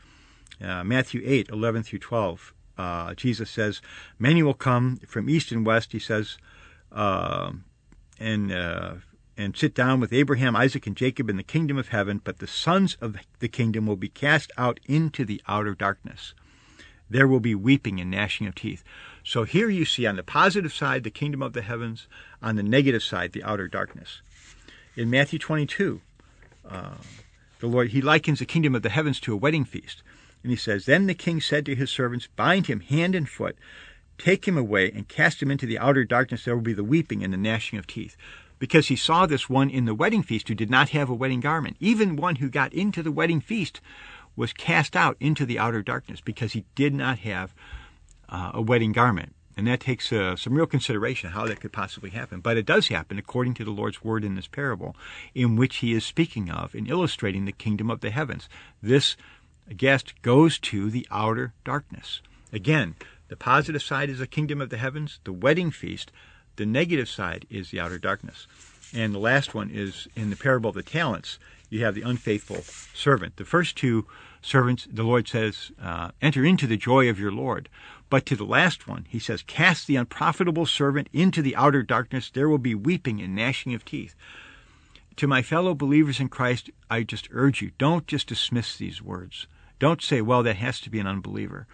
Uh, 0.64 0.86
Matthew 0.86 1.22
8, 1.26 1.50
11 1.50 1.84
through 1.84 2.00
12, 2.00 2.54
uh, 2.82 3.14
Jesus 3.14 3.50
says, 3.50 3.82
Many 4.18 4.42
will 4.44 4.54
come 4.54 4.98
from 5.08 5.30
east 5.30 5.52
and 5.52 5.66
west, 5.66 5.92
he 5.92 6.00
says, 6.00 6.38
uh, 6.92 7.52
and 8.20 8.52
uh, 8.52 8.96
and 9.38 9.58
sit 9.58 9.74
down 9.74 10.00
with 10.00 10.14
Abraham, 10.14 10.56
Isaac, 10.56 10.86
and 10.88 10.96
Jacob 10.96 11.30
in 11.30 11.38
the 11.38 11.44
kingdom 11.44 11.78
of 11.78 11.88
heaven, 11.90 12.22
but 12.24 12.40
the 12.40 12.48
sons 12.48 12.98
of 13.02 13.16
the 13.40 13.48
kingdom 13.48 13.88
will 13.88 13.96
be 13.96 14.10
cast 14.10 14.52
out 14.58 14.80
into 14.88 15.26
the 15.26 15.42
outer 15.48 15.74
darkness 15.74 16.34
there 17.12 17.28
will 17.28 17.42
be 17.42 17.54
weeping 17.54 18.00
and 18.00 18.10
gnashing 18.10 18.48
of 18.48 18.56
teeth. 18.56 18.84
So 19.24 19.44
here 19.44 19.70
you 19.70 19.86
see 19.86 20.08
on 20.08 20.16
the 20.16 20.24
positive 20.24 20.74
side 20.74 21.04
the 21.04 21.12
kingdom 21.12 21.42
of 21.42 21.54
the 21.54 21.62
heavens, 21.62 22.08
on 22.42 22.56
the 22.56 22.64
negative 22.64 23.04
side 23.04 23.34
the 23.34 23.44
outer 23.44 23.68
darkness. 23.68 24.22
In 24.96 25.10
Matthew 25.10 25.38
22, 25.38 26.02
uh, 26.68 26.96
the 27.60 27.68
Lord 27.68 27.90
he 27.90 28.02
likens 28.02 28.40
the 28.40 28.46
kingdom 28.46 28.74
of 28.74 28.82
the 28.82 28.90
heavens 28.90 29.20
to 29.22 29.34
a 29.34 29.38
wedding 29.38 29.66
feast, 29.66 30.02
and 30.44 30.52
he 30.52 30.58
says, 30.58 30.86
"Then 30.86 31.08
the 31.08 31.14
king 31.14 31.42
said 31.42 31.66
to 31.66 31.76
his 31.76 31.90
servants, 31.90 32.28
Bind 32.36 32.68
him 32.68 32.82
hand 32.82 33.16
and 33.16 33.30
foot, 33.30 33.58
take 34.18 34.48
him 34.48 34.58
away, 34.58 34.92
and 34.92 35.08
cast 35.08 35.42
him 35.42 35.52
into 35.52 35.66
the 35.66 35.80
outer 35.80 36.04
darkness. 36.04 36.46
There 36.46 36.56
will 36.56 36.62
be 36.62 36.74
the 36.74 36.84
weeping 36.84 37.24
and 37.24 37.34
the 37.34 37.38
gnashing 37.38 37.80
of 37.80 37.88
teeth." 37.88 38.16
Because 38.60 38.90
he 38.90 38.96
saw 38.96 39.26
this 39.26 39.50
one 39.50 39.72
in 39.72 39.86
the 39.86 39.96
wedding 39.96 40.22
feast 40.22 40.48
who 40.48 40.54
did 40.54 40.70
not 40.70 40.90
have 40.90 41.10
a 41.10 41.16
wedding 41.16 41.40
garment. 41.40 41.78
Even 41.80 42.16
one 42.16 42.36
who 42.36 42.48
got 42.48 42.72
into 42.74 43.02
the 43.02 43.12
wedding 43.12 43.42
feast 43.42 43.82
was 44.36 44.54
cast 44.54 44.96
out 44.96 45.18
into 45.20 45.46
the 45.46 45.58
outer 45.58 45.82
darkness 45.82 46.22
because 46.22 46.54
he 46.54 46.66
did 46.76 46.94
not 46.94 47.20
have 47.20 47.54
uh, 48.30 48.52
a 48.54 48.62
wedding 48.62 48.92
garment. 48.92 49.34
And 49.58 49.68
that 49.68 49.82
takes 49.82 50.12
uh, 50.14 50.36
some 50.36 50.54
real 50.54 50.66
consideration 50.66 51.32
how 51.32 51.46
that 51.46 51.60
could 51.60 51.74
possibly 51.74 52.10
happen. 52.12 52.40
But 52.40 52.58
it 52.58 52.66
does 52.66 52.88
happen 52.88 53.20
according 53.20 53.54
to 53.56 53.66
the 53.66 53.72
Lord's 53.72 54.04
word 54.04 54.24
in 54.24 54.36
this 54.36 54.48
parable, 54.48 54.96
in 55.36 55.56
which 55.56 55.78
he 55.78 55.94
is 55.94 56.06
speaking 56.06 56.50
of 56.50 56.74
and 56.74 56.88
illustrating 56.88 57.46
the 57.46 57.52
kingdom 57.52 57.92
of 57.92 58.00
the 58.00 58.12
heavens. 58.12 58.48
This 58.82 59.18
guest 59.78 60.22
goes 60.22 60.60
to 60.60 60.90
the 60.90 61.08
outer 61.12 61.54
darkness. 61.64 62.22
Again, 62.54 62.96
the 63.30 63.36
positive 63.36 63.82
side 63.82 64.10
is 64.10 64.20
the 64.20 64.28
kingdom 64.28 64.60
of 64.60 64.70
the 64.70 64.78
heavens, 64.78 65.20
the 65.24 65.32
wedding 65.34 65.72
feast. 65.72 66.12
The 66.58 66.66
negative 66.66 67.08
side 67.08 67.46
is 67.50 67.72
the 67.72 67.80
outer 67.80 67.98
darkness. 67.98 68.48
And 68.94 69.14
the 69.14 69.20
last 69.20 69.56
one 69.56 69.70
is 69.72 70.08
in 70.16 70.30
the 70.30 70.36
parable 70.36 70.70
of 70.70 70.76
the 70.76 70.84
talents. 70.84 71.40
You 71.70 71.86
have 71.86 71.96
the 71.96 72.02
unfaithful 72.02 72.62
servant. 72.94 73.38
The 73.38 73.46
first 73.46 73.78
two 73.78 74.06
servants, 74.42 74.88
the 74.92 75.04
Lord 75.04 75.30
says, 75.30 75.72
uh, 75.82 76.12
enter 76.22 76.44
into 76.44 76.68
the 76.68 76.76
joy 76.76 77.10
of 77.10 77.20
your 77.20 77.32
Lord. 77.32 77.70
But 78.10 78.26
to 78.26 78.36
the 78.36 78.44
last 78.44 78.90
one, 78.90 79.06
he 79.08 79.20
says, 79.20 79.42
cast 79.42 79.88
the 79.88 79.96
unprofitable 79.96 80.66
servant 80.66 81.08
into 81.14 81.42
the 81.42 81.56
outer 81.56 81.84
darkness. 81.84 82.30
There 82.30 82.50
will 82.50 82.58
be 82.58 82.76
weeping 82.76 83.22
and 83.22 83.34
gnashing 83.34 83.74
of 83.74 83.86
teeth. 83.86 84.16
To 85.18 85.28
my 85.28 85.42
fellow 85.42 85.76
believers 85.76 86.20
in 86.20 86.30
Christ, 86.30 86.70
I 86.90 87.04
just 87.04 87.28
urge 87.32 87.62
you, 87.62 87.72
don't 87.78 88.08
just 88.08 88.28
dismiss 88.28 88.76
these 88.78 89.02
words. 89.02 89.48
Don't 89.80 90.02
say, 90.02 90.22
well, 90.22 90.44
that 90.44 90.58
has 90.58 90.80
to 90.82 90.90
be 90.90 91.00
an 91.00 91.08
unbeliever. 91.08 91.68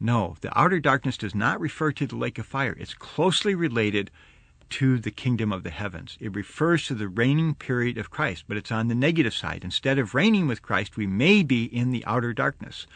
No, 0.00 0.36
the 0.40 0.56
outer 0.58 0.78
darkness 0.78 1.16
does 1.16 1.34
not 1.34 1.60
refer 1.60 1.92
to 1.92 2.06
the 2.06 2.16
lake 2.16 2.38
of 2.38 2.46
fire. 2.46 2.76
It's 2.78 2.94
closely 2.94 3.54
related 3.54 4.10
to 4.70 4.98
the 4.98 5.10
kingdom 5.10 5.52
of 5.52 5.62
the 5.62 5.70
heavens. 5.70 6.16
It 6.20 6.34
refers 6.34 6.86
to 6.86 6.94
the 6.94 7.08
reigning 7.08 7.54
period 7.54 7.96
of 7.96 8.10
Christ, 8.10 8.44
but 8.46 8.56
it's 8.56 8.70
on 8.70 8.88
the 8.88 8.94
negative 8.94 9.34
side. 9.34 9.64
Instead 9.64 9.98
of 9.98 10.14
reigning 10.14 10.46
with 10.46 10.62
Christ, 10.62 10.96
we 10.96 11.06
may 11.06 11.42
be 11.42 11.64
in 11.64 11.90
the 11.90 12.04
outer 12.04 12.32
darkness. 12.32 12.86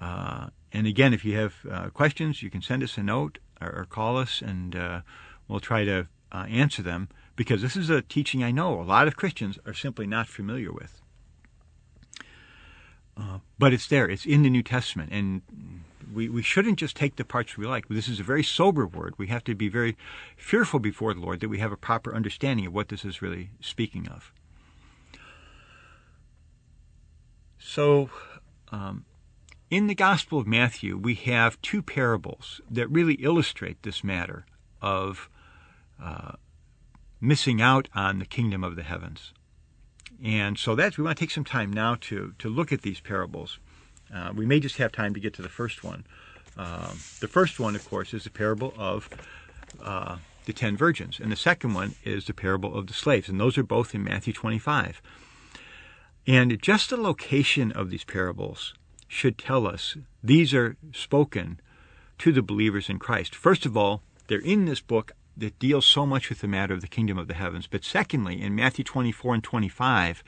Uh, 0.00 0.48
and 0.72 0.86
again, 0.86 1.12
if 1.12 1.24
you 1.24 1.36
have 1.36 1.54
uh, 1.70 1.90
questions, 1.90 2.42
you 2.42 2.50
can 2.50 2.62
send 2.62 2.82
us 2.82 2.96
a 2.96 3.02
note 3.02 3.38
or, 3.60 3.80
or 3.80 3.84
call 3.84 4.16
us, 4.16 4.40
and 4.40 4.76
uh, 4.76 5.00
we'll 5.48 5.60
try 5.60 5.84
to 5.84 6.06
uh, 6.30 6.46
answer 6.48 6.82
them 6.82 7.08
because 7.38 7.62
this 7.62 7.76
is 7.76 7.88
a 7.88 8.02
teaching 8.02 8.42
I 8.42 8.50
know 8.50 8.80
a 8.80 8.82
lot 8.82 9.06
of 9.06 9.16
Christians 9.16 9.60
are 9.64 9.72
simply 9.72 10.08
not 10.08 10.26
familiar 10.26 10.72
with. 10.72 11.00
Uh, 13.16 13.38
but 13.60 13.72
it's 13.72 13.86
there, 13.86 14.10
it's 14.10 14.26
in 14.26 14.42
the 14.42 14.50
New 14.50 14.64
Testament, 14.64 15.12
and 15.12 15.42
we, 16.12 16.28
we 16.28 16.42
shouldn't 16.42 16.80
just 16.80 16.96
take 16.96 17.14
the 17.14 17.24
parts 17.24 17.56
we 17.56 17.64
like. 17.64 17.86
This 17.88 18.08
is 18.08 18.18
a 18.18 18.24
very 18.24 18.42
sober 18.42 18.88
word. 18.88 19.14
We 19.18 19.28
have 19.28 19.44
to 19.44 19.54
be 19.54 19.68
very 19.68 19.96
fearful 20.36 20.80
before 20.80 21.14
the 21.14 21.20
Lord 21.20 21.38
that 21.38 21.48
we 21.48 21.58
have 21.58 21.70
a 21.70 21.76
proper 21.76 22.12
understanding 22.12 22.66
of 22.66 22.74
what 22.74 22.88
this 22.88 23.04
is 23.04 23.22
really 23.22 23.50
speaking 23.60 24.08
of. 24.08 24.32
So, 27.60 28.10
um, 28.72 29.04
in 29.70 29.86
the 29.86 29.94
Gospel 29.94 30.40
of 30.40 30.46
Matthew, 30.48 30.96
we 30.96 31.14
have 31.14 31.60
two 31.62 31.82
parables 31.82 32.60
that 32.68 32.88
really 32.88 33.14
illustrate 33.14 33.84
this 33.84 34.02
matter 34.02 34.44
of 34.82 35.28
uh, 36.02 36.32
missing 37.20 37.60
out 37.60 37.88
on 37.94 38.18
the 38.18 38.24
kingdom 38.24 38.62
of 38.64 38.76
the 38.76 38.82
heavens. 38.82 39.32
And 40.22 40.58
so 40.58 40.74
that's 40.74 40.98
we 40.98 41.04
want 41.04 41.16
to 41.16 41.22
take 41.24 41.30
some 41.30 41.44
time 41.44 41.72
now 41.72 41.96
to 42.02 42.34
to 42.38 42.48
look 42.48 42.72
at 42.72 42.82
these 42.82 43.00
parables. 43.00 43.58
Uh, 44.12 44.32
we 44.34 44.46
may 44.46 44.58
just 44.58 44.78
have 44.78 44.90
time 44.90 45.14
to 45.14 45.20
get 45.20 45.34
to 45.34 45.42
the 45.42 45.48
first 45.48 45.84
one. 45.84 46.04
Um, 46.56 46.98
the 47.20 47.28
first 47.28 47.60
one, 47.60 47.76
of 47.76 47.88
course, 47.88 48.12
is 48.12 48.24
the 48.24 48.30
parable 48.30 48.74
of 48.76 49.08
uh, 49.82 50.16
the 50.46 50.52
ten 50.52 50.76
virgins, 50.76 51.20
and 51.20 51.30
the 51.30 51.36
second 51.36 51.74
one 51.74 51.94
is 52.04 52.26
the 52.26 52.34
parable 52.34 52.76
of 52.76 52.88
the 52.88 52.94
slaves, 52.94 53.28
and 53.28 53.38
those 53.38 53.56
are 53.58 53.62
both 53.62 53.94
in 53.94 54.02
Matthew 54.02 54.32
25. 54.32 55.00
And 56.26 56.60
just 56.60 56.90
the 56.90 56.96
location 56.96 57.70
of 57.72 57.90
these 57.90 58.04
parables 58.04 58.74
should 59.06 59.38
tell 59.38 59.66
us 59.66 59.96
these 60.22 60.52
are 60.52 60.76
spoken 60.92 61.60
to 62.18 62.32
the 62.32 62.42
believers 62.42 62.90
in 62.90 62.98
Christ. 62.98 63.34
First 63.34 63.64
of 63.64 63.76
all, 63.76 64.02
they're 64.26 64.38
in 64.38 64.66
this 64.66 64.80
book 64.80 65.12
that 65.38 65.58
deals 65.58 65.86
so 65.86 66.04
much 66.04 66.28
with 66.28 66.40
the 66.40 66.48
matter 66.48 66.74
of 66.74 66.80
the 66.80 66.88
kingdom 66.88 67.18
of 67.18 67.28
the 67.28 67.34
heavens. 67.34 67.66
But 67.66 67.84
secondly, 67.84 68.40
in 68.40 68.54
Matthew 68.54 68.84
24 68.84 69.34
and 69.34 69.44
25, 69.44 70.22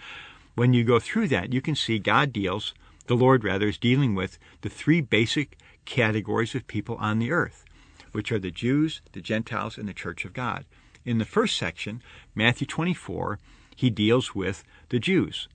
when 0.55 0.73
you 0.73 0.85
go 0.85 0.99
through 0.99 1.29
that, 1.29 1.53
you 1.53 1.61
can 1.61 1.75
see 1.75 1.99
God 1.99 2.33
deals 2.33 2.75
the 3.11 3.17
Lord, 3.17 3.43
rather, 3.43 3.67
is 3.67 3.77
dealing 3.77 4.15
with 4.15 4.39
the 4.61 4.69
three 4.69 5.01
basic 5.01 5.59
categories 5.85 6.55
of 6.55 6.69
people 6.69 6.95
on 7.01 7.19
the 7.19 7.33
earth, 7.33 7.65
which 8.13 8.31
are 8.31 8.39
the 8.39 8.53
Jews, 8.53 9.01
the 9.11 9.21
Gentiles, 9.21 9.77
and 9.77 9.89
the 9.89 9.93
Church 9.93 10.25
of 10.25 10.33
God. 10.33 10.65
In 11.05 11.19
the 11.19 11.25
first 11.25 11.59
section, 11.59 12.03
Matthew 12.37 12.69
24, 12.69 13.41
he 13.75 13.91
deals 13.91 14.33
with 14.33 14.63
the 14.91 15.01
Jews. 15.01 15.49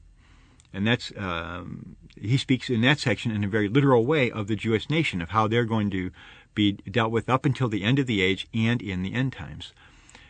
And 0.73 0.85
that's, 0.85 1.13
um, 1.15 1.95
he 2.19 2.37
speaks 2.37 2.69
in 2.69 2.81
that 2.81 2.99
section 2.99 3.31
in 3.31 3.45
a 3.45 3.47
very 3.47 3.69
literal 3.69 4.05
way 4.05 4.29
of 4.29 4.47
the 4.47 4.57
Jewish 4.57 4.89
nation, 4.89 5.21
of 5.21 5.29
how 5.29 5.47
they're 5.47 5.63
going 5.63 5.89
to 5.91 6.11
be 6.55 6.73
dealt 6.73 7.11
with 7.11 7.29
up 7.29 7.45
until 7.45 7.69
the 7.69 7.83
end 7.83 7.99
of 7.99 8.07
the 8.07 8.21
age 8.21 8.47
and 8.53 8.81
in 8.81 9.03
the 9.03 9.13
end 9.13 9.33
times. 9.33 9.73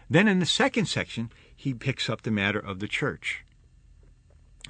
Then 0.10 0.28
in 0.28 0.40
the 0.40 0.46
second 0.46 0.88
section, 0.88 1.32
he 1.56 1.74
picks 1.74 2.10
up 2.10 2.24
the 2.24 2.32
matter 2.32 2.60
of 2.60 2.80
the 2.80 2.88
church 2.88 3.46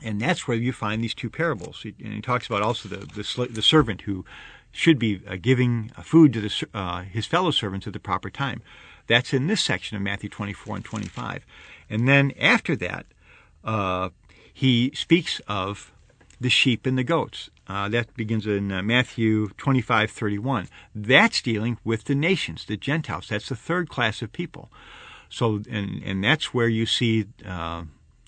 and 0.04 0.20
that's 0.20 0.48
where 0.48 0.58
you 0.58 0.74
find 0.74 1.04
these 1.04 1.14
two 1.14 1.30
parables. 1.30 1.84
And 1.84 2.14
he 2.14 2.22
talks 2.22 2.48
about 2.48 2.62
also 2.62 2.90
the 2.90 2.98
the, 2.98 3.48
the 3.52 3.62
servant 3.62 4.02
who 4.02 4.26
should 4.72 5.00
be 5.00 5.22
uh, 5.28 5.38
giving 5.42 5.92
uh, 5.96 6.02
food 6.02 6.34
to 6.34 6.42
the, 6.42 6.68
uh, 6.74 7.04
his 7.04 7.26
fellow 7.26 7.52
servants 7.52 7.88
at 7.88 7.94
the 7.94 8.00
proper 8.00 8.30
time. 8.30 8.62
That's 9.08 9.34
in 9.34 9.48
this 9.48 9.62
section 9.62 9.96
of 9.96 10.04
Matthew 10.04 10.30
24 10.30 10.78
and 10.78 10.86
25. 10.86 11.46
And 11.90 12.08
then 12.08 12.34
after 12.40 12.76
that, 12.78 13.06
uh, 13.64 14.10
he 14.54 14.92
speaks 14.94 15.40
of 15.48 15.94
the 16.42 16.50
sheep 16.50 16.86
and 16.86 16.98
the 16.98 17.04
goats. 17.04 17.50
Uh, 17.68 17.90
that 17.90 18.14
begins 18.16 18.46
in 18.46 18.72
uh, 18.72 18.84
Matthew 18.84 19.50
25, 19.58 20.12
31. 20.12 20.68
That's 20.94 21.42
dealing 21.42 21.80
with 21.84 22.04
the 22.04 22.14
nations, 22.14 22.66
the 22.66 22.78
Gentiles. 22.78 23.28
That's 23.30 23.50
the 23.50 23.56
third 23.56 23.90
class 23.90 24.22
of 24.22 24.32
people. 24.32 24.72
So, 25.30 25.62
and, 25.70 26.04
and 26.04 26.24
that's 26.24 26.54
where 26.54 26.68
you 26.68 26.86
see 26.86 27.26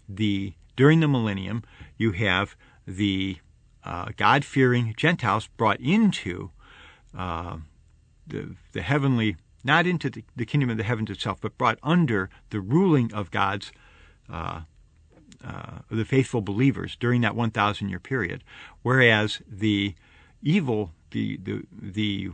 the 0.10 0.54
during 0.78 1.02
the 1.02 1.08
millennium, 1.08 1.64
you 1.98 2.14
have 2.14 2.56
the 2.88 3.38
uh, 3.84 4.10
God 4.16 4.46
fearing 4.46 4.94
Gentiles 4.96 5.48
brought 5.58 5.82
into 5.82 6.52
uh, 7.18 7.58
the, 8.26 8.56
the 8.72 8.82
heavenly, 8.82 9.36
not 9.64 9.86
into 9.86 10.10
the, 10.10 10.24
the, 10.36 10.46
kingdom 10.46 10.70
of 10.70 10.78
the 10.78 10.84
heavens 10.84 11.10
itself, 11.10 11.40
but 11.42 11.58
brought 11.58 11.80
under 11.84 12.30
the 12.52 12.62
ruling 12.62 13.12
of 13.14 13.32
God's, 13.32 13.72
uh, 15.44 15.80
the 15.90 16.06
faithful 16.06 16.42
believers 16.42 16.96
during 17.00 17.22
that 17.22 17.36
1,000 17.36 17.90
year 17.90 18.00
period. 18.00 18.44
Whereas 18.82 19.42
the 19.48 19.96
evil, 20.42 20.92
the, 21.12 21.38
the, 21.38 21.64
the 21.72 22.30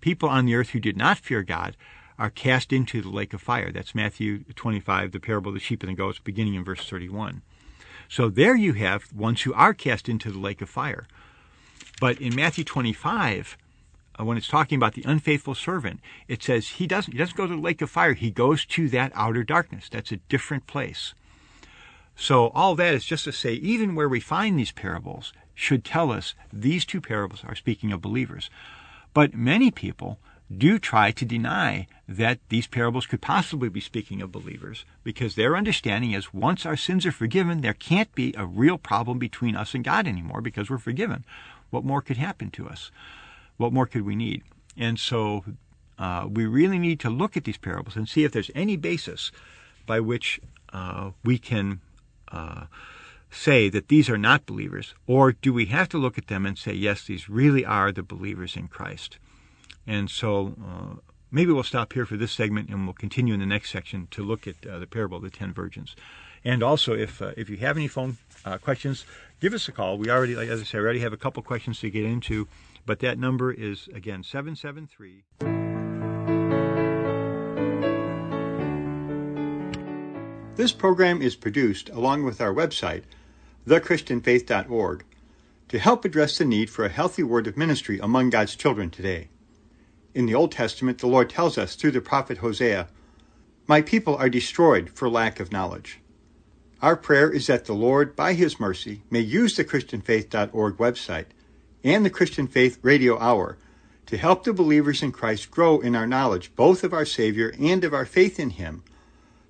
people 0.00 0.28
on 0.28 0.46
the 0.46 0.54
earth 0.54 0.70
who 0.70 0.80
did 0.80 0.96
not 0.96 1.18
fear 1.18 1.42
God, 1.42 1.76
are 2.18 2.30
cast 2.30 2.72
into 2.72 3.02
the 3.02 3.10
lake 3.10 3.34
of 3.34 3.42
fire. 3.42 3.70
That's 3.70 3.94
Matthew 3.94 4.44
25, 4.54 5.12
the 5.12 5.20
parable 5.20 5.50
of 5.50 5.54
the 5.54 5.60
sheep 5.60 5.82
and 5.82 5.90
the 5.90 5.96
goats, 5.96 6.18
beginning 6.18 6.54
in 6.54 6.64
verse 6.64 6.88
31. 6.88 7.42
So 8.08 8.28
there 8.28 8.56
you 8.56 8.72
have 8.74 9.12
ones 9.12 9.42
who 9.42 9.52
are 9.52 9.74
cast 9.74 10.08
into 10.08 10.30
the 10.30 10.38
lake 10.38 10.62
of 10.62 10.70
fire. 10.70 11.06
But 12.00 12.20
in 12.20 12.34
Matthew 12.34 12.64
25, 12.64 13.58
uh, 14.18 14.24
when 14.24 14.36
it's 14.36 14.48
talking 14.48 14.76
about 14.76 14.94
the 14.94 15.04
unfaithful 15.04 15.54
servant, 15.54 16.00
it 16.28 16.42
says 16.42 16.68
he 16.68 16.86
doesn't 16.86 17.12
he 17.12 17.18
doesn't 17.18 17.36
go 17.36 17.46
to 17.46 17.54
the 17.54 17.60
lake 17.60 17.82
of 17.82 17.90
fire. 17.90 18.14
He 18.14 18.30
goes 18.30 18.64
to 18.66 18.88
that 18.90 19.12
outer 19.14 19.42
darkness. 19.42 19.88
That's 19.90 20.12
a 20.12 20.16
different 20.16 20.66
place. 20.66 21.14
So 22.16 22.48
all 22.48 22.74
that 22.76 22.94
is 22.94 23.04
just 23.04 23.24
to 23.24 23.32
say, 23.32 23.52
even 23.54 23.94
where 23.94 24.08
we 24.08 24.20
find 24.20 24.58
these 24.58 24.72
parables 24.72 25.32
should 25.54 25.84
tell 25.84 26.10
us 26.10 26.34
these 26.52 26.84
two 26.84 27.00
parables 27.00 27.42
are 27.46 27.54
speaking 27.54 27.92
of 27.92 28.00
believers. 28.00 28.50
But 29.12 29.34
many 29.34 29.70
people 29.70 30.18
do 30.54 30.78
try 30.78 31.10
to 31.10 31.24
deny 31.24 31.86
that 32.08 32.38
these 32.48 32.66
parables 32.66 33.06
could 33.06 33.20
possibly 33.20 33.68
be 33.68 33.80
speaking 33.80 34.22
of 34.22 34.30
believers 34.30 34.84
because 35.02 35.34
their 35.34 35.56
understanding 35.56 36.12
is 36.12 36.32
once 36.32 36.64
our 36.64 36.76
sins 36.76 37.04
are 37.04 37.12
forgiven, 37.12 37.60
there 37.60 37.74
can't 37.74 38.14
be 38.14 38.32
a 38.36 38.46
real 38.46 38.78
problem 38.78 39.18
between 39.18 39.56
us 39.56 39.74
and 39.74 39.84
God 39.84 40.06
anymore 40.06 40.40
because 40.40 40.70
we're 40.70 40.78
forgiven. 40.78 41.24
What 41.70 41.84
more 41.84 42.00
could 42.00 42.16
happen 42.16 42.50
to 42.52 42.68
us? 42.68 42.90
What 43.56 43.72
more 43.72 43.86
could 43.86 44.02
we 44.02 44.14
need? 44.14 44.42
And 44.76 44.98
so 45.00 45.44
uh, 45.98 46.28
we 46.30 46.46
really 46.46 46.78
need 46.78 47.00
to 47.00 47.10
look 47.10 47.36
at 47.36 47.44
these 47.44 47.58
parables 47.58 47.96
and 47.96 48.08
see 48.08 48.24
if 48.24 48.32
there's 48.32 48.50
any 48.54 48.76
basis 48.76 49.32
by 49.84 50.00
which 50.00 50.40
uh, 50.72 51.10
we 51.24 51.38
can 51.38 51.80
uh, 52.32 52.66
say 53.30 53.68
that 53.68 53.88
these 53.88 54.08
are 54.08 54.18
not 54.18 54.46
believers, 54.46 54.94
or 55.06 55.32
do 55.32 55.52
we 55.52 55.66
have 55.66 55.88
to 55.90 55.98
look 55.98 56.18
at 56.18 56.28
them 56.28 56.46
and 56.46 56.56
say, 56.56 56.72
yes, 56.72 57.04
these 57.04 57.28
really 57.28 57.64
are 57.64 57.92
the 57.92 58.02
believers 58.02 58.56
in 58.56 58.68
Christ? 58.68 59.18
And 59.86 60.10
so 60.10 60.54
uh, 60.64 61.00
maybe 61.30 61.52
we'll 61.52 61.62
stop 61.62 61.92
here 61.92 62.06
for 62.06 62.16
this 62.16 62.32
segment 62.32 62.68
and 62.70 62.84
we'll 62.84 62.94
continue 62.94 63.34
in 63.34 63.40
the 63.40 63.46
next 63.46 63.70
section 63.70 64.08
to 64.12 64.24
look 64.24 64.46
at 64.46 64.66
uh, 64.66 64.78
the 64.78 64.86
parable 64.86 65.18
of 65.18 65.22
the 65.22 65.30
ten 65.30 65.52
virgins. 65.52 65.94
And 66.44 66.62
also, 66.62 66.94
if 66.94 67.20
uh, 67.20 67.32
if 67.36 67.50
you 67.50 67.56
have 67.58 67.76
any 67.76 67.88
phone 67.88 68.18
uh, 68.44 68.58
questions, 68.58 69.04
give 69.40 69.52
us 69.52 69.68
a 69.68 69.72
call. 69.72 69.98
We 69.98 70.10
already, 70.10 70.34
as 70.34 70.60
I 70.60 70.64
said, 70.64 70.78
we 70.78 70.84
already 70.84 71.00
have 71.00 71.12
a 71.12 71.16
couple 71.16 71.42
questions 71.42 71.80
to 71.80 71.90
get 71.90 72.04
into, 72.04 72.46
but 72.84 73.00
that 73.00 73.18
number 73.18 73.52
is 73.52 73.88
again 73.92 74.22
seven 74.22 74.54
seven 74.54 74.86
three. 74.86 75.24
This 80.56 80.72
program 80.72 81.20
is 81.20 81.36
produced 81.36 81.90
along 81.90 82.24
with 82.24 82.40
our 82.40 82.52
website, 82.52 83.02
thechristianfaith.org, 83.68 85.04
to 85.68 85.78
help 85.78 86.04
address 86.06 86.38
the 86.38 86.46
need 86.46 86.70
for 86.70 86.86
a 86.86 86.88
healthy 86.88 87.22
word 87.22 87.46
of 87.46 87.58
ministry 87.58 87.98
among 87.98 88.30
God's 88.30 88.56
children 88.56 88.88
today. 88.88 89.28
In 90.14 90.24
the 90.24 90.34
Old 90.34 90.52
Testament, 90.52 90.96
the 90.98 91.08
Lord 91.08 91.28
tells 91.28 91.58
us 91.58 91.74
through 91.74 91.90
the 91.90 92.00
prophet 92.00 92.38
Hosea, 92.38 92.88
My 93.66 93.82
people 93.82 94.16
are 94.16 94.30
destroyed 94.30 94.88
for 94.88 95.10
lack 95.10 95.40
of 95.40 95.52
knowledge. 95.52 96.00
Our 96.80 96.96
prayer 96.96 97.30
is 97.30 97.48
that 97.48 97.66
the 97.66 97.74
Lord, 97.74 98.16
by 98.16 98.32
His 98.32 98.58
mercy, 98.58 99.02
may 99.10 99.20
use 99.20 99.56
the 99.56 99.64
ChristianFaith.org 99.64 100.78
website 100.78 101.26
and 101.84 102.02
the 102.02 102.10
Christian 102.10 102.46
Faith 102.46 102.78
Radio 102.80 103.18
Hour 103.18 103.58
to 104.06 104.16
help 104.16 104.44
the 104.44 104.54
believers 104.54 105.02
in 105.02 105.12
Christ 105.12 105.50
grow 105.50 105.80
in 105.80 105.94
our 105.94 106.06
knowledge 106.06 106.56
both 106.56 106.82
of 106.82 106.94
our 106.94 107.04
Savior 107.04 107.52
and 107.60 107.84
of 107.84 107.92
our 107.92 108.06
faith 108.06 108.40
in 108.40 108.50
Him, 108.50 108.84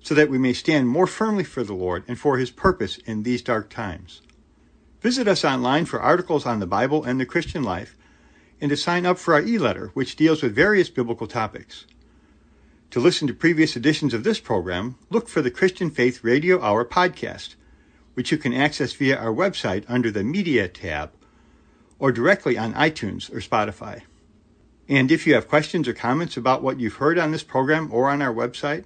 so 0.07 0.15
that 0.15 0.29
we 0.29 0.37
may 0.37 0.53
stand 0.53 0.87
more 0.87 1.05
firmly 1.05 1.43
for 1.43 1.65
the 1.65 1.73
Lord 1.73 2.01
and 2.07 2.17
for 2.17 2.37
his 2.37 2.49
purpose 2.49 2.95
in 2.99 3.23
these 3.23 3.41
dark 3.41 3.69
times. 3.69 4.21
Visit 5.01 5.27
us 5.27 5.43
online 5.43 5.83
for 5.83 6.01
articles 6.01 6.45
on 6.45 6.61
the 6.61 6.65
Bible 6.65 7.03
and 7.03 7.19
the 7.19 7.25
Christian 7.25 7.61
life 7.61 7.97
and 8.61 8.69
to 8.69 8.77
sign 8.77 9.05
up 9.05 9.17
for 9.17 9.33
our 9.33 9.41
e-letter, 9.41 9.91
which 9.95 10.15
deals 10.15 10.41
with 10.41 10.55
various 10.55 10.89
biblical 10.89 11.27
topics. 11.27 11.85
To 12.91 13.01
listen 13.01 13.27
to 13.27 13.33
previous 13.33 13.75
editions 13.75 14.13
of 14.13 14.23
this 14.23 14.39
program, 14.39 14.95
look 15.09 15.27
for 15.27 15.41
the 15.41 15.51
Christian 15.51 15.91
Faith 15.91 16.23
Radio 16.23 16.61
Hour 16.61 16.85
podcast, 16.85 17.55
which 18.13 18.31
you 18.31 18.37
can 18.37 18.53
access 18.53 18.93
via 18.93 19.17
our 19.17 19.33
website 19.33 19.83
under 19.89 20.09
the 20.09 20.23
Media 20.23 20.69
tab 20.69 21.11
or 21.99 22.13
directly 22.13 22.57
on 22.57 22.73
iTunes 22.75 23.29
or 23.29 23.41
Spotify. 23.41 24.03
And 24.87 25.11
if 25.11 25.27
you 25.27 25.33
have 25.33 25.49
questions 25.49 25.85
or 25.85 25.93
comments 25.93 26.37
about 26.37 26.63
what 26.63 26.79
you've 26.79 26.93
heard 26.93 27.19
on 27.19 27.31
this 27.31 27.43
program 27.43 27.89
or 27.91 28.09
on 28.09 28.21
our 28.21 28.33
website, 28.33 28.85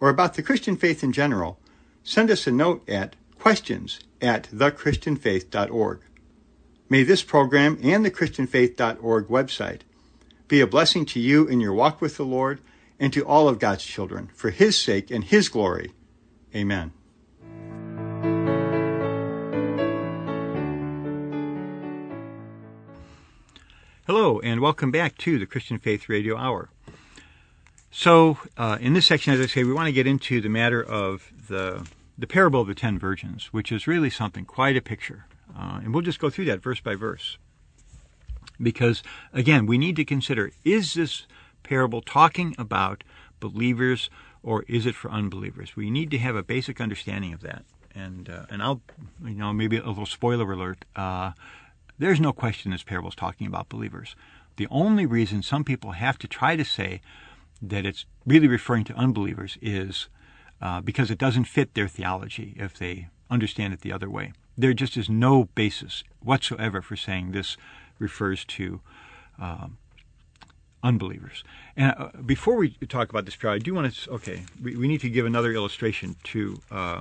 or 0.00 0.08
about 0.08 0.34
the 0.34 0.42
Christian 0.42 0.76
faith 0.76 1.04
in 1.04 1.12
general, 1.12 1.58
send 2.02 2.30
us 2.30 2.46
a 2.46 2.50
note 2.50 2.88
at 2.88 3.16
questions 3.38 4.00
at 4.20 4.44
thechristianfaith.org. 4.52 6.00
May 6.88 7.04
this 7.04 7.22
program 7.22 7.78
and 7.82 8.04
the 8.04 8.10
ChristianFaith.org 8.10 9.28
website 9.28 9.82
be 10.48 10.60
a 10.60 10.66
blessing 10.66 11.06
to 11.06 11.20
you 11.20 11.46
in 11.46 11.60
your 11.60 11.72
walk 11.72 12.00
with 12.00 12.16
the 12.16 12.24
Lord 12.24 12.60
and 12.98 13.12
to 13.12 13.24
all 13.24 13.48
of 13.48 13.60
God's 13.60 13.84
children 13.84 14.28
for 14.34 14.50
His 14.50 14.76
sake 14.76 15.10
and 15.10 15.22
His 15.22 15.48
glory. 15.48 15.92
Amen. 16.54 16.92
Hello, 24.06 24.40
and 24.40 24.60
welcome 24.60 24.90
back 24.90 25.16
to 25.18 25.38
the 25.38 25.46
Christian 25.46 25.78
Faith 25.78 26.08
Radio 26.08 26.36
Hour. 26.36 26.70
So, 27.90 28.38
uh, 28.56 28.78
in 28.80 28.92
this 28.92 29.06
section, 29.06 29.32
as 29.32 29.40
I 29.40 29.46
say, 29.46 29.64
we 29.64 29.72
want 29.72 29.86
to 29.86 29.92
get 29.92 30.06
into 30.06 30.40
the 30.40 30.48
matter 30.48 30.82
of 30.82 31.32
the 31.48 31.86
the 32.16 32.26
parable 32.26 32.60
of 32.60 32.68
the 32.68 32.74
ten 32.74 32.98
virgins, 32.98 33.46
which 33.46 33.72
is 33.72 33.86
really 33.86 34.10
something 34.10 34.44
quite 34.44 34.76
a 34.76 34.82
picture. 34.82 35.26
Uh, 35.56 35.80
and 35.82 35.92
we'll 35.92 36.02
just 36.02 36.20
go 36.20 36.30
through 36.30 36.44
that 36.44 36.62
verse 36.62 36.80
by 36.80 36.94
verse. 36.94 37.38
Because, 38.62 39.02
again, 39.32 39.66
we 39.66 39.78
need 39.78 39.96
to 39.96 40.04
consider 40.04 40.52
is 40.64 40.94
this 40.94 41.26
parable 41.62 42.02
talking 42.02 42.54
about 42.58 43.02
believers 43.40 44.10
or 44.42 44.64
is 44.68 44.86
it 44.86 44.94
for 44.94 45.10
unbelievers? 45.10 45.76
We 45.76 45.90
need 45.90 46.10
to 46.12 46.18
have 46.18 46.36
a 46.36 46.42
basic 46.42 46.80
understanding 46.80 47.32
of 47.32 47.40
that. 47.40 47.64
And, 47.94 48.28
uh, 48.28 48.46
and 48.50 48.62
I'll, 48.62 48.82
you 49.24 49.34
know, 49.34 49.52
maybe 49.52 49.78
a 49.78 49.86
little 49.86 50.06
spoiler 50.06 50.50
alert. 50.52 50.84
Uh, 50.94 51.32
there's 51.98 52.20
no 52.20 52.32
question 52.32 52.70
this 52.70 52.82
parable 52.82 53.08
is 53.08 53.14
talking 53.14 53.46
about 53.46 53.68
believers. 53.68 54.14
The 54.56 54.68
only 54.70 55.06
reason 55.06 55.42
some 55.42 55.64
people 55.64 55.92
have 55.92 56.18
to 56.18 56.28
try 56.28 56.54
to 56.54 56.64
say 56.64 57.00
that 57.62 57.84
it's 57.84 58.04
really 58.26 58.48
referring 58.48 58.84
to 58.84 58.94
unbelievers 58.94 59.58
is 59.60 60.08
uh, 60.60 60.80
because 60.80 61.10
it 61.10 61.18
doesn't 61.18 61.44
fit 61.44 61.74
their 61.74 61.88
theology 61.88 62.54
if 62.58 62.76
they 62.76 63.08
understand 63.30 63.72
it 63.72 63.80
the 63.80 63.92
other 63.92 64.10
way 64.10 64.32
there 64.60 64.74
just 64.74 64.96
is 64.96 65.08
no 65.08 65.44
basis 65.54 66.04
whatsoever 66.20 66.82
for 66.82 66.96
saying 66.96 67.32
this 67.32 67.56
refers 67.98 68.44
to 68.44 68.80
um, 69.38 69.78
unbelievers. 70.82 71.44
And 71.76 71.94
uh, 71.96 72.08
before 72.24 72.56
we 72.56 72.70
talk 72.88 73.10
about 73.10 73.24
this 73.24 73.36
prayer, 73.36 73.54
I 73.54 73.58
do 73.58 73.74
want 73.74 73.92
to, 73.92 74.10
okay, 74.12 74.44
we, 74.62 74.76
we 74.76 74.88
need 74.88 75.00
to 75.00 75.10
give 75.10 75.26
another 75.26 75.52
illustration 75.52 76.16
to 76.24 76.60
uh, 76.70 77.00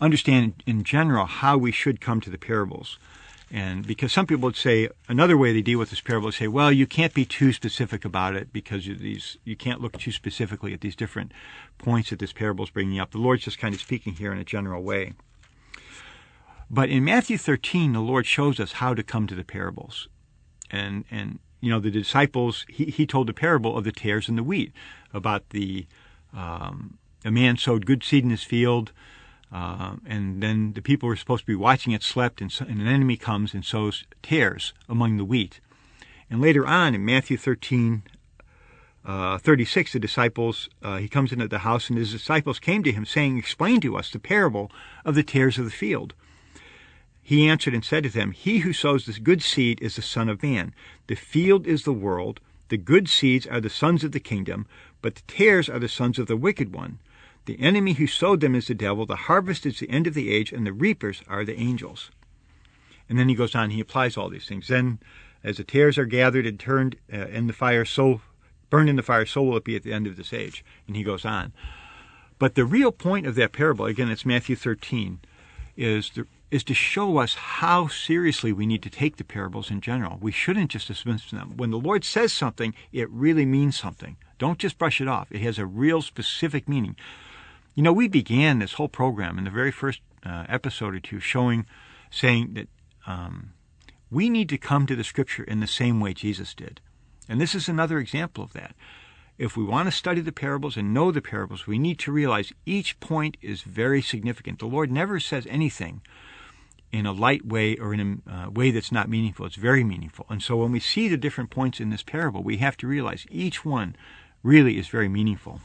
understand 0.00 0.62
in 0.66 0.84
general 0.84 1.26
how 1.26 1.56
we 1.56 1.72
should 1.72 2.00
come 2.00 2.20
to 2.20 2.30
the 2.30 2.38
parables. 2.38 2.98
And 3.52 3.84
because 3.84 4.12
some 4.12 4.26
people 4.26 4.44
would 4.44 4.56
say 4.56 4.88
another 5.08 5.36
way 5.36 5.52
they 5.52 5.62
deal 5.62 5.78
with 5.78 5.90
this 5.90 6.00
parable 6.00 6.28
is 6.28 6.36
say, 6.36 6.46
well, 6.46 6.70
you 6.70 6.86
can't 6.86 7.12
be 7.12 7.24
too 7.24 7.52
specific 7.52 8.04
about 8.04 8.36
it 8.36 8.52
because 8.52 8.84
these 8.84 9.38
you 9.44 9.56
can't 9.56 9.80
look 9.80 9.98
too 9.98 10.12
specifically 10.12 10.72
at 10.72 10.82
these 10.82 10.94
different 10.94 11.32
points 11.76 12.10
that 12.10 12.20
this 12.20 12.32
parable 12.32 12.64
is 12.64 12.70
bringing 12.70 13.00
up. 13.00 13.10
The 13.10 13.18
Lord's 13.18 13.44
just 13.44 13.58
kind 13.58 13.74
of 13.74 13.80
speaking 13.80 14.14
here 14.14 14.32
in 14.32 14.38
a 14.38 14.44
general 14.44 14.82
way. 14.82 15.14
But 16.70 16.88
in 16.88 17.04
Matthew 17.04 17.36
13, 17.36 17.92
the 17.92 18.00
Lord 18.00 18.26
shows 18.26 18.60
us 18.60 18.72
how 18.74 18.94
to 18.94 19.02
come 19.02 19.26
to 19.26 19.34
the 19.34 19.42
parables. 19.42 20.08
And, 20.70 21.04
and 21.10 21.40
you 21.60 21.68
know, 21.68 21.80
the 21.80 21.90
disciples, 21.90 22.64
he, 22.68 22.84
he 22.86 23.06
told 23.06 23.26
the 23.26 23.34
parable 23.34 23.76
of 23.76 23.82
the 23.82 23.90
tares 23.90 24.28
and 24.28 24.38
the 24.38 24.44
wheat, 24.44 24.72
about 25.12 25.50
the 25.50 25.86
um, 26.32 26.98
a 27.24 27.30
man 27.32 27.56
sowed 27.56 27.86
good 27.86 28.04
seed 28.04 28.22
in 28.22 28.30
his 28.30 28.44
field, 28.44 28.92
uh, 29.52 29.96
and 30.06 30.42
then 30.42 30.72
the 30.74 30.82
people 30.82 31.06
who 31.06 31.10
were 31.10 31.16
supposed 31.16 31.42
to 31.42 31.46
be 31.46 31.56
watching 31.56 31.92
it 31.92 32.02
slept, 32.02 32.40
and, 32.40 32.52
so, 32.52 32.64
and 32.64 32.80
an 32.80 32.86
enemy 32.86 33.16
comes 33.16 33.52
and 33.52 33.64
sows 33.64 34.04
tares 34.22 34.72
among 34.88 35.16
the 35.16 35.24
wheat. 35.24 35.60
And 36.30 36.40
later 36.40 36.66
on 36.66 36.94
in 36.94 37.04
Matthew 37.04 37.36
13, 37.36 38.04
uh, 39.04 39.38
36, 39.38 39.92
the 39.92 39.98
disciples, 39.98 40.68
uh, 40.82 40.98
he 40.98 41.08
comes 41.08 41.32
into 41.32 41.48
the 41.48 41.60
house, 41.60 41.88
and 41.88 41.98
his 41.98 42.12
disciples 42.12 42.60
came 42.60 42.84
to 42.84 42.92
him, 42.92 43.04
saying, 43.04 43.38
Explain 43.38 43.80
to 43.80 43.96
us 43.96 44.10
the 44.10 44.20
parable 44.20 44.70
of 45.04 45.16
the 45.16 45.24
tares 45.24 45.58
of 45.58 45.64
the 45.64 45.70
field. 45.70 46.14
He 47.22 47.48
answered 47.48 47.74
and 47.74 47.84
said 47.84 48.04
to 48.04 48.10
them, 48.10 48.32
He 48.32 48.58
who 48.58 48.72
sows 48.72 49.06
this 49.06 49.18
good 49.18 49.42
seed 49.42 49.80
is 49.82 49.96
the 49.96 50.02
Son 50.02 50.28
of 50.28 50.42
Man. 50.42 50.74
The 51.08 51.16
field 51.16 51.66
is 51.66 51.82
the 51.82 51.92
world. 51.92 52.40
The 52.68 52.76
good 52.76 53.08
seeds 53.08 53.46
are 53.46 53.60
the 53.60 53.70
sons 53.70 54.04
of 54.04 54.12
the 54.12 54.20
kingdom, 54.20 54.66
but 55.02 55.16
the 55.16 55.22
tares 55.22 55.68
are 55.68 55.80
the 55.80 55.88
sons 55.88 56.18
of 56.18 56.28
the 56.28 56.36
wicked 56.36 56.72
one. 56.72 57.00
The 57.50 57.60
enemy 57.60 57.94
who 57.94 58.06
sowed 58.06 58.38
them 58.38 58.54
is 58.54 58.68
the 58.68 58.76
devil. 58.76 59.06
The 59.06 59.26
harvest 59.26 59.66
is 59.66 59.80
the 59.80 59.90
end 59.90 60.06
of 60.06 60.14
the 60.14 60.32
age, 60.32 60.52
and 60.52 60.64
the 60.64 60.72
reapers 60.72 61.20
are 61.26 61.44
the 61.44 61.58
angels. 61.58 62.12
And 63.08 63.18
then 63.18 63.28
he 63.28 63.34
goes 63.34 63.56
on, 63.56 63.70
he 63.70 63.80
applies 63.80 64.16
all 64.16 64.28
these 64.28 64.46
things. 64.46 64.68
Then, 64.68 65.00
as 65.42 65.56
the 65.56 65.64
tares 65.64 65.98
are 65.98 66.04
gathered 66.04 66.46
and 66.46 66.60
turned 66.60 66.94
uh, 67.12 67.26
in 67.26 67.48
the 67.48 67.52
fire, 67.52 67.84
so 67.84 68.20
burned 68.70 68.88
in 68.88 68.94
the 68.94 69.02
fire, 69.02 69.26
so 69.26 69.42
will 69.42 69.56
it 69.56 69.64
be 69.64 69.74
at 69.74 69.82
the 69.82 69.92
end 69.92 70.06
of 70.06 70.14
this 70.16 70.32
age. 70.32 70.64
And 70.86 70.94
he 70.94 71.02
goes 71.02 71.24
on. 71.24 71.52
But 72.38 72.54
the 72.54 72.64
real 72.64 72.92
point 72.92 73.26
of 73.26 73.34
that 73.34 73.50
parable, 73.50 73.86
again, 73.86 74.12
it's 74.12 74.24
Matthew 74.24 74.54
13, 74.54 75.18
is 75.76 76.10
the 76.10 76.28
is 76.52 76.62
to 76.64 76.74
show 76.74 77.18
us 77.18 77.34
how 77.34 77.88
seriously 77.88 78.52
we 78.52 78.66
need 78.66 78.82
to 78.82 78.90
take 78.90 79.16
the 79.16 79.24
parables 79.24 79.72
in 79.72 79.80
general. 79.80 80.18
We 80.20 80.32
shouldn't 80.32 80.70
just 80.70 80.88
dismiss 80.88 81.30
them. 81.30 81.56
When 81.56 81.70
the 81.70 81.78
Lord 81.78 82.04
says 82.04 82.32
something, 82.32 82.74
it 82.92 83.10
really 83.10 83.46
means 83.46 83.76
something. 83.78 84.16
Don't 84.38 84.58
just 84.58 84.78
brush 84.78 85.00
it 85.00 85.08
off. 85.08 85.30
It 85.30 85.42
has 85.42 85.58
a 85.58 85.66
real 85.66 86.02
specific 86.02 86.68
meaning. 86.68 86.96
You 87.74 87.82
know, 87.82 87.92
we 87.92 88.08
began 88.08 88.58
this 88.58 88.74
whole 88.74 88.88
program 88.88 89.38
in 89.38 89.44
the 89.44 89.50
very 89.50 89.70
first 89.70 90.00
uh, 90.24 90.44
episode 90.48 90.94
or 90.94 91.00
two 91.00 91.20
showing, 91.20 91.66
saying 92.10 92.54
that 92.54 92.68
um, 93.06 93.52
we 94.10 94.28
need 94.28 94.48
to 94.48 94.58
come 94.58 94.86
to 94.86 94.96
the 94.96 95.04
Scripture 95.04 95.44
in 95.44 95.60
the 95.60 95.66
same 95.66 96.00
way 96.00 96.12
Jesus 96.12 96.54
did. 96.54 96.80
And 97.28 97.40
this 97.40 97.54
is 97.54 97.68
another 97.68 97.98
example 97.98 98.42
of 98.42 98.52
that. 98.54 98.74
If 99.38 99.56
we 99.56 99.64
want 99.64 99.86
to 99.86 99.92
study 99.92 100.20
the 100.20 100.32
parables 100.32 100.76
and 100.76 100.92
know 100.92 101.10
the 101.10 101.22
parables, 101.22 101.66
we 101.66 101.78
need 101.78 101.98
to 102.00 102.12
realize 102.12 102.52
each 102.66 103.00
point 103.00 103.36
is 103.40 103.62
very 103.62 104.02
significant. 104.02 104.58
The 104.58 104.66
Lord 104.66 104.90
never 104.90 105.18
says 105.18 105.46
anything 105.48 106.02
in 106.92 107.06
a 107.06 107.12
light 107.12 107.46
way 107.46 107.76
or 107.76 107.94
in 107.94 108.22
a 108.26 108.30
uh, 108.30 108.50
way 108.50 108.70
that's 108.70 108.92
not 108.92 109.08
meaningful. 109.08 109.46
It's 109.46 109.54
very 109.54 109.84
meaningful. 109.84 110.26
And 110.28 110.42
so 110.42 110.56
when 110.56 110.72
we 110.72 110.80
see 110.80 111.08
the 111.08 111.16
different 111.16 111.50
points 111.50 111.80
in 111.80 111.90
this 111.90 112.02
parable, 112.02 112.42
we 112.42 112.58
have 112.58 112.76
to 112.78 112.86
realize 112.86 113.26
each 113.30 113.64
one 113.64 113.96
really 114.42 114.76
is 114.76 114.88
very 114.88 115.08
meaningful. 115.08 115.60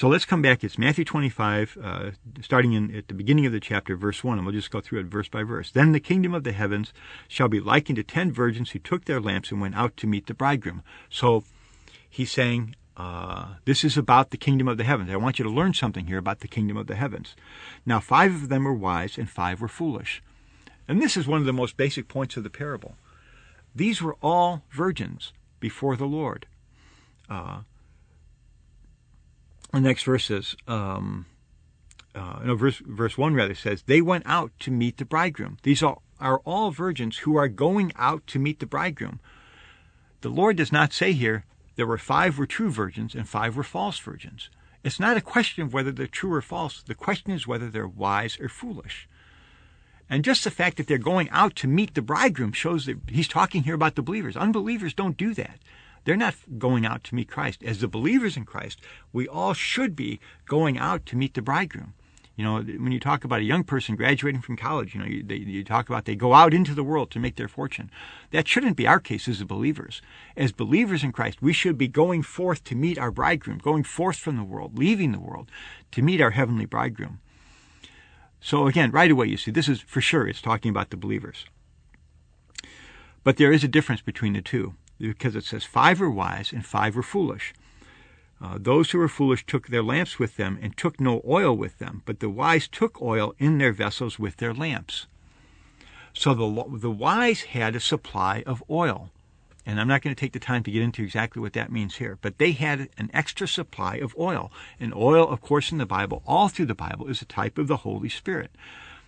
So 0.00 0.08
let's 0.08 0.24
come 0.24 0.40
back. 0.40 0.64
It's 0.64 0.78
Matthew 0.78 1.04
25, 1.04 1.76
uh, 1.84 2.10
starting 2.40 2.72
in, 2.72 2.96
at 2.96 3.08
the 3.08 3.12
beginning 3.12 3.44
of 3.44 3.52
the 3.52 3.60
chapter, 3.60 3.96
verse 3.96 4.24
1, 4.24 4.38
and 4.38 4.46
we'll 4.46 4.54
just 4.54 4.70
go 4.70 4.80
through 4.80 5.00
it 5.00 5.08
verse 5.08 5.28
by 5.28 5.42
verse. 5.42 5.70
Then 5.70 5.92
the 5.92 6.00
kingdom 6.00 6.32
of 6.32 6.42
the 6.42 6.52
heavens 6.52 6.94
shall 7.28 7.48
be 7.48 7.60
likened 7.60 7.96
to 7.96 8.02
ten 8.02 8.32
virgins 8.32 8.70
who 8.70 8.78
took 8.78 9.04
their 9.04 9.20
lamps 9.20 9.50
and 9.50 9.60
went 9.60 9.76
out 9.76 9.98
to 9.98 10.06
meet 10.06 10.26
the 10.26 10.32
bridegroom. 10.32 10.82
So 11.10 11.44
he's 12.08 12.32
saying, 12.32 12.76
uh, 12.96 13.56
this 13.66 13.84
is 13.84 13.98
about 13.98 14.30
the 14.30 14.38
kingdom 14.38 14.68
of 14.68 14.78
the 14.78 14.84
heavens. 14.84 15.10
I 15.10 15.16
want 15.16 15.38
you 15.38 15.42
to 15.42 15.50
learn 15.50 15.74
something 15.74 16.06
here 16.06 16.16
about 16.16 16.40
the 16.40 16.48
kingdom 16.48 16.78
of 16.78 16.86
the 16.86 16.96
heavens. 16.96 17.36
Now, 17.84 18.00
five 18.00 18.34
of 18.34 18.48
them 18.48 18.64
were 18.64 18.72
wise 18.72 19.18
and 19.18 19.28
five 19.28 19.60
were 19.60 19.68
foolish. 19.68 20.22
And 20.88 21.02
this 21.02 21.14
is 21.14 21.26
one 21.26 21.40
of 21.40 21.46
the 21.46 21.52
most 21.52 21.76
basic 21.76 22.08
points 22.08 22.38
of 22.38 22.42
the 22.42 22.48
parable. 22.48 22.94
These 23.74 24.00
were 24.00 24.16
all 24.22 24.62
virgins 24.70 25.34
before 25.60 25.94
the 25.94 26.06
Lord. 26.06 26.46
Uh, 27.28 27.60
the 29.72 29.80
next 29.80 30.02
verse 30.04 30.24
says, 30.24 30.56
um, 30.66 31.26
uh, 32.14 32.40
no, 32.44 32.56
verse, 32.56 32.82
verse 32.84 33.16
1 33.16 33.34
rather 33.34 33.54
says, 33.54 33.82
they 33.82 34.00
went 34.00 34.24
out 34.26 34.52
to 34.60 34.70
meet 34.70 34.96
the 34.96 35.04
bridegroom. 35.04 35.58
These 35.62 35.82
are, 35.82 35.98
are 36.18 36.40
all 36.44 36.70
virgins 36.70 37.18
who 37.18 37.36
are 37.36 37.48
going 37.48 37.92
out 37.96 38.26
to 38.28 38.38
meet 38.38 38.58
the 38.58 38.66
bridegroom. 38.66 39.20
The 40.22 40.28
Lord 40.28 40.56
does 40.56 40.72
not 40.72 40.92
say 40.92 41.12
here, 41.12 41.44
there 41.76 41.86
were 41.86 41.98
five 41.98 42.36
were 42.36 42.46
true 42.46 42.70
virgins 42.70 43.14
and 43.14 43.28
five 43.28 43.56
were 43.56 43.62
false 43.62 43.98
virgins. 43.98 44.50
It's 44.82 45.00
not 45.00 45.16
a 45.16 45.22
question 45.22 45.62
of 45.62 45.72
whether 45.72 45.92
they're 45.92 46.06
true 46.06 46.32
or 46.32 46.42
false. 46.42 46.82
The 46.82 46.94
question 46.94 47.32
is 47.32 47.46
whether 47.46 47.68
they're 47.68 47.86
wise 47.86 48.38
or 48.40 48.48
foolish. 48.48 49.08
And 50.08 50.24
just 50.24 50.42
the 50.42 50.50
fact 50.50 50.76
that 50.78 50.88
they're 50.88 50.98
going 50.98 51.30
out 51.30 51.54
to 51.56 51.68
meet 51.68 51.94
the 51.94 52.02
bridegroom 52.02 52.52
shows 52.52 52.86
that 52.86 52.98
he's 53.08 53.28
talking 53.28 53.62
here 53.62 53.74
about 53.74 53.94
the 53.94 54.02
believers. 54.02 54.36
Unbelievers 54.36 54.92
don't 54.92 55.16
do 55.16 55.34
that. 55.34 55.58
They're 56.04 56.16
not 56.16 56.34
going 56.58 56.86
out 56.86 57.04
to 57.04 57.14
meet 57.14 57.28
Christ. 57.28 57.62
As 57.62 57.80
the 57.80 57.88
believers 57.88 58.36
in 58.36 58.44
Christ, 58.44 58.80
we 59.12 59.28
all 59.28 59.54
should 59.54 59.94
be 59.94 60.20
going 60.46 60.78
out 60.78 61.06
to 61.06 61.16
meet 61.16 61.34
the 61.34 61.42
bridegroom. 61.42 61.94
You 62.36 62.44
know, 62.44 62.62
when 62.62 62.90
you 62.90 63.00
talk 63.00 63.24
about 63.24 63.40
a 63.40 63.44
young 63.44 63.64
person 63.64 63.96
graduating 63.96 64.40
from 64.40 64.56
college, 64.56 64.94
you 64.94 65.00
know, 65.00 65.06
you, 65.06 65.22
they, 65.22 65.36
you 65.36 65.62
talk 65.62 65.90
about 65.90 66.06
they 66.06 66.16
go 66.16 66.32
out 66.32 66.54
into 66.54 66.74
the 66.74 66.82
world 66.82 67.10
to 67.10 67.18
make 67.18 67.36
their 67.36 67.48
fortune. 67.48 67.90
That 68.30 68.48
shouldn't 68.48 68.78
be 68.78 68.86
our 68.86 68.98
case 68.98 69.28
as 69.28 69.42
believers. 69.42 70.00
As 70.38 70.50
believers 70.50 71.04
in 71.04 71.12
Christ, 71.12 71.42
we 71.42 71.52
should 71.52 71.76
be 71.76 71.86
going 71.86 72.22
forth 72.22 72.64
to 72.64 72.74
meet 72.74 72.96
our 72.96 73.10
bridegroom, 73.10 73.58
going 73.58 73.84
forth 73.84 74.16
from 74.16 74.38
the 74.38 74.42
world, 74.42 74.78
leaving 74.78 75.12
the 75.12 75.20
world 75.20 75.50
to 75.92 76.00
meet 76.00 76.22
our 76.22 76.30
heavenly 76.30 76.64
bridegroom. 76.64 77.20
So 78.40 78.66
again, 78.66 78.90
right 78.90 79.10
away, 79.10 79.26
you 79.26 79.36
see, 79.36 79.50
this 79.50 79.68
is 79.68 79.82
for 79.82 80.00
sure, 80.00 80.26
it's 80.26 80.40
talking 80.40 80.70
about 80.70 80.88
the 80.88 80.96
believers. 80.96 81.44
But 83.22 83.36
there 83.36 83.52
is 83.52 83.62
a 83.62 83.68
difference 83.68 84.00
between 84.00 84.32
the 84.32 84.40
two 84.40 84.74
because 85.00 85.34
it 85.34 85.44
says 85.44 85.64
five 85.64 85.98
were 86.00 86.10
wise 86.10 86.52
and 86.52 86.64
five 86.64 86.94
were 86.94 87.02
foolish. 87.02 87.52
Uh, 88.42 88.56
those 88.58 88.90
who 88.90 88.98
were 88.98 89.08
foolish 89.08 89.44
took 89.44 89.68
their 89.68 89.82
lamps 89.82 90.18
with 90.18 90.36
them 90.36 90.58
and 90.62 90.76
took 90.76 90.98
no 90.98 91.20
oil 91.26 91.54
with 91.54 91.78
them, 91.78 92.02
but 92.06 92.20
the 92.20 92.30
wise 92.30 92.68
took 92.68 93.00
oil 93.02 93.34
in 93.38 93.58
their 93.58 93.72
vessels 93.72 94.18
with 94.18 94.36
their 94.38 94.54
lamps. 94.54 95.06
So 96.14 96.34
the, 96.34 96.78
the 96.78 96.90
wise 96.90 97.42
had 97.42 97.74
a 97.76 97.80
supply 97.80 98.42
of 98.46 98.62
oil. 98.70 99.10
And 99.66 99.78
I'm 99.78 99.88
not 99.88 100.00
going 100.00 100.14
to 100.14 100.18
take 100.20 100.32
the 100.32 100.40
time 100.40 100.62
to 100.64 100.70
get 100.70 100.82
into 100.82 101.02
exactly 101.02 101.40
what 101.40 101.52
that 101.52 101.70
means 101.70 101.96
here, 101.96 102.18
but 102.22 102.38
they 102.38 102.52
had 102.52 102.88
an 102.96 103.10
extra 103.12 103.46
supply 103.46 103.96
of 103.96 104.16
oil. 104.18 104.50
And 104.80 104.94
oil, 104.94 105.28
of 105.28 105.42
course, 105.42 105.70
in 105.70 105.78
the 105.78 105.86
Bible, 105.86 106.22
all 106.26 106.48
through 106.48 106.66
the 106.66 106.74
Bible, 106.74 107.08
is 107.08 107.20
a 107.20 107.26
type 107.26 107.58
of 107.58 107.68
the 107.68 107.78
Holy 107.78 108.08
Spirit. 108.08 108.50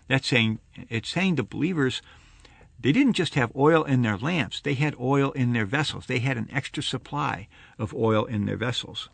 That's 0.09 0.28
saying, 0.28 0.59
it's 0.90 1.09
saying 1.09 1.36
the 1.36 1.43
believers 1.43 2.03
they 2.82 2.92
didn't 2.92 3.14
just 3.14 3.34
have 3.34 3.52
oil 3.56 3.84
in 3.84 4.02
their 4.02 4.16
lamps, 4.16 4.60
they 4.60 4.74
had 4.74 4.94
oil 5.00 5.30
in 5.32 5.52
their 5.52 5.66
vessels. 5.66 6.06
They 6.06 6.18
had 6.18 6.36
an 6.36 6.48
extra 6.52 6.82
supply 6.82 7.48
of 7.78 7.94
oil 7.94 8.24
in 8.24 8.46
their 8.46 8.56
vessels. 8.56 9.08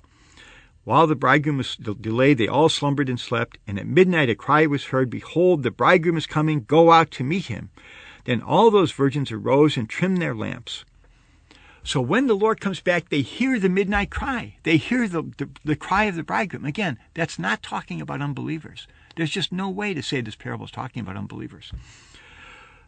While 0.85 1.07
the 1.07 1.15
bridegroom 1.15 1.59
was 1.59 1.77
delayed, 1.77 2.39
they 2.39 2.49
all 2.49 2.71
slumbered 2.71 3.11
and 3.11 3.21
slept, 3.21 3.59
and 3.67 3.79
at 3.79 3.87
midnight 3.87 4.31
a 4.31 4.35
cry 4.35 4.65
was 4.65 4.87
heard, 4.87 5.11
Behold, 5.11 5.63
the 5.63 5.71
bridegroom 5.71 6.17
is 6.17 6.27
coming, 6.27 6.65
go 6.65 6.91
out 6.93 7.11
to 7.13 7.25
meet 7.25 7.47
him. 7.47 7.69
Then 8.25 8.41
all 8.41 8.71
those 8.71 8.93
virgins 8.93 9.31
arose 9.31 9.77
and 9.77 9.89
trimmed 9.89 10.23
their 10.23 10.35
lamps. 10.35 10.87
So 11.85 12.01
when 12.01 12.27
the 12.27 12.37
Lord 12.37 12.61
comes 12.61 12.81
back, 12.81 13.09
they 13.09 13.23
hear 13.23 13.59
the 13.59 13.69
midnight 13.69 14.11
cry. 14.11 14.57
They 14.63 14.77
hear 14.77 15.09
the, 15.09 15.23
the, 15.37 15.49
the, 15.65 15.77
cry 15.77 16.05
of 16.05 16.17
the 16.17 16.23
bridegroom. 16.23 16.65
Again, 16.65 16.99
that's 17.15 17.39
not 17.39 17.63
talking 17.63 18.01
about 18.01 18.21
unbelievers. 18.21 18.87
There's 19.17 19.31
just 19.31 19.53
no 19.53 19.71
way 19.71 19.95
to 19.95 20.03
say 20.03 20.21
this 20.21 20.37
parable 20.37 20.67
is 20.67 20.71
talking 20.71 21.01
about 21.01 21.17
unbelievers. 21.17 21.73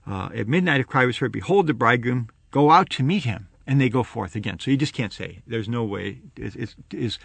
Uh, 0.06 0.30
at 0.34 0.48
midnight, 0.48 0.80
a 0.80 0.84
cry 0.84 1.04
was 1.04 1.18
heard, 1.18 1.32
Behold, 1.32 1.66
the 1.66 1.74
bridegroom, 1.74 2.28
go 2.50 2.70
out 2.70 2.90
to 2.90 3.02
meet 3.02 3.24
him. 3.24 3.48
And 3.66 3.80
they 3.80 3.88
go 3.88 4.02
forth 4.02 4.34
again. 4.34 4.58
So 4.58 4.72
you 4.72 4.76
just 4.76 4.94
can't 4.94 5.12
say. 5.12 5.42
There's 5.46 5.68
no 5.68 5.84
way. 5.84 6.18
Is 6.36 6.56
it's, 6.56 6.74
it's, 6.92 7.18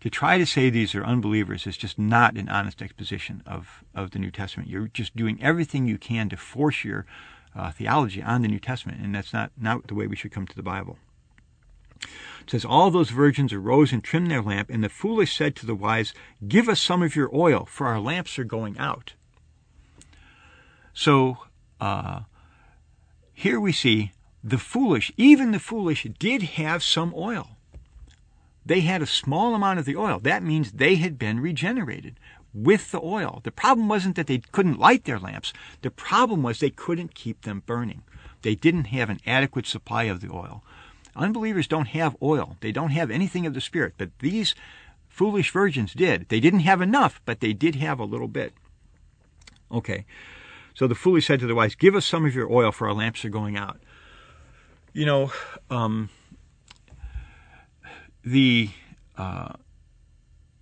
to 0.00 0.10
try 0.10 0.36
to 0.36 0.44
say 0.44 0.68
these 0.68 0.96
are 0.96 1.04
unbelievers 1.04 1.64
is 1.64 1.76
just 1.76 1.96
not 1.96 2.36
an 2.36 2.48
honest 2.48 2.82
exposition 2.82 3.40
of, 3.46 3.84
of 3.94 4.10
the 4.10 4.18
New 4.18 4.32
Testament. 4.32 4.68
You're 4.68 4.88
just 4.88 5.14
doing 5.14 5.40
everything 5.40 5.86
you 5.86 5.98
can 5.98 6.28
to 6.30 6.36
force 6.36 6.82
your 6.82 7.06
uh, 7.54 7.70
theology 7.70 8.20
on 8.20 8.42
the 8.42 8.48
New 8.48 8.58
Testament, 8.58 9.00
and 9.00 9.14
that's 9.14 9.32
not, 9.32 9.52
not 9.56 9.86
the 9.86 9.94
way 9.94 10.08
we 10.08 10.16
should 10.16 10.32
come 10.32 10.46
to 10.46 10.56
the 10.56 10.62
Bible. 10.62 10.98
It 12.02 12.50
says, 12.50 12.64
All 12.64 12.90
those 12.90 13.10
virgins 13.10 13.52
arose 13.52 13.92
and 13.92 14.02
trimmed 14.02 14.30
their 14.30 14.42
lamp, 14.42 14.70
and 14.70 14.82
the 14.82 14.88
foolish 14.88 15.36
said 15.36 15.54
to 15.56 15.66
the 15.66 15.74
wise, 15.74 16.12
Give 16.46 16.68
us 16.68 16.80
some 16.80 17.02
of 17.02 17.14
your 17.14 17.30
oil, 17.34 17.66
for 17.70 17.86
our 17.86 18.00
lamps 18.00 18.38
are 18.38 18.44
going 18.44 18.76
out. 18.78 19.12
So, 20.94 21.38
uh, 21.82 22.20
here 23.34 23.58
we 23.58 23.72
see 23.72 24.12
the 24.44 24.56
foolish, 24.58 25.10
even 25.16 25.50
the 25.50 25.58
foolish, 25.58 26.06
did 26.20 26.42
have 26.42 26.80
some 26.80 27.12
oil. 27.16 27.56
They 28.64 28.82
had 28.82 29.02
a 29.02 29.06
small 29.06 29.52
amount 29.52 29.80
of 29.80 29.84
the 29.84 29.96
oil. 29.96 30.20
That 30.20 30.44
means 30.44 30.70
they 30.70 30.94
had 30.94 31.18
been 31.18 31.40
regenerated 31.40 32.20
with 32.54 32.92
the 32.92 33.00
oil. 33.00 33.40
The 33.42 33.50
problem 33.50 33.88
wasn't 33.88 34.14
that 34.14 34.28
they 34.28 34.38
couldn't 34.38 34.78
light 34.78 35.06
their 35.06 35.18
lamps. 35.18 35.52
The 35.80 35.90
problem 35.90 36.44
was 36.44 36.60
they 36.60 36.70
couldn't 36.70 37.16
keep 37.16 37.42
them 37.42 37.64
burning. 37.66 38.02
They 38.42 38.54
didn't 38.54 38.84
have 38.84 39.10
an 39.10 39.18
adequate 39.26 39.66
supply 39.66 40.04
of 40.04 40.20
the 40.20 40.32
oil. 40.32 40.62
Unbelievers 41.16 41.66
don't 41.66 41.88
have 41.88 42.16
oil. 42.22 42.58
They 42.60 42.70
don't 42.70 42.90
have 42.90 43.10
anything 43.10 43.44
of 43.44 43.54
the 43.54 43.60
Spirit. 43.60 43.94
But 43.98 44.10
these 44.20 44.54
foolish 45.08 45.50
virgins 45.50 45.94
did. 45.94 46.28
They 46.28 46.38
didn't 46.38 46.60
have 46.60 46.80
enough, 46.80 47.20
but 47.24 47.40
they 47.40 47.52
did 47.52 47.74
have 47.74 47.98
a 47.98 48.04
little 48.04 48.28
bit. 48.28 48.52
Okay. 49.72 50.04
So 50.74 50.86
the 50.86 50.94
foolish 50.94 51.26
said 51.26 51.40
to 51.40 51.46
the 51.46 51.54
wise, 51.54 51.74
Give 51.74 51.94
us 51.94 52.06
some 52.06 52.24
of 52.24 52.34
your 52.34 52.50
oil, 52.50 52.72
for 52.72 52.88
our 52.88 52.94
lamps 52.94 53.24
are 53.24 53.30
going 53.30 53.56
out. 53.56 53.80
You 54.92 55.06
know, 55.06 55.32
um, 55.70 56.10
the 58.24 58.70
uh, 59.16 59.54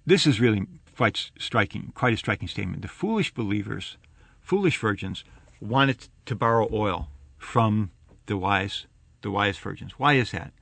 this 0.06 0.26
is 0.26 0.40
really 0.40 0.66
quite 0.96 1.30
striking, 1.38 1.92
quite 1.94 2.12
a 2.12 2.16
striking 2.16 2.48
statement. 2.48 2.82
The 2.82 2.88
foolish 2.88 3.32
believers, 3.32 3.96
foolish 4.40 4.78
virgins, 4.78 5.24
wanted 5.60 6.08
to 6.26 6.34
borrow 6.34 6.68
oil 6.72 7.08
from 7.38 7.90
the 8.26 8.36
wise, 8.36 8.86
the 9.22 9.30
wise 9.30 9.56
virgins. 9.58 9.92
Why 9.98 10.14
is 10.14 10.32
that? 10.32 10.52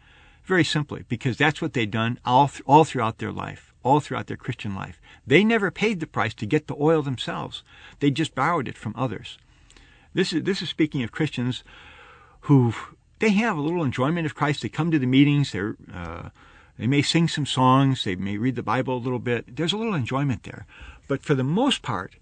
Very 0.45 0.65
simply, 0.65 1.05
because 1.09 1.37
that's 1.37 1.61
what 1.61 1.73
they'd 1.73 1.91
done 1.91 2.19
all, 2.25 2.51
all 2.67 2.85
throughout 2.85 3.19
their 3.19 3.33
life, 3.33 3.68
all 3.83 4.01
throughout 4.01 4.27
their 4.27 4.37
Christian 4.37 4.75
life. 4.75 5.01
They 5.27 5.45
never 5.45 5.71
paid 5.71 6.01
the 6.01 6.07
price 6.07 6.35
to 6.35 6.47
get 6.47 6.67
the 6.67 6.77
oil 6.79 7.03
themselves. 7.03 7.63
They 8.01 8.11
just 8.11 8.35
borrowed 8.35 8.69
it 8.69 8.77
from 8.77 8.95
others. 8.97 9.39
This 10.15 10.33
is 10.33 10.43
this 10.45 10.63
is 10.63 10.69
speaking 10.69 11.03
of 11.03 11.13
Christians 11.13 11.65
who 12.43 12.75
they 13.19 13.31
have 13.31 13.57
a 13.57 13.61
little 13.61 13.85
enjoyment 13.85 14.27
of 14.27 14.35
Christ. 14.35 14.63
They 14.63 14.69
come 14.69 14.91
to 14.91 14.99
the 14.99 15.07
meetings. 15.07 15.53
They're 15.53 15.77
uh, 15.93 16.31
they 16.79 16.87
may 16.87 17.03
sing 17.03 17.29
some 17.29 17.47
songs. 17.47 18.05
They 18.05 18.17
may 18.17 18.37
read 18.37 18.57
the 18.57 18.63
Bible 18.63 18.97
a 18.97 18.99
little 18.99 19.19
bit. 19.19 19.57
There's 19.57 19.73
a 19.73 19.77
little 19.77 19.95
enjoyment 19.95 20.45
there, 20.45 20.67
but 21.09 21.23
for 21.23 21.35
the 21.35 21.45
most 21.45 21.83
part, 21.83 22.15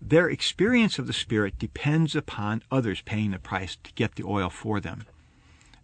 their 0.00 0.28
experience 0.28 0.98
of 0.98 1.06
the 1.06 1.12
Spirit 1.12 1.58
depends 1.58 2.16
upon 2.16 2.62
others 2.70 3.02
paying 3.02 3.30
the 3.30 3.38
price 3.38 3.76
to 3.84 3.92
get 3.92 4.16
the 4.16 4.24
oil 4.24 4.48
for 4.48 4.80
them. 4.80 5.04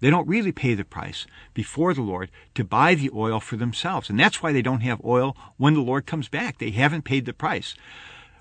They 0.01 0.11
don't 0.11 0.29
really 0.29 0.53
pay 0.53 0.75
the 0.75 0.85
price 0.85 1.27
before 1.55 1.95
the 1.95 2.03
Lord 2.03 2.31
to 2.55 2.65
buy 2.65 2.95
the 2.95 3.11
oil 3.15 3.41
for 3.41 3.57
themselves. 3.57 4.11
And 4.11 4.19
that's 4.19 4.43
why 4.43 4.53
they 4.53 4.63
don't 4.63 4.81
have 4.81 5.05
oil 5.05 5.37
when 5.57 5.75
the 5.75 5.81
Lord 5.81 6.07
comes 6.07 6.29
back. 6.29 6.59
They 6.59 6.71
haven't 6.71 7.05
paid 7.05 7.25
the 7.25 7.33
price. 7.33 7.75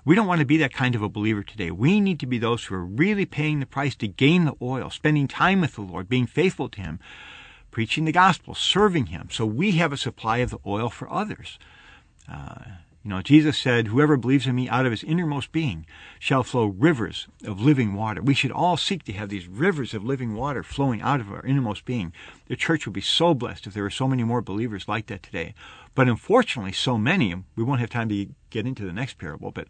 We 0.04 0.14
don't 0.14 0.28
want 0.28 0.38
to 0.38 0.46
be 0.46 0.58
that 0.58 0.72
kind 0.72 0.94
of 0.94 1.02
a 1.02 1.08
believer 1.08 1.42
today. 1.42 1.72
We 1.72 2.00
need 2.00 2.20
to 2.20 2.26
be 2.26 2.38
those 2.38 2.64
who 2.64 2.76
are 2.76 2.84
really 2.84 3.26
paying 3.26 3.58
the 3.58 3.66
price 3.66 3.96
to 3.96 4.06
gain 4.06 4.44
the 4.44 4.54
oil, 4.62 4.88
spending 4.88 5.26
time 5.26 5.60
with 5.60 5.74
the 5.74 5.80
Lord, 5.80 6.08
being 6.08 6.26
faithful 6.26 6.68
to 6.68 6.80
Him, 6.80 7.00
preaching 7.72 8.04
the 8.04 8.12
gospel, 8.12 8.54
serving 8.54 9.06
Him, 9.06 9.28
so 9.32 9.44
we 9.44 9.72
have 9.72 9.92
a 9.92 9.96
supply 9.96 10.38
of 10.38 10.50
the 10.50 10.58
oil 10.64 10.90
for 10.90 11.10
others. 11.10 11.58
Uh, 12.30 12.60
you 13.06 13.10
know, 13.10 13.22
Jesus 13.22 13.56
said, 13.56 13.86
Whoever 13.86 14.16
believes 14.16 14.48
in 14.48 14.56
me 14.56 14.68
out 14.68 14.84
of 14.84 14.90
his 14.90 15.04
innermost 15.04 15.52
being 15.52 15.86
shall 16.18 16.42
flow 16.42 16.64
rivers 16.66 17.28
of 17.44 17.60
living 17.60 17.94
water. 17.94 18.20
We 18.20 18.34
should 18.34 18.50
all 18.50 18.76
seek 18.76 19.04
to 19.04 19.12
have 19.12 19.28
these 19.28 19.46
rivers 19.46 19.94
of 19.94 20.02
living 20.02 20.34
water 20.34 20.64
flowing 20.64 21.00
out 21.00 21.20
of 21.20 21.30
our 21.30 21.46
innermost 21.46 21.84
being. 21.84 22.12
The 22.48 22.56
church 22.56 22.84
would 22.84 22.94
be 22.94 23.00
so 23.00 23.32
blessed 23.32 23.68
if 23.68 23.74
there 23.74 23.84
were 23.84 23.90
so 23.90 24.08
many 24.08 24.24
more 24.24 24.42
believers 24.42 24.88
like 24.88 25.06
that 25.06 25.22
today. 25.22 25.54
But 25.94 26.08
unfortunately, 26.08 26.72
so 26.72 26.98
many, 26.98 27.32
we 27.54 27.62
won't 27.62 27.78
have 27.78 27.90
time 27.90 28.08
to 28.08 28.26
get 28.50 28.66
into 28.66 28.84
the 28.84 28.92
next 28.92 29.18
parable, 29.18 29.52
but 29.52 29.68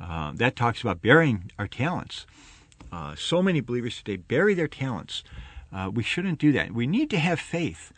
uh, 0.00 0.32
that 0.36 0.56
talks 0.56 0.80
about 0.80 1.02
burying 1.02 1.52
our 1.58 1.68
talents. 1.68 2.24
Uh, 2.90 3.14
so 3.14 3.42
many 3.42 3.60
believers 3.60 3.98
today 3.98 4.16
bury 4.16 4.54
their 4.54 4.68
talents. 4.68 5.22
Uh, 5.70 5.90
we 5.92 6.02
shouldn't 6.02 6.38
do 6.38 6.50
that. 6.52 6.72
We 6.72 6.86
need 6.86 7.10
to 7.10 7.18
have 7.18 7.40
faith 7.40 7.92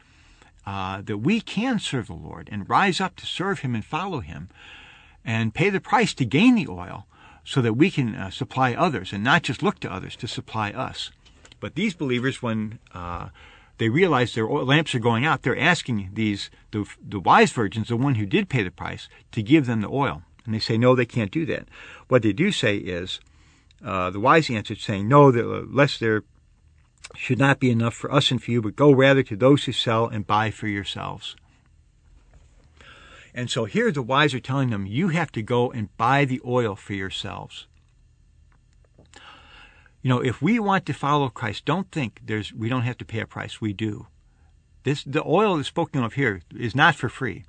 uh, 0.66 1.02
that 1.02 1.18
we 1.18 1.40
can 1.40 1.78
serve 1.78 2.06
the 2.06 2.14
Lord 2.14 2.48
and 2.52 2.68
rise 2.68 3.00
up 3.00 3.16
to 3.16 3.26
serve 3.26 3.60
Him 3.60 3.74
and 3.74 3.84
follow 3.84 4.20
Him 4.20 4.48
and 5.24 5.54
pay 5.54 5.70
the 5.70 5.80
price 5.80 6.14
to 6.14 6.24
gain 6.24 6.54
the 6.54 6.68
oil 6.68 7.06
so 7.44 7.60
that 7.60 7.74
we 7.74 7.90
can 7.90 8.14
uh, 8.14 8.30
supply 8.30 8.74
others 8.74 9.12
and 9.12 9.24
not 9.24 9.42
just 9.42 9.62
look 9.62 9.80
to 9.80 9.92
others 9.92 10.16
to 10.16 10.28
supply 10.28 10.70
us. 10.70 11.10
But 11.60 11.74
these 11.74 11.94
believers, 11.94 12.42
when 12.42 12.78
uh, 12.92 13.28
they 13.78 13.88
realize 13.88 14.34
their 14.34 14.46
lamps 14.46 14.94
are 14.94 15.00
going 15.00 15.24
out, 15.24 15.42
they're 15.42 15.58
asking 15.58 16.10
these 16.12 16.50
the, 16.70 16.86
the 17.00 17.20
wise 17.20 17.52
virgins, 17.52 17.88
the 17.88 17.96
one 17.96 18.16
who 18.16 18.26
did 18.26 18.48
pay 18.48 18.62
the 18.62 18.70
price, 18.70 19.08
to 19.32 19.42
give 19.42 19.66
them 19.66 19.80
the 19.80 19.88
oil. 19.88 20.22
And 20.44 20.54
they 20.54 20.58
say, 20.58 20.76
no, 20.76 20.94
they 20.94 21.06
can't 21.06 21.30
do 21.30 21.46
that. 21.46 21.68
What 22.08 22.22
they 22.22 22.32
do 22.32 22.50
say 22.50 22.76
is, 22.76 23.20
uh, 23.84 24.10
the 24.10 24.20
wise 24.20 24.50
answered, 24.50 24.78
saying, 24.78 25.08
no, 25.08 25.28
lest 25.28 26.00
there 26.00 26.22
should 27.14 27.38
not 27.38 27.60
be 27.60 27.70
enough 27.70 27.94
for 27.94 28.12
us 28.12 28.30
and 28.30 28.42
for 28.42 28.50
you, 28.50 28.62
but 28.62 28.76
go 28.76 28.92
rather 28.92 29.22
to 29.22 29.36
those 29.36 29.64
who 29.64 29.72
sell 29.72 30.06
and 30.06 30.26
buy 30.26 30.50
for 30.50 30.66
yourselves. 30.66 31.36
And 33.34 33.50
so 33.50 33.64
here 33.64 33.90
the 33.90 34.02
wise 34.02 34.34
are 34.34 34.40
telling 34.40 34.70
them, 34.70 34.86
you 34.86 35.08
have 35.08 35.32
to 35.32 35.42
go 35.42 35.70
and 35.70 35.94
buy 35.96 36.24
the 36.24 36.40
oil 36.44 36.76
for 36.76 36.92
yourselves. 36.92 37.66
You 40.02 40.08
know, 40.08 40.20
if 40.20 40.42
we 40.42 40.58
want 40.58 40.84
to 40.86 40.92
follow 40.92 41.28
Christ, 41.28 41.64
don't 41.64 41.90
think 41.90 42.20
there's 42.24 42.52
we 42.52 42.68
don't 42.68 42.82
have 42.82 42.98
to 42.98 43.04
pay 43.04 43.20
a 43.20 43.26
price. 43.26 43.60
We 43.60 43.72
do. 43.72 44.08
This 44.82 45.04
the 45.04 45.24
oil 45.24 45.56
that's 45.56 45.68
spoken 45.68 46.02
of 46.02 46.14
here 46.14 46.42
is 46.54 46.74
not 46.74 46.96
for 46.96 47.08
free. 47.08 47.44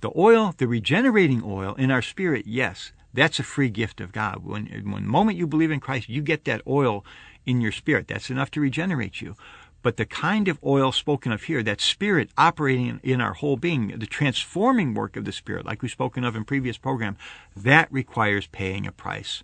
The 0.00 0.12
oil, 0.16 0.54
the 0.56 0.68
regenerating 0.68 1.42
oil 1.44 1.74
in 1.74 1.90
our 1.90 2.00
spirit, 2.00 2.46
yes, 2.46 2.92
that's 3.12 3.40
a 3.40 3.42
free 3.42 3.70
gift 3.70 4.00
of 4.00 4.12
God. 4.12 4.44
When 4.44 4.66
when 4.66 5.02
the 5.02 5.08
moment 5.08 5.36
you 5.36 5.48
believe 5.48 5.72
in 5.72 5.80
Christ, 5.80 6.08
you 6.08 6.22
get 6.22 6.44
that 6.44 6.62
oil 6.66 7.04
in 7.46 7.60
your 7.60 7.72
spirit. 7.72 8.08
That's 8.08 8.30
enough 8.30 8.50
to 8.52 8.60
regenerate 8.60 9.20
you. 9.20 9.36
But 9.82 9.96
the 9.96 10.04
kind 10.04 10.48
of 10.48 10.58
oil 10.62 10.92
spoken 10.92 11.32
of 11.32 11.44
here, 11.44 11.62
that 11.62 11.80
spirit 11.80 12.30
operating 12.36 13.00
in 13.02 13.20
our 13.20 13.32
whole 13.32 13.56
being, 13.56 13.98
the 13.98 14.06
transforming 14.06 14.92
work 14.92 15.16
of 15.16 15.24
the 15.24 15.32
spirit, 15.32 15.64
like 15.64 15.80
we've 15.80 15.90
spoken 15.90 16.22
of 16.22 16.36
in 16.36 16.44
previous 16.44 16.76
program, 16.76 17.16
that 17.56 17.90
requires 17.90 18.46
paying 18.46 18.86
a 18.86 18.92
price. 18.92 19.42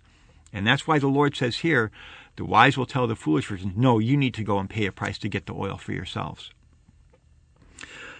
And 0.53 0.65
that's 0.65 0.87
why 0.87 0.99
the 0.99 1.07
Lord 1.07 1.35
says 1.35 1.57
here, 1.57 1.91
the 2.35 2.45
wise 2.45 2.77
will 2.77 2.85
tell 2.85 3.07
the 3.07 3.15
foolish 3.15 3.47
virgins, 3.47 3.73
no, 3.75 3.97
you 3.97 4.15
need 4.15 4.35
to 4.35 4.43
go 4.43 4.59
and 4.59 4.69
pay 4.69 4.85
a 4.85 4.91
price 4.91 5.17
to 5.19 5.29
get 5.29 5.47
the 5.47 5.55
oil 5.55 5.77
for 5.77 5.91
yourselves. 5.91 6.51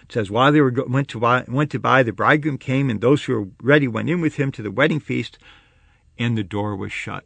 It 0.02 0.12
says, 0.12 0.30
while 0.30 0.50
they 0.50 0.60
were 0.60 0.74
went 0.88 1.08
to 1.08 1.20
buy, 1.20 1.44
went 1.46 1.70
to 1.70 1.78
buy, 1.78 2.02
the 2.02 2.12
bridegroom 2.12 2.58
came, 2.58 2.90
and 2.90 3.00
those 3.00 3.24
who 3.24 3.34
were 3.34 3.48
ready 3.62 3.86
went 3.86 4.10
in 4.10 4.20
with 4.20 4.34
him 4.34 4.50
to 4.52 4.62
the 4.62 4.70
wedding 4.70 5.00
feast, 5.00 5.38
and 6.18 6.36
the 6.36 6.42
door 6.42 6.74
was 6.74 6.92
shut. 6.92 7.24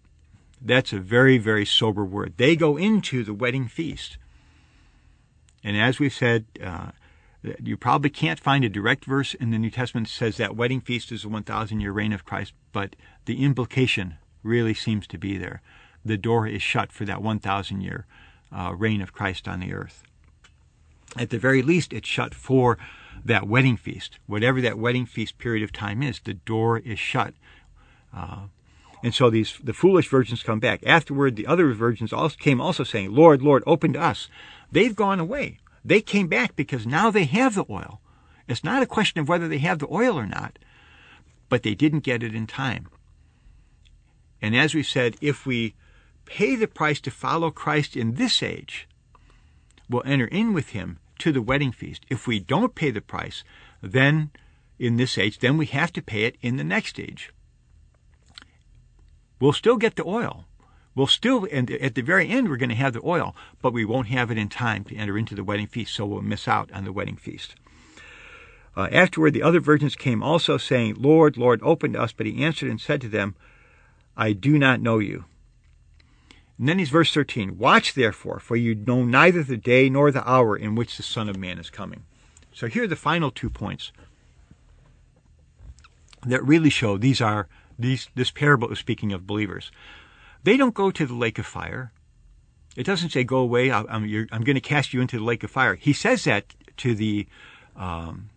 That's 0.65 0.93
a 0.93 0.99
very, 1.01 1.39
very 1.39 1.67
sober 1.67 2.05
word. 2.05 2.35
They 2.37 2.55
go 2.55 2.77
into 2.77 3.25
the 3.25 3.35
wedding 3.35 3.67
feast. 3.69 4.17
And 5.65 5.77
as 5.77 5.99
we've 5.99 6.13
said, 6.13 6.47
uh, 6.63 6.93
you 7.63 7.77
probably 7.77 8.11
can't 8.11 8.39
find 8.39 8.65
a 8.65 8.69
direct 8.69 9.05
verse 9.05 9.35
in 9.35 9.51
the 9.51 9.59
New 9.59 9.71
Testament 9.71 10.07
that 10.07 10.13
says 10.13 10.37
that 10.37 10.57
wedding 10.57 10.81
feast 10.81 11.11
is 11.11 11.23
the 11.23 11.29
1,000 11.29 11.81
year 11.81 11.93
reign 11.93 12.13
of 12.13 12.25
Christ, 12.25 12.53
but 12.73 12.95
the 13.25 13.45
implication 13.45 14.15
really 14.43 14.75
seems 14.75 15.07
to 15.09 15.19
be 15.19 15.37
there. 15.37 15.63
The 16.05 16.17
door 16.17 16.47
is 16.47 16.63
shut 16.63 16.93
for 16.93 17.05
that 17.05 17.23
1,000 17.23 17.81
year 17.81 18.07
uh, 18.53 18.75
reign 18.77 19.01
of 19.01 19.13
Christ 19.13 19.49
on 19.49 19.61
the 19.61 19.73
earth. 19.73 20.05
At 21.17 21.31
the 21.31 21.39
very 21.39 21.63
least, 21.63 21.93
it's 21.93 22.09
shut 22.09 22.35
for 22.35 22.79
that 23.25 23.47
wedding 23.47 23.77
feast. 23.77 24.19
Whatever 24.27 24.61
that 24.61 24.79
wedding 24.79 25.07
feast 25.07 25.39
period 25.39 25.63
of 25.63 25.73
time 25.73 26.03
is, 26.03 26.21
the 26.21 26.35
door 26.35 26.79
is 26.79 26.99
shut. 26.99 27.35
Uh, 28.15 28.47
and 29.03 29.15
so 29.15 29.31
these 29.31 29.59
the 29.63 29.73
foolish 29.73 30.09
virgins 30.09 30.43
come 30.43 30.61
back. 30.61 30.81
Afterward, 30.87 31.37
the 31.37 31.47
other 31.47 31.73
virgins 31.73 32.13
also 32.13 32.37
came 32.37 32.61
also 32.61 32.85
saying, 32.85 33.13
Lord, 33.13 33.43
Lord, 33.43 33.63
open 33.67 33.93
to 33.95 34.01
us. 34.01 34.29
They've 34.71 34.95
gone 34.95 35.21
away. 35.21 35.59
They 35.85 36.01
came 36.01 36.29
back 36.29 36.55
because 36.55 36.87
now 36.87 37.11
they 37.11 37.25
have 37.25 37.55
the 37.55 37.65
oil. 37.69 38.01
It's 38.47 38.65
not 38.65 38.83
a 38.83 38.87
question 38.87 39.21
of 39.21 39.29
whether 39.29 39.49
they 39.49 39.59
have 39.59 39.81
the 39.81 39.93
oil 39.93 40.19
or 40.19 40.27
not, 40.27 40.59
but 41.49 41.63
they 41.63 41.75
didn't 41.75 42.01
get 42.01 42.23
it 42.23 42.35
in 42.35 42.47
time. 42.47 42.89
And 44.41 44.57
as 44.57 44.75
we 44.75 44.83
said, 44.83 45.17
if 45.21 45.47
we 45.47 45.75
pay 46.25 46.55
the 46.57 46.67
price 46.67 47.01
to 47.03 47.11
follow 47.11 47.51
Christ 47.51 47.97
in 47.97 48.15
this 48.15 48.43
age, 48.43 48.89
we'll 49.89 50.03
enter 50.05 50.27
in 50.27 50.53
with 50.53 50.71
him 50.71 50.99
to 51.19 51.33
the 51.33 51.43
wedding 51.43 51.73
feast. 51.73 52.05
If 52.09 52.27
we 52.27 52.41
don't 52.41 52.75
pay 52.75 52.91
the 52.91 53.01
price, 53.01 53.45
then 53.81 54.31
in 54.79 54.97
this 54.97 55.19
age, 55.19 55.39
then 55.39 55.57
we 55.57 55.67
have 55.67 55.93
to 55.93 56.03
pay 56.03 56.25
it 56.25 56.37
in 56.41 56.57
the 56.57 56.65
next 56.65 56.99
age. 56.99 57.33
We'll 59.43 59.53
still 59.53 59.77
get 59.77 59.97
the 59.97 60.07
oil. 60.07 60.45
We'll 60.95 61.09
still, 61.09 61.49
and 61.51 61.69
at 61.69 61.97
the 61.97 62.03
very 62.03 62.29
end, 62.29 62.49
we're 62.49 62.57
going 62.57 62.69
to 62.69 62.77
have 62.77 62.93
the 62.93 63.05
oil, 63.05 63.35
but 63.61 63.73
we 63.73 63.85
won't 63.85 64.07
have 64.07 64.31
it 64.31 64.39
in 64.39 64.49
time 64.49 64.85
to 64.85 64.95
enter 64.95 65.19
into 65.19 65.35
the 65.35 65.43
wedding 65.43 65.67
feast, 65.67 65.95
so 65.95 66.07
we'll 66.07 66.23
miss 66.23 66.47
out 66.47 66.71
on 66.71 66.85
the 66.85 66.93
wedding 66.93 67.17
feast. 67.17 67.57
Uh, 68.77 68.87
afterward, 68.93 69.33
the 69.33 69.43
other 69.43 69.59
virgins 69.59 69.97
came 69.97 70.23
also, 70.23 70.59
saying, 70.59 70.95
Lord, 70.97 71.37
Lord, 71.37 71.61
open 71.65 71.95
to 71.95 72.01
us. 72.01 72.13
But 72.13 72.27
he 72.27 72.45
answered 72.45 72.71
and 72.71 72.81
said 72.81 73.01
to 73.01 73.09
them, 73.09 73.35
I 74.17 74.33
do 74.33 74.57
not 74.59 74.81
know 74.81 75.01
you. 75.01 75.25
And 76.57 76.69
then 76.69 76.79
he's 76.79 76.91
verse 76.91 77.13
13 77.13 77.59
Watch 77.59 77.95
therefore, 77.95 78.39
for 78.39 78.55
you 78.55 78.77
know 78.77 79.05
neither 79.05 79.43
the 79.43 79.57
day 79.57 79.91
nor 79.91 80.13
the 80.13 80.29
hour 80.29 80.57
in 80.57 80.77
which 80.77 80.97
the 80.97 81.03
Son 81.03 81.29
of 81.29 81.37
Man 81.37 81.59
is 81.59 81.69
coming. 81.69 82.05
So 82.53 82.69
here 82.69 82.85
are 82.85 82.87
the 82.87 82.95
final 82.95 83.33
two 83.33 83.51
points 83.51 83.91
that 86.25 86.45
really 86.45 86.71
show 86.71 86.97
these 86.97 87.21
are 87.21 87.49
these, 87.79 88.09
this 88.15 88.31
parable 88.31 88.71
is 88.71 88.79
speaking 88.79 89.13
of 89.13 89.27
believers. 89.27 89.71
They 90.45 90.57
don't 90.57 90.75
go 90.75 90.91
to 90.91 91.07
the 91.07 91.15
lake 91.15 91.39
of 91.39 91.47
fire. 91.47 91.93
It 92.77 92.85
doesn't 92.85 93.11
say, 93.11 93.25
go 93.25 93.39
away, 93.39 93.71
I'm, 93.71 93.87
I'm, 93.89 94.29
I'm 94.33 94.45
going 94.45 94.55
to 94.55 94.61
cast 94.61 94.95
you 94.95 95.01
into 95.01 95.19
the 95.19 95.25
lake 95.25 95.45
of 95.45 95.51
fire. 95.51 95.75
He 95.75 95.93
says 95.93 96.25
that 96.25 96.55
to 96.79 96.95
the 96.95 97.27
um, 97.77 98.31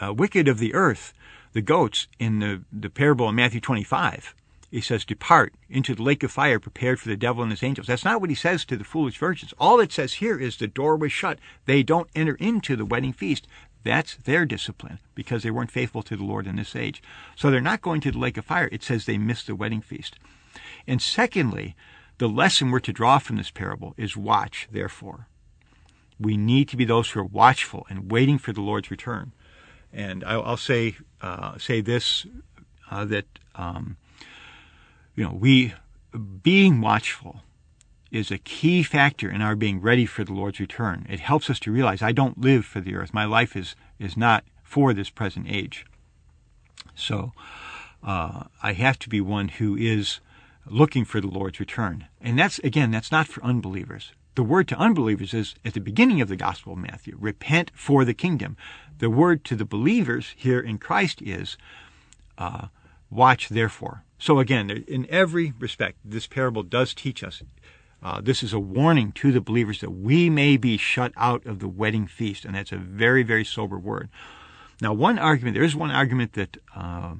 uh, 0.00 0.12
wicked 0.12 0.48
of 0.48 0.58
the 0.58 0.74
earth, 0.74 1.12
the 1.52 1.62
goats, 1.62 2.06
in 2.18 2.38
the, 2.40 2.62
the 2.72 2.90
parable 2.90 3.28
in 3.28 3.34
Matthew 3.34 3.60
25. 3.60 4.34
He 4.70 4.80
says, 4.80 5.04
Depart 5.04 5.54
into 5.70 5.94
the 5.94 6.02
lake 6.02 6.22
of 6.22 6.32
fire 6.32 6.58
prepared 6.58 6.98
for 7.00 7.08
the 7.08 7.16
devil 7.16 7.42
and 7.42 7.52
his 7.52 7.62
angels. 7.62 7.86
That's 7.86 8.04
not 8.04 8.20
what 8.20 8.30
he 8.30 8.36
says 8.36 8.64
to 8.66 8.76
the 8.76 8.84
foolish 8.84 9.16
virgins. 9.16 9.54
All 9.58 9.78
it 9.80 9.92
says 9.92 10.14
here 10.14 10.38
is 10.38 10.56
the 10.56 10.66
door 10.66 10.96
was 10.96 11.12
shut. 11.12 11.38
They 11.66 11.82
don't 11.82 12.10
enter 12.14 12.34
into 12.34 12.76
the 12.76 12.84
wedding 12.84 13.12
feast. 13.12 13.46
That's 13.86 14.16
their 14.16 14.44
discipline 14.44 14.98
because 15.14 15.44
they 15.44 15.50
weren't 15.52 15.70
faithful 15.70 16.02
to 16.02 16.16
the 16.16 16.24
Lord 16.24 16.48
in 16.48 16.56
this 16.56 16.74
age. 16.74 17.00
So 17.36 17.50
they're 17.50 17.60
not 17.60 17.82
going 17.82 18.00
to 18.00 18.10
the 18.10 18.18
lake 18.18 18.36
of 18.36 18.44
fire. 18.44 18.68
It 18.72 18.82
says 18.82 19.04
they 19.04 19.16
missed 19.16 19.46
the 19.46 19.54
wedding 19.54 19.80
feast. 19.80 20.16
And 20.88 21.00
secondly, 21.00 21.76
the 22.18 22.28
lesson 22.28 22.72
we're 22.72 22.80
to 22.80 22.92
draw 22.92 23.18
from 23.18 23.36
this 23.36 23.52
parable 23.52 23.94
is 23.96 24.16
watch, 24.16 24.66
therefore. 24.72 25.28
We 26.18 26.36
need 26.36 26.68
to 26.70 26.76
be 26.76 26.84
those 26.84 27.10
who 27.10 27.20
are 27.20 27.24
watchful 27.24 27.86
and 27.88 28.10
waiting 28.10 28.38
for 28.38 28.52
the 28.52 28.60
Lord's 28.60 28.90
return. 28.90 29.32
And 29.92 30.24
I'll, 30.24 30.56
say 30.56 30.96
uh, 31.22 31.56
say 31.58 31.80
this 31.80 32.26
uh, 32.90 33.04
that 33.04 33.26
um, 33.54 33.96
you 35.14 35.22
know 35.22 35.32
we 35.32 35.74
being 36.42 36.80
watchful 36.80 37.42
is 38.16 38.30
a 38.30 38.38
key 38.38 38.82
factor 38.82 39.30
in 39.30 39.42
our 39.42 39.54
being 39.54 39.80
ready 39.80 40.06
for 40.06 40.24
the 40.24 40.32
Lord's 40.32 40.58
return. 40.58 41.06
It 41.08 41.20
helps 41.20 41.50
us 41.50 41.60
to 41.60 41.70
realize 41.70 42.00
I 42.00 42.12
don't 42.12 42.40
live 42.40 42.64
for 42.64 42.80
the 42.80 42.94
earth. 42.94 43.12
My 43.12 43.26
life 43.26 43.54
is, 43.54 43.76
is 43.98 44.16
not 44.16 44.42
for 44.62 44.94
this 44.94 45.10
present 45.10 45.46
age. 45.48 45.84
So 46.94 47.32
uh, 48.02 48.44
I 48.62 48.72
have 48.72 48.98
to 49.00 49.10
be 49.10 49.20
one 49.20 49.48
who 49.48 49.76
is 49.76 50.20
looking 50.64 51.04
for 51.04 51.20
the 51.20 51.26
Lord's 51.26 51.60
return. 51.60 52.06
And 52.20 52.38
that's, 52.38 52.58
again, 52.60 52.90
that's 52.90 53.12
not 53.12 53.28
for 53.28 53.44
unbelievers. 53.44 54.12
The 54.34 54.42
word 54.42 54.66
to 54.68 54.78
unbelievers 54.78 55.34
is 55.34 55.54
at 55.64 55.74
the 55.74 55.80
beginning 55.80 56.20
of 56.22 56.28
the 56.28 56.36
Gospel 56.36 56.72
of 56.72 56.78
Matthew 56.78 57.16
repent 57.20 57.70
for 57.74 58.04
the 58.04 58.14
kingdom. 58.14 58.56
The 58.98 59.10
word 59.10 59.44
to 59.44 59.56
the 59.56 59.64
believers 59.66 60.34
here 60.36 60.60
in 60.60 60.78
Christ 60.78 61.20
is 61.20 61.58
uh, 62.38 62.68
watch 63.10 63.50
therefore. 63.50 64.04
So 64.18 64.38
again, 64.38 64.70
in 64.70 65.06
every 65.10 65.52
respect, 65.58 65.98
this 66.02 66.26
parable 66.26 66.62
does 66.62 66.94
teach 66.94 67.22
us 67.22 67.42
uh, 68.02 68.20
this 68.20 68.42
is 68.42 68.52
a 68.52 68.58
warning 68.58 69.12
to 69.12 69.32
the 69.32 69.40
believers 69.40 69.80
that 69.80 69.90
we 69.90 70.30
may 70.30 70.56
be 70.56 70.76
shut 70.76 71.12
out 71.16 71.44
of 71.46 71.58
the 71.58 71.68
wedding 71.68 72.06
feast, 72.06 72.44
and 72.44 72.54
that's 72.54 72.72
a 72.72 72.76
very, 72.76 73.22
very 73.22 73.44
sober 73.44 73.78
word. 73.78 74.08
Now, 74.80 74.92
one 74.92 75.18
argument, 75.18 75.54
there 75.54 75.64
is 75.64 75.74
one 75.74 75.90
argument 75.90 76.34
that 76.34 76.58
uh, 76.74 77.14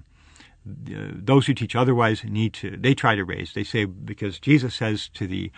those 0.65 1.47
who 1.47 1.55
teach 1.55 1.75
otherwise 1.75 2.25
need 2.25 2.53
to, 2.55 2.77
they 2.77 2.95
try 2.95 3.15
to 3.15 3.25
raise. 3.25 3.55
They 3.55 3.65
say, 3.65 3.85
because 3.85 4.39
Jesus 4.39 4.75
says 4.75 5.09
to 5.15 5.27
the 5.27 5.51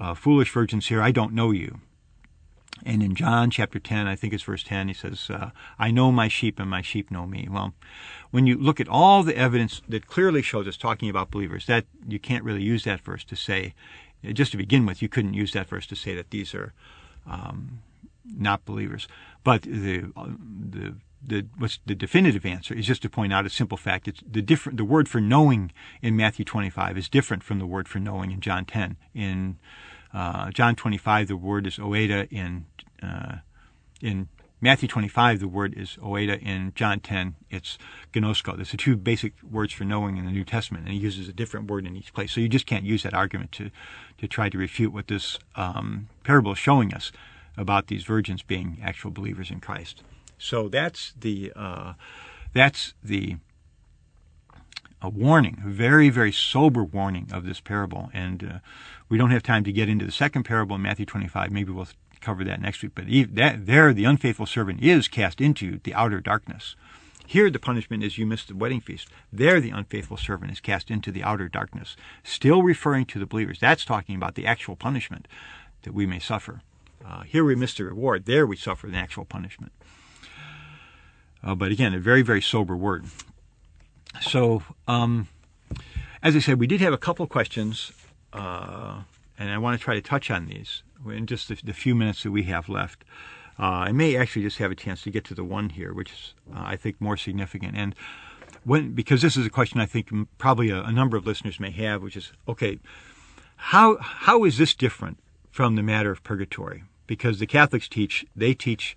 uh, 0.00 0.14
foolish 0.14 0.52
virgins 0.52 0.86
here, 0.86 1.02
I 1.02 1.12
don't 1.12 1.34
know 1.34 1.52
you. 1.52 1.80
And 2.84 3.02
in 3.02 3.14
John 3.14 3.50
chapter 3.50 3.78
10, 3.78 4.06
I 4.06 4.16
think 4.16 4.34
it's 4.34 4.42
verse 4.42 4.62
10, 4.62 4.88
he 4.88 4.94
says, 4.94 5.30
uh, 5.30 5.50
I 5.78 5.90
know 5.90 6.12
my 6.12 6.28
sheep 6.28 6.60
and 6.60 6.68
my 6.68 6.82
sheep 6.82 7.10
know 7.10 7.26
me. 7.26 7.48
Well, 7.50 7.74
when 8.30 8.46
you 8.46 8.58
look 8.58 8.80
at 8.80 8.88
all 8.88 9.22
the 9.22 9.36
evidence 9.36 9.80
that 9.88 10.06
clearly 10.06 10.42
shows 10.42 10.68
us 10.68 10.76
talking 10.76 11.08
about 11.08 11.30
believers, 11.30 11.66
that 11.66 11.86
you 12.06 12.18
can't 12.18 12.44
really 12.44 12.62
use 12.62 12.84
that 12.84 13.00
verse 13.00 13.24
to 13.24 13.36
say 13.36 13.74
just 14.24 14.52
to 14.52 14.56
begin 14.56 14.86
with, 14.86 15.02
you 15.02 15.08
couldn't 15.08 15.34
use 15.34 15.52
that 15.52 15.68
verse 15.68 15.86
to 15.86 15.96
say 15.96 16.14
that 16.14 16.30
these 16.30 16.54
are 16.54 16.72
um, 17.26 17.80
not 18.24 18.64
believers. 18.64 19.08
But 19.44 19.62
the 19.62 20.12
the 20.14 20.96
the 21.24 21.46
what's 21.58 21.80
the 21.86 21.94
definitive 21.94 22.44
answer 22.46 22.74
is 22.74 22.86
just 22.86 23.02
to 23.02 23.10
point 23.10 23.32
out 23.32 23.46
a 23.46 23.50
simple 23.50 23.78
fact. 23.78 24.08
It's 24.08 24.20
the 24.28 24.42
different 24.42 24.76
the 24.76 24.84
word 24.84 25.08
for 25.08 25.20
knowing 25.20 25.72
in 26.02 26.16
Matthew 26.16 26.44
25 26.44 26.98
is 26.98 27.08
different 27.08 27.42
from 27.42 27.58
the 27.58 27.66
word 27.66 27.88
for 27.88 27.98
knowing 27.98 28.30
in 28.30 28.40
John 28.40 28.64
10. 28.64 28.96
In 29.14 29.58
uh, 30.12 30.50
John 30.50 30.76
25, 30.76 31.28
the 31.28 31.36
word 31.36 31.66
is 31.66 31.78
oida. 31.78 32.30
In 32.30 32.66
uh, 33.02 33.36
in 34.00 34.28
Matthew 34.60 34.88
25, 34.88 35.40
the 35.40 35.48
word 35.48 35.74
is 35.76 35.98
oida. 36.02 36.40
In 36.40 36.72
John 36.74 37.00
10, 37.00 37.36
it's 37.50 37.76
gnosko. 38.14 38.56
There's 38.56 38.70
the 38.70 38.78
two 38.78 38.96
basic 38.96 39.34
words 39.42 39.72
for 39.72 39.84
knowing 39.84 40.16
in 40.16 40.24
the 40.24 40.30
New 40.30 40.44
Testament, 40.44 40.86
and 40.86 40.94
he 40.94 41.00
uses 41.00 41.28
a 41.28 41.32
different 41.32 41.70
word 41.70 41.86
in 41.86 41.94
each 41.94 42.14
place. 42.14 42.32
So 42.32 42.40
you 42.40 42.48
just 42.48 42.66
can't 42.66 42.84
use 42.84 43.02
that 43.02 43.12
argument 43.12 43.52
to, 43.52 43.70
to 44.18 44.26
try 44.26 44.48
to 44.48 44.56
refute 44.56 44.94
what 44.94 45.08
this 45.08 45.38
um, 45.56 46.08
parable 46.24 46.52
is 46.52 46.58
showing 46.58 46.94
us 46.94 47.12
about 47.56 47.88
these 47.88 48.04
virgins 48.04 48.42
being 48.42 48.78
actual 48.82 49.10
believers 49.10 49.50
in 49.50 49.60
Christ. 49.60 50.02
So 50.38 50.68
that's 50.68 51.12
the 51.18 51.52
uh, 51.56 51.94
that's 52.52 52.94
the 53.02 53.36
a 55.02 55.08
warning, 55.08 55.62
a 55.64 55.68
very 55.68 56.10
very 56.10 56.32
sober 56.32 56.84
warning 56.84 57.28
of 57.32 57.44
this 57.44 57.60
parable, 57.60 58.10
and 58.12 58.44
uh, 58.44 58.58
we 59.08 59.18
don't 59.18 59.30
have 59.30 59.42
time 59.42 59.64
to 59.64 59.72
get 59.72 59.88
into 59.88 60.04
the 60.04 60.12
second 60.12 60.44
parable 60.44 60.76
in 60.76 60.82
Matthew 60.82 61.06
25. 61.06 61.50
Maybe 61.50 61.72
we'll 61.72 61.88
cover 62.20 62.44
that 62.44 62.60
next 62.60 62.82
week. 62.82 62.92
But 62.94 63.06
that, 63.34 63.66
there, 63.66 63.92
the 63.92 64.04
unfaithful 64.04 64.46
servant 64.46 64.82
is 64.82 65.08
cast 65.08 65.40
into 65.40 65.80
the 65.82 65.94
outer 65.94 66.20
darkness. 66.20 66.76
Here, 67.26 67.50
the 67.50 67.58
punishment 67.58 68.04
is 68.04 68.18
you 68.18 68.26
missed 68.26 68.48
the 68.48 68.54
wedding 68.54 68.80
feast. 68.80 69.08
There, 69.32 69.60
the 69.60 69.70
unfaithful 69.70 70.16
servant 70.16 70.52
is 70.52 70.60
cast 70.60 70.90
into 70.90 71.10
the 71.10 71.24
outer 71.24 71.48
darkness. 71.48 71.96
Still 72.22 72.62
referring 72.62 73.06
to 73.06 73.18
the 73.18 73.26
believers. 73.26 73.58
That's 73.58 73.84
talking 73.84 74.14
about 74.14 74.36
the 74.36 74.46
actual 74.46 74.76
punishment 74.76 75.26
that 75.82 75.92
we 75.92 76.06
may 76.06 76.20
suffer. 76.20 76.62
Uh, 77.04 77.22
here 77.22 77.44
we 77.44 77.56
miss 77.56 77.74
the 77.74 77.84
reward. 77.84 78.26
There 78.26 78.46
we 78.46 78.56
suffer 78.56 78.86
the 78.86 78.96
actual 78.96 79.24
punishment. 79.24 79.72
Uh, 81.42 81.54
but 81.54 81.72
again, 81.72 81.94
a 81.94 81.98
very, 81.98 82.22
very 82.22 82.42
sober 82.42 82.76
word. 82.76 83.06
So, 84.20 84.62
um, 84.88 85.28
as 86.22 86.34
I 86.34 86.38
said, 86.38 86.58
we 86.58 86.66
did 86.66 86.80
have 86.80 86.92
a 86.92 86.98
couple 86.98 87.26
questions 87.26 87.92
uh, 88.32 89.02
and 89.38 89.50
I 89.50 89.58
want 89.58 89.78
to 89.78 89.84
try 89.84 89.94
to 89.94 90.00
touch 90.00 90.30
on 90.30 90.46
these 90.46 90.82
in 91.06 91.26
just 91.26 91.48
the, 91.48 91.58
the 91.62 91.72
few 91.72 91.94
minutes 91.94 92.22
that 92.22 92.30
we 92.30 92.44
have 92.44 92.68
left. 92.68 93.04
Uh, 93.58 93.62
I 93.88 93.92
may 93.92 94.16
actually 94.16 94.42
just 94.42 94.58
have 94.58 94.70
a 94.70 94.74
chance 94.74 95.02
to 95.02 95.10
get 95.10 95.24
to 95.26 95.34
the 95.34 95.44
one 95.44 95.70
here, 95.70 95.94
which 95.94 96.12
is, 96.12 96.34
uh, 96.54 96.62
I 96.64 96.76
think, 96.76 97.00
more 97.00 97.16
significant. 97.16 97.74
And 97.76 97.94
when, 98.64 98.92
because 98.92 99.22
this 99.22 99.36
is 99.36 99.46
a 99.46 99.50
question 99.50 99.80
I 99.80 99.86
think 99.86 100.10
probably 100.38 100.70
a, 100.70 100.82
a, 100.82 100.92
number 100.92 101.16
of 101.16 101.26
listeners 101.26 101.58
may 101.58 101.70
have, 101.70 102.02
which 102.02 102.16
is, 102.16 102.32
okay, 102.46 102.78
how 103.56 103.96
how 103.98 104.44
is 104.44 104.58
this 104.58 104.74
different 104.74 105.18
from 105.50 105.76
the 105.76 105.82
matter 105.82 106.10
of 106.10 106.22
purgatory? 106.22 106.84
Because 107.06 107.38
the 107.38 107.46
Catholics 107.46 107.88
teach, 107.88 108.26
they 108.34 108.52
teach 108.52 108.94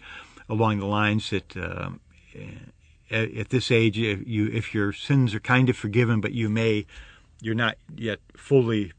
along 0.49 0.79
the 0.79 0.85
lines 0.85 1.29
that 1.29 1.55
uh, 1.55 1.91
at 3.11 3.49
this 3.49 3.71
age, 3.71 3.97
if, 3.97 4.27
you, 4.27 4.47
if 4.47 4.73
your 4.73 4.93
sins 4.93 5.33
are 5.33 5.39
kind 5.39 5.69
of 5.69 5.77
forgiven, 5.77 6.21
but 6.21 6.31
you 6.31 6.49
may, 6.49 6.85
you're 7.41 7.55
not 7.55 7.77
yet 7.95 8.19
fully 8.35 8.93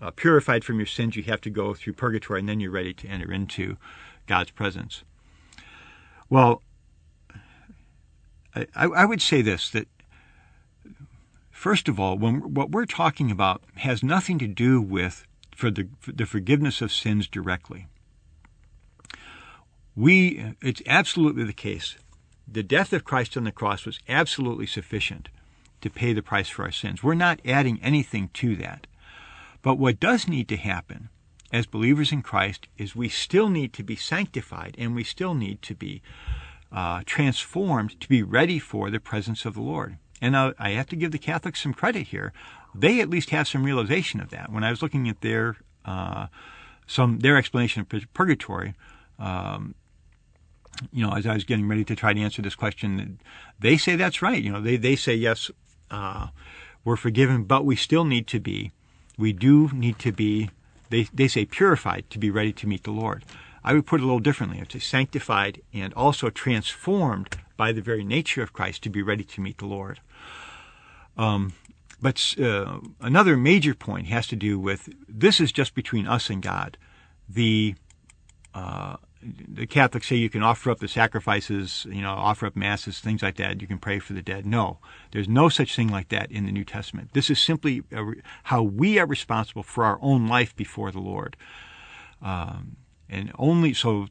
uh, 0.00 0.10
purified 0.10 0.64
from 0.64 0.78
your 0.78 0.86
sins, 0.86 1.16
you 1.16 1.22
have 1.24 1.40
to 1.42 1.50
go 1.50 1.74
through 1.74 1.94
purgatory, 1.94 2.40
and 2.40 2.48
then 2.48 2.60
you're 2.60 2.70
ready 2.70 2.94
to 2.94 3.08
enter 3.08 3.32
into 3.32 3.76
God's 4.26 4.50
presence. 4.50 5.04
Well, 6.28 6.62
I, 8.54 8.66
I 8.74 9.04
would 9.04 9.22
say 9.22 9.42
this 9.42 9.70
that 9.70 9.88
first 11.50 11.88
of 11.88 11.98
all, 11.98 12.16
when 12.18 12.54
what 12.54 12.70
we're 12.70 12.86
talking 12.86 13.30
about 13.30 13.62
has 13.76 14.02
nothing 14.02 14.38
to 14.38 14.46
do 14.46 14.80
with 14.80 15.26
for 15.54 15.70
the, 15.70 15.88
for 16.00 16.12
the 16.12 16.26
forgiveness 16.26 16.82
of 16.82 16.92
sins 16.92 17.28
directly. 17.28 17.86
We, 19.96 20.56
it's 20.60 20.82
absolutely 20.86 21.44
the 21.44 21.52
case. 21.52 21.96
The 22.46 22.62
death 22.62 22.92
of 22.92 23.04
Christ 23.04 23.36
on 23.36 23.44
the 23.44 23.52
cross 23.52 23.86
was 23.86 24.00
absolutely 24.08 24.66
sufficient 24.66 25.28
to 25.80 25.90
pay 25.90 26.12
the 26.12 26.22
price 26.22 26.48
for 26.48 26.64
our 26.64 26.72
sins. 26.72 27.02
We're 27.02 27.14
not 27.14 27.40
adding 27.44 27.80
anything 27.82 28.30
to 28.34 28.56
that. 28.56 28.86
But 29.64 29.78
what 29.78 29.98
does 29.98 30.28
need 30.28 30.46
to 30.48 30.58
happen 30.58 31.08
as 31.50 31.64
believers 31.64 32.12
in 32.12 32.20
Christ 32.20 32.68
is 32.76 32.94
we 32.94 33.08
still 33.08 33.48
need 33.48 33.72
to 33.72 33.82
be 33.82 33.96
sanctified 33.96 34.76
and 34.78 34.94
we 34.94 35.04
still 35.04 35.32
need 35.32 35.62
to 35.62 35.74
be 35.74 36.02
uh, 36.70 37.00
transformed 37.06 37.98
to 38.00 38.08
be 38.08 38.22
ready 38.22 38.58
for 38.58 38.90
the 38.90 39.00
presence 39.00 39.46
of 39.46 39.54
the 39.54 39.62
Lord. 39.62 39.96
And 40.20 40.36
uh, 40.36 40.52
I 40.58 40.70
have 40.72 40.88
to 40.88 40.96
give 40.96 41.12
the 41.12 41.18
Catholics 41.18 41.62
some 41.62 41.72
credit 41.72 42.08
here. 42.08 42.34
They 42.74 43.00
at 43.00 43.08
least 43.08 43.30
have 43.30 43.48
some 43.48 43.64
realization 43.64 44.20
of 44.20 44.28
that. 44.30 44.52
When 44.52 44.64
I 44.64 44.70
was 44.70 44.82
looking 44.82 45.08
at 45.08 45.22
their 45.22 45.56
uh, 45.86 46.26
some 46.86 47.20
their 47.20 47.38
explanation 47.38 47.86
of 47.90 48.12
purgatory, 48.12 48.74
um, 49.18 49.74
you 50.92 51.06
know, 51.06 51.14
as 51.14 51.26
I 51.26 51.32
was 51.32 51.44
getting 51.44 51.68
ready 51.68 51.84
to 51.84 51.96
try 51.96 52.12
to 52.12 52.20
answer 52.20 52.42
this 52.42 52.54
question, 52.54 53.18
they 53.58 53.78
say 53.78 53.96
that's 53.96 54.20
right. 54.20 54.42
You 54.42 54.52
know, 54.52 54.60
they 54.60 54.76
they 54.76 54.96
say 54.96 55.14
yes, 55.14 55.50
uh, 55.90 56.28
we're 56.84 56.96
forgiven, 56.96 57.44
but 57.44 57.64
we 57.64 57.76
still 57.76 58.04
need 58.04 58.26
to 58.26 58.40
be, 58.40 58.72
we 59.16 59.32
do 59.32 59.70
need 59.72 59.98
to 60.00 60.12
be 60.12 60.50
they, 60.90 61.08
they 61.12 61.28
say 61.28 61.44
purified 61.44 62.04
to 62.10 62.18
be 62.18 62.30
ready 62.30 62.52
to 62.52 62.66
meet 62.68 62.84
the 62.84 62.90
Lord. 62.90 63.24
I 63.64 63.72
would 63.72 63.86
put 63.86 64.00
it 64.00 64.04
a 64.04 64.06
little 64.06 64.20
differently. 64.20 64.60
It's 64.60 64.84
sanctified 64.84 65.60
and 65.72 65.92
also 65.94 66.30
transformed 66.30 67.38
by 67.56 67.72
the 67.72 67.80
very 67.80 68.04
nature 68.04 68.42
of 68.42 68.52
Christ 68.52 68.82
to 68.82 68.90
be 68.90 69.02
ready 69.02 69.24
to 69.24 69.40
meet 69.40 69.58
the 69.58 69.66
Lord. 69.66 70.00
Um, 71.16 71.54
but 72.00 72.34
uh, 72.40 72.80
another 73.00 73.36
major 73.36 73.74
point 73.74 74.08
has 74.08 74.26
to 74.28 74.36
do 74.36 74.58
with 74.58 74.90
this 75.08 75.40
is 75.40 75.52
just 75.52 75.74
between 75.74 76.06
us 76.06 76.28
and 76.28 76.42
God. 76.42 76.76
The 77.28 77.74
uh, 78.52 78.96
the 79.24 79.66
Catholics 79.66 80.08
say 80.08 80.16
you 80.16 80.30
can 80.30 80.42
offer 80.42 80.70
up 80.70 80.80
the 80.80 80.88
sacrifices, 80.88 81.86
you 81.88 82.02
know, 82.02 82.10
offer 82.10 82.46
up 82.46 82.56
masses, 82.56 83.00
things 83.00 83.22
like 83.22 83.36
that. 83.36 83.60
You 83.60 83.66
can 83.66 83.78
pray 83.78 83.98
for 83.98 84.12
the 84.12 84.22
dead. 84.22 84.44
No, 84.44 84.78
there's 85.12 85.28
no 85.28 85.48
such 85.48 85.74
thing 85.74 85.88
like 85.88 86.08
that 86.08 86.30
in 86.30 86.46
the 86.46 86.52
New 86.52 86.64
Testament. 86.64 87.10
This 87.12 87.30
is 87.30 87.40
simply 87.40 87.82
how 88.44 88.62
we 88.62 88.98
are 88.98 89.06
responsible 89.06 89.62
for 89.62 89.84
our 89.84 89.98
own 90.02 90.26
life 90.26 90.54
before 90.54 90.90
the 90.90 91.00
Lord. 91.00 91.36
Um, 92.20 92.76
and 93.08 93.32
only 93.38 93.74
so 93.74 94.08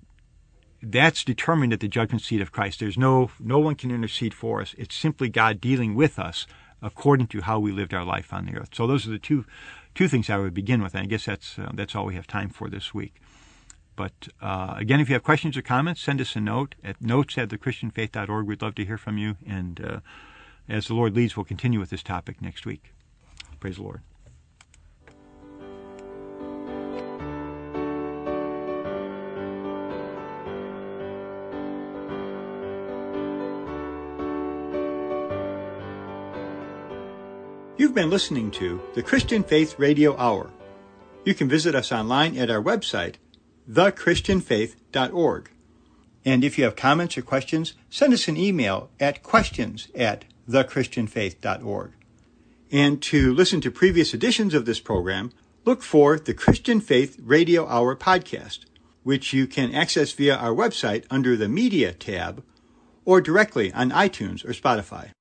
that's 0.82 1.24
determined 1.24 1.74
at 1.74 1.80
the 1.80 1.88
judgment 1.88 2.22
seat 2.22 2.41
of 2.41 2.51
Christ. 2.51 2.80
There's 2.80 2.97
no 2.97 3.32
no 3.39 3.59
one 3.59 3.76
can 3.76 3.91
intercede 3.91 4.34
for 4.34 4.61
us. 4.61 4.76
It's 4.78 4.95
simply 4.95 5.30
God 5.30 5.61
dealing 5.61 5.95
with 5.95 6.20
us 6.20 6.45
according 6.82 7.28
to 7.28 7.41
how 7.41 7.59
we 7.59 7.72
lived 7.72 7.93
our 7.93 8.03
life 8.03 8.34
on 8.34 8.45
the 8.45 8.57
earth. 8.57 8.70
So 8.74 8.86
those 8.86 9.07
are 9.07 9.11
the 9.11 9.20
two 9.20 9.45
two 9.95 10.07
things 10.07 10.30
I 10.30 10.38
would 10.38 10.53
begin 10.53 10.82
with, 10.82 10.93
and 10.93 11.03
I 11.03 11.07
guess 11.07 11.26
that's 11.26 11.57
uh, 11.57 11.72
that's 11.74 11.95
all 11.95 12.05
we 12.05 12.16
have 12.16 12.28
time 12.28 12.49
for 12.49 12.70
this 12.70 12.93
week. 12.93 13.22
But 13.95 14.29
uh, 14.41 14.75
again, 14.77 14.99
if 14.99 15.09
you 15.09 15.13
have 15.13 15.23
questions 15.23 15.55
or 15.57 15.61
comments, 15.61 16.01
send 16.01 16.19
us 16.21 16.35
a 16.35 16.39
note 16.39 16.75
at 16.83 17.01
notes 17.01 17.37
at 17.37 17.49
thechristianfaith.org. 17.49 18.45
We'd 18.45 18.61
love 18.61 18.75
to 18.75 18.85
hear 18.85 18.97
from 18.97 19.17
you. 19.17 19.37
And 19.47 19.83
uh, 19.83 19.99
as 20.67 20.87
the 20.87 20.95
Lord 20.95 21.15
leads, 21.15 21.37
we'll 21.37 21.43
continue 21.43 21.79
with 21.79 21.89
this 21.89 22.03
topic 22.03 22.41
next 22.41 22.65
week. 22.65 22.93
Praise 23.59 23.75
the 23.77 23.83
Lord. 23.83 24.01
You've 37.75 37.95
been 37.95 38.09
listening 38.09 38.49
to 38.51 38.81
the 38.93 39.03
Christian 39.03 39.43
Faith 39.43 39.77
Radio 39.77 40.15
Hour. 40.17 40.49
You 41.25 41.33
can 41.33 41.49
visit 41.49 41.75
us 41.75 41.91
online 41.91 42.37
at 42.37 42.49
our 42.49 42.61
website 42.61 43.15
thechristianfaith.org. 43.70 45.49
And 46.26 46.43
if 46.43 46.57
you 46.57 46.64
have 46.64 46.76
comments 46.76 47.18
or 47.18 47.22
questions, 47.22 47.74
send 47.89 48.14
us 48.14 48.28
an 48.28 48.38
email 48.38 48.89
at 48.99 49.24
questions 49.24 49.88
at 49.95 50.26
thechristianfaith.org. 50.49 51.91
And 52.72 53.01
to 53.03 53.34
listen 53.34 53.61
to 53.61 53.72
previous 53.72 54.14
editions 54.14 54.53
of 54.53 54.66
this 54.66 54.80
program, 54.80 55.32
look 55.66 55.84
for 55.84 56.18
the 56.18 56.34
Christian 56.34 56.82
Faith 56.82 57.20
Radio 57.22 57.68
Hour 57.68 57.95
podcast, 57.95 58.61
which 59.03 59.34
you 59.34 59.47
can 59.47 59.74
access 59.76 60.11
via 60.11 60.36
our 60.36 60.53
website 60.53 61.05
under 61.09 61.36
the 61.36 61.49
Media 61.49 61.93
tab 61.93 62.43
or 63.05 63.22
directly 63.22 63.72
on 63.74 63.91
iTunes 63.91 64.43
or 64.45 64.53
Spotify. 64.53 65.11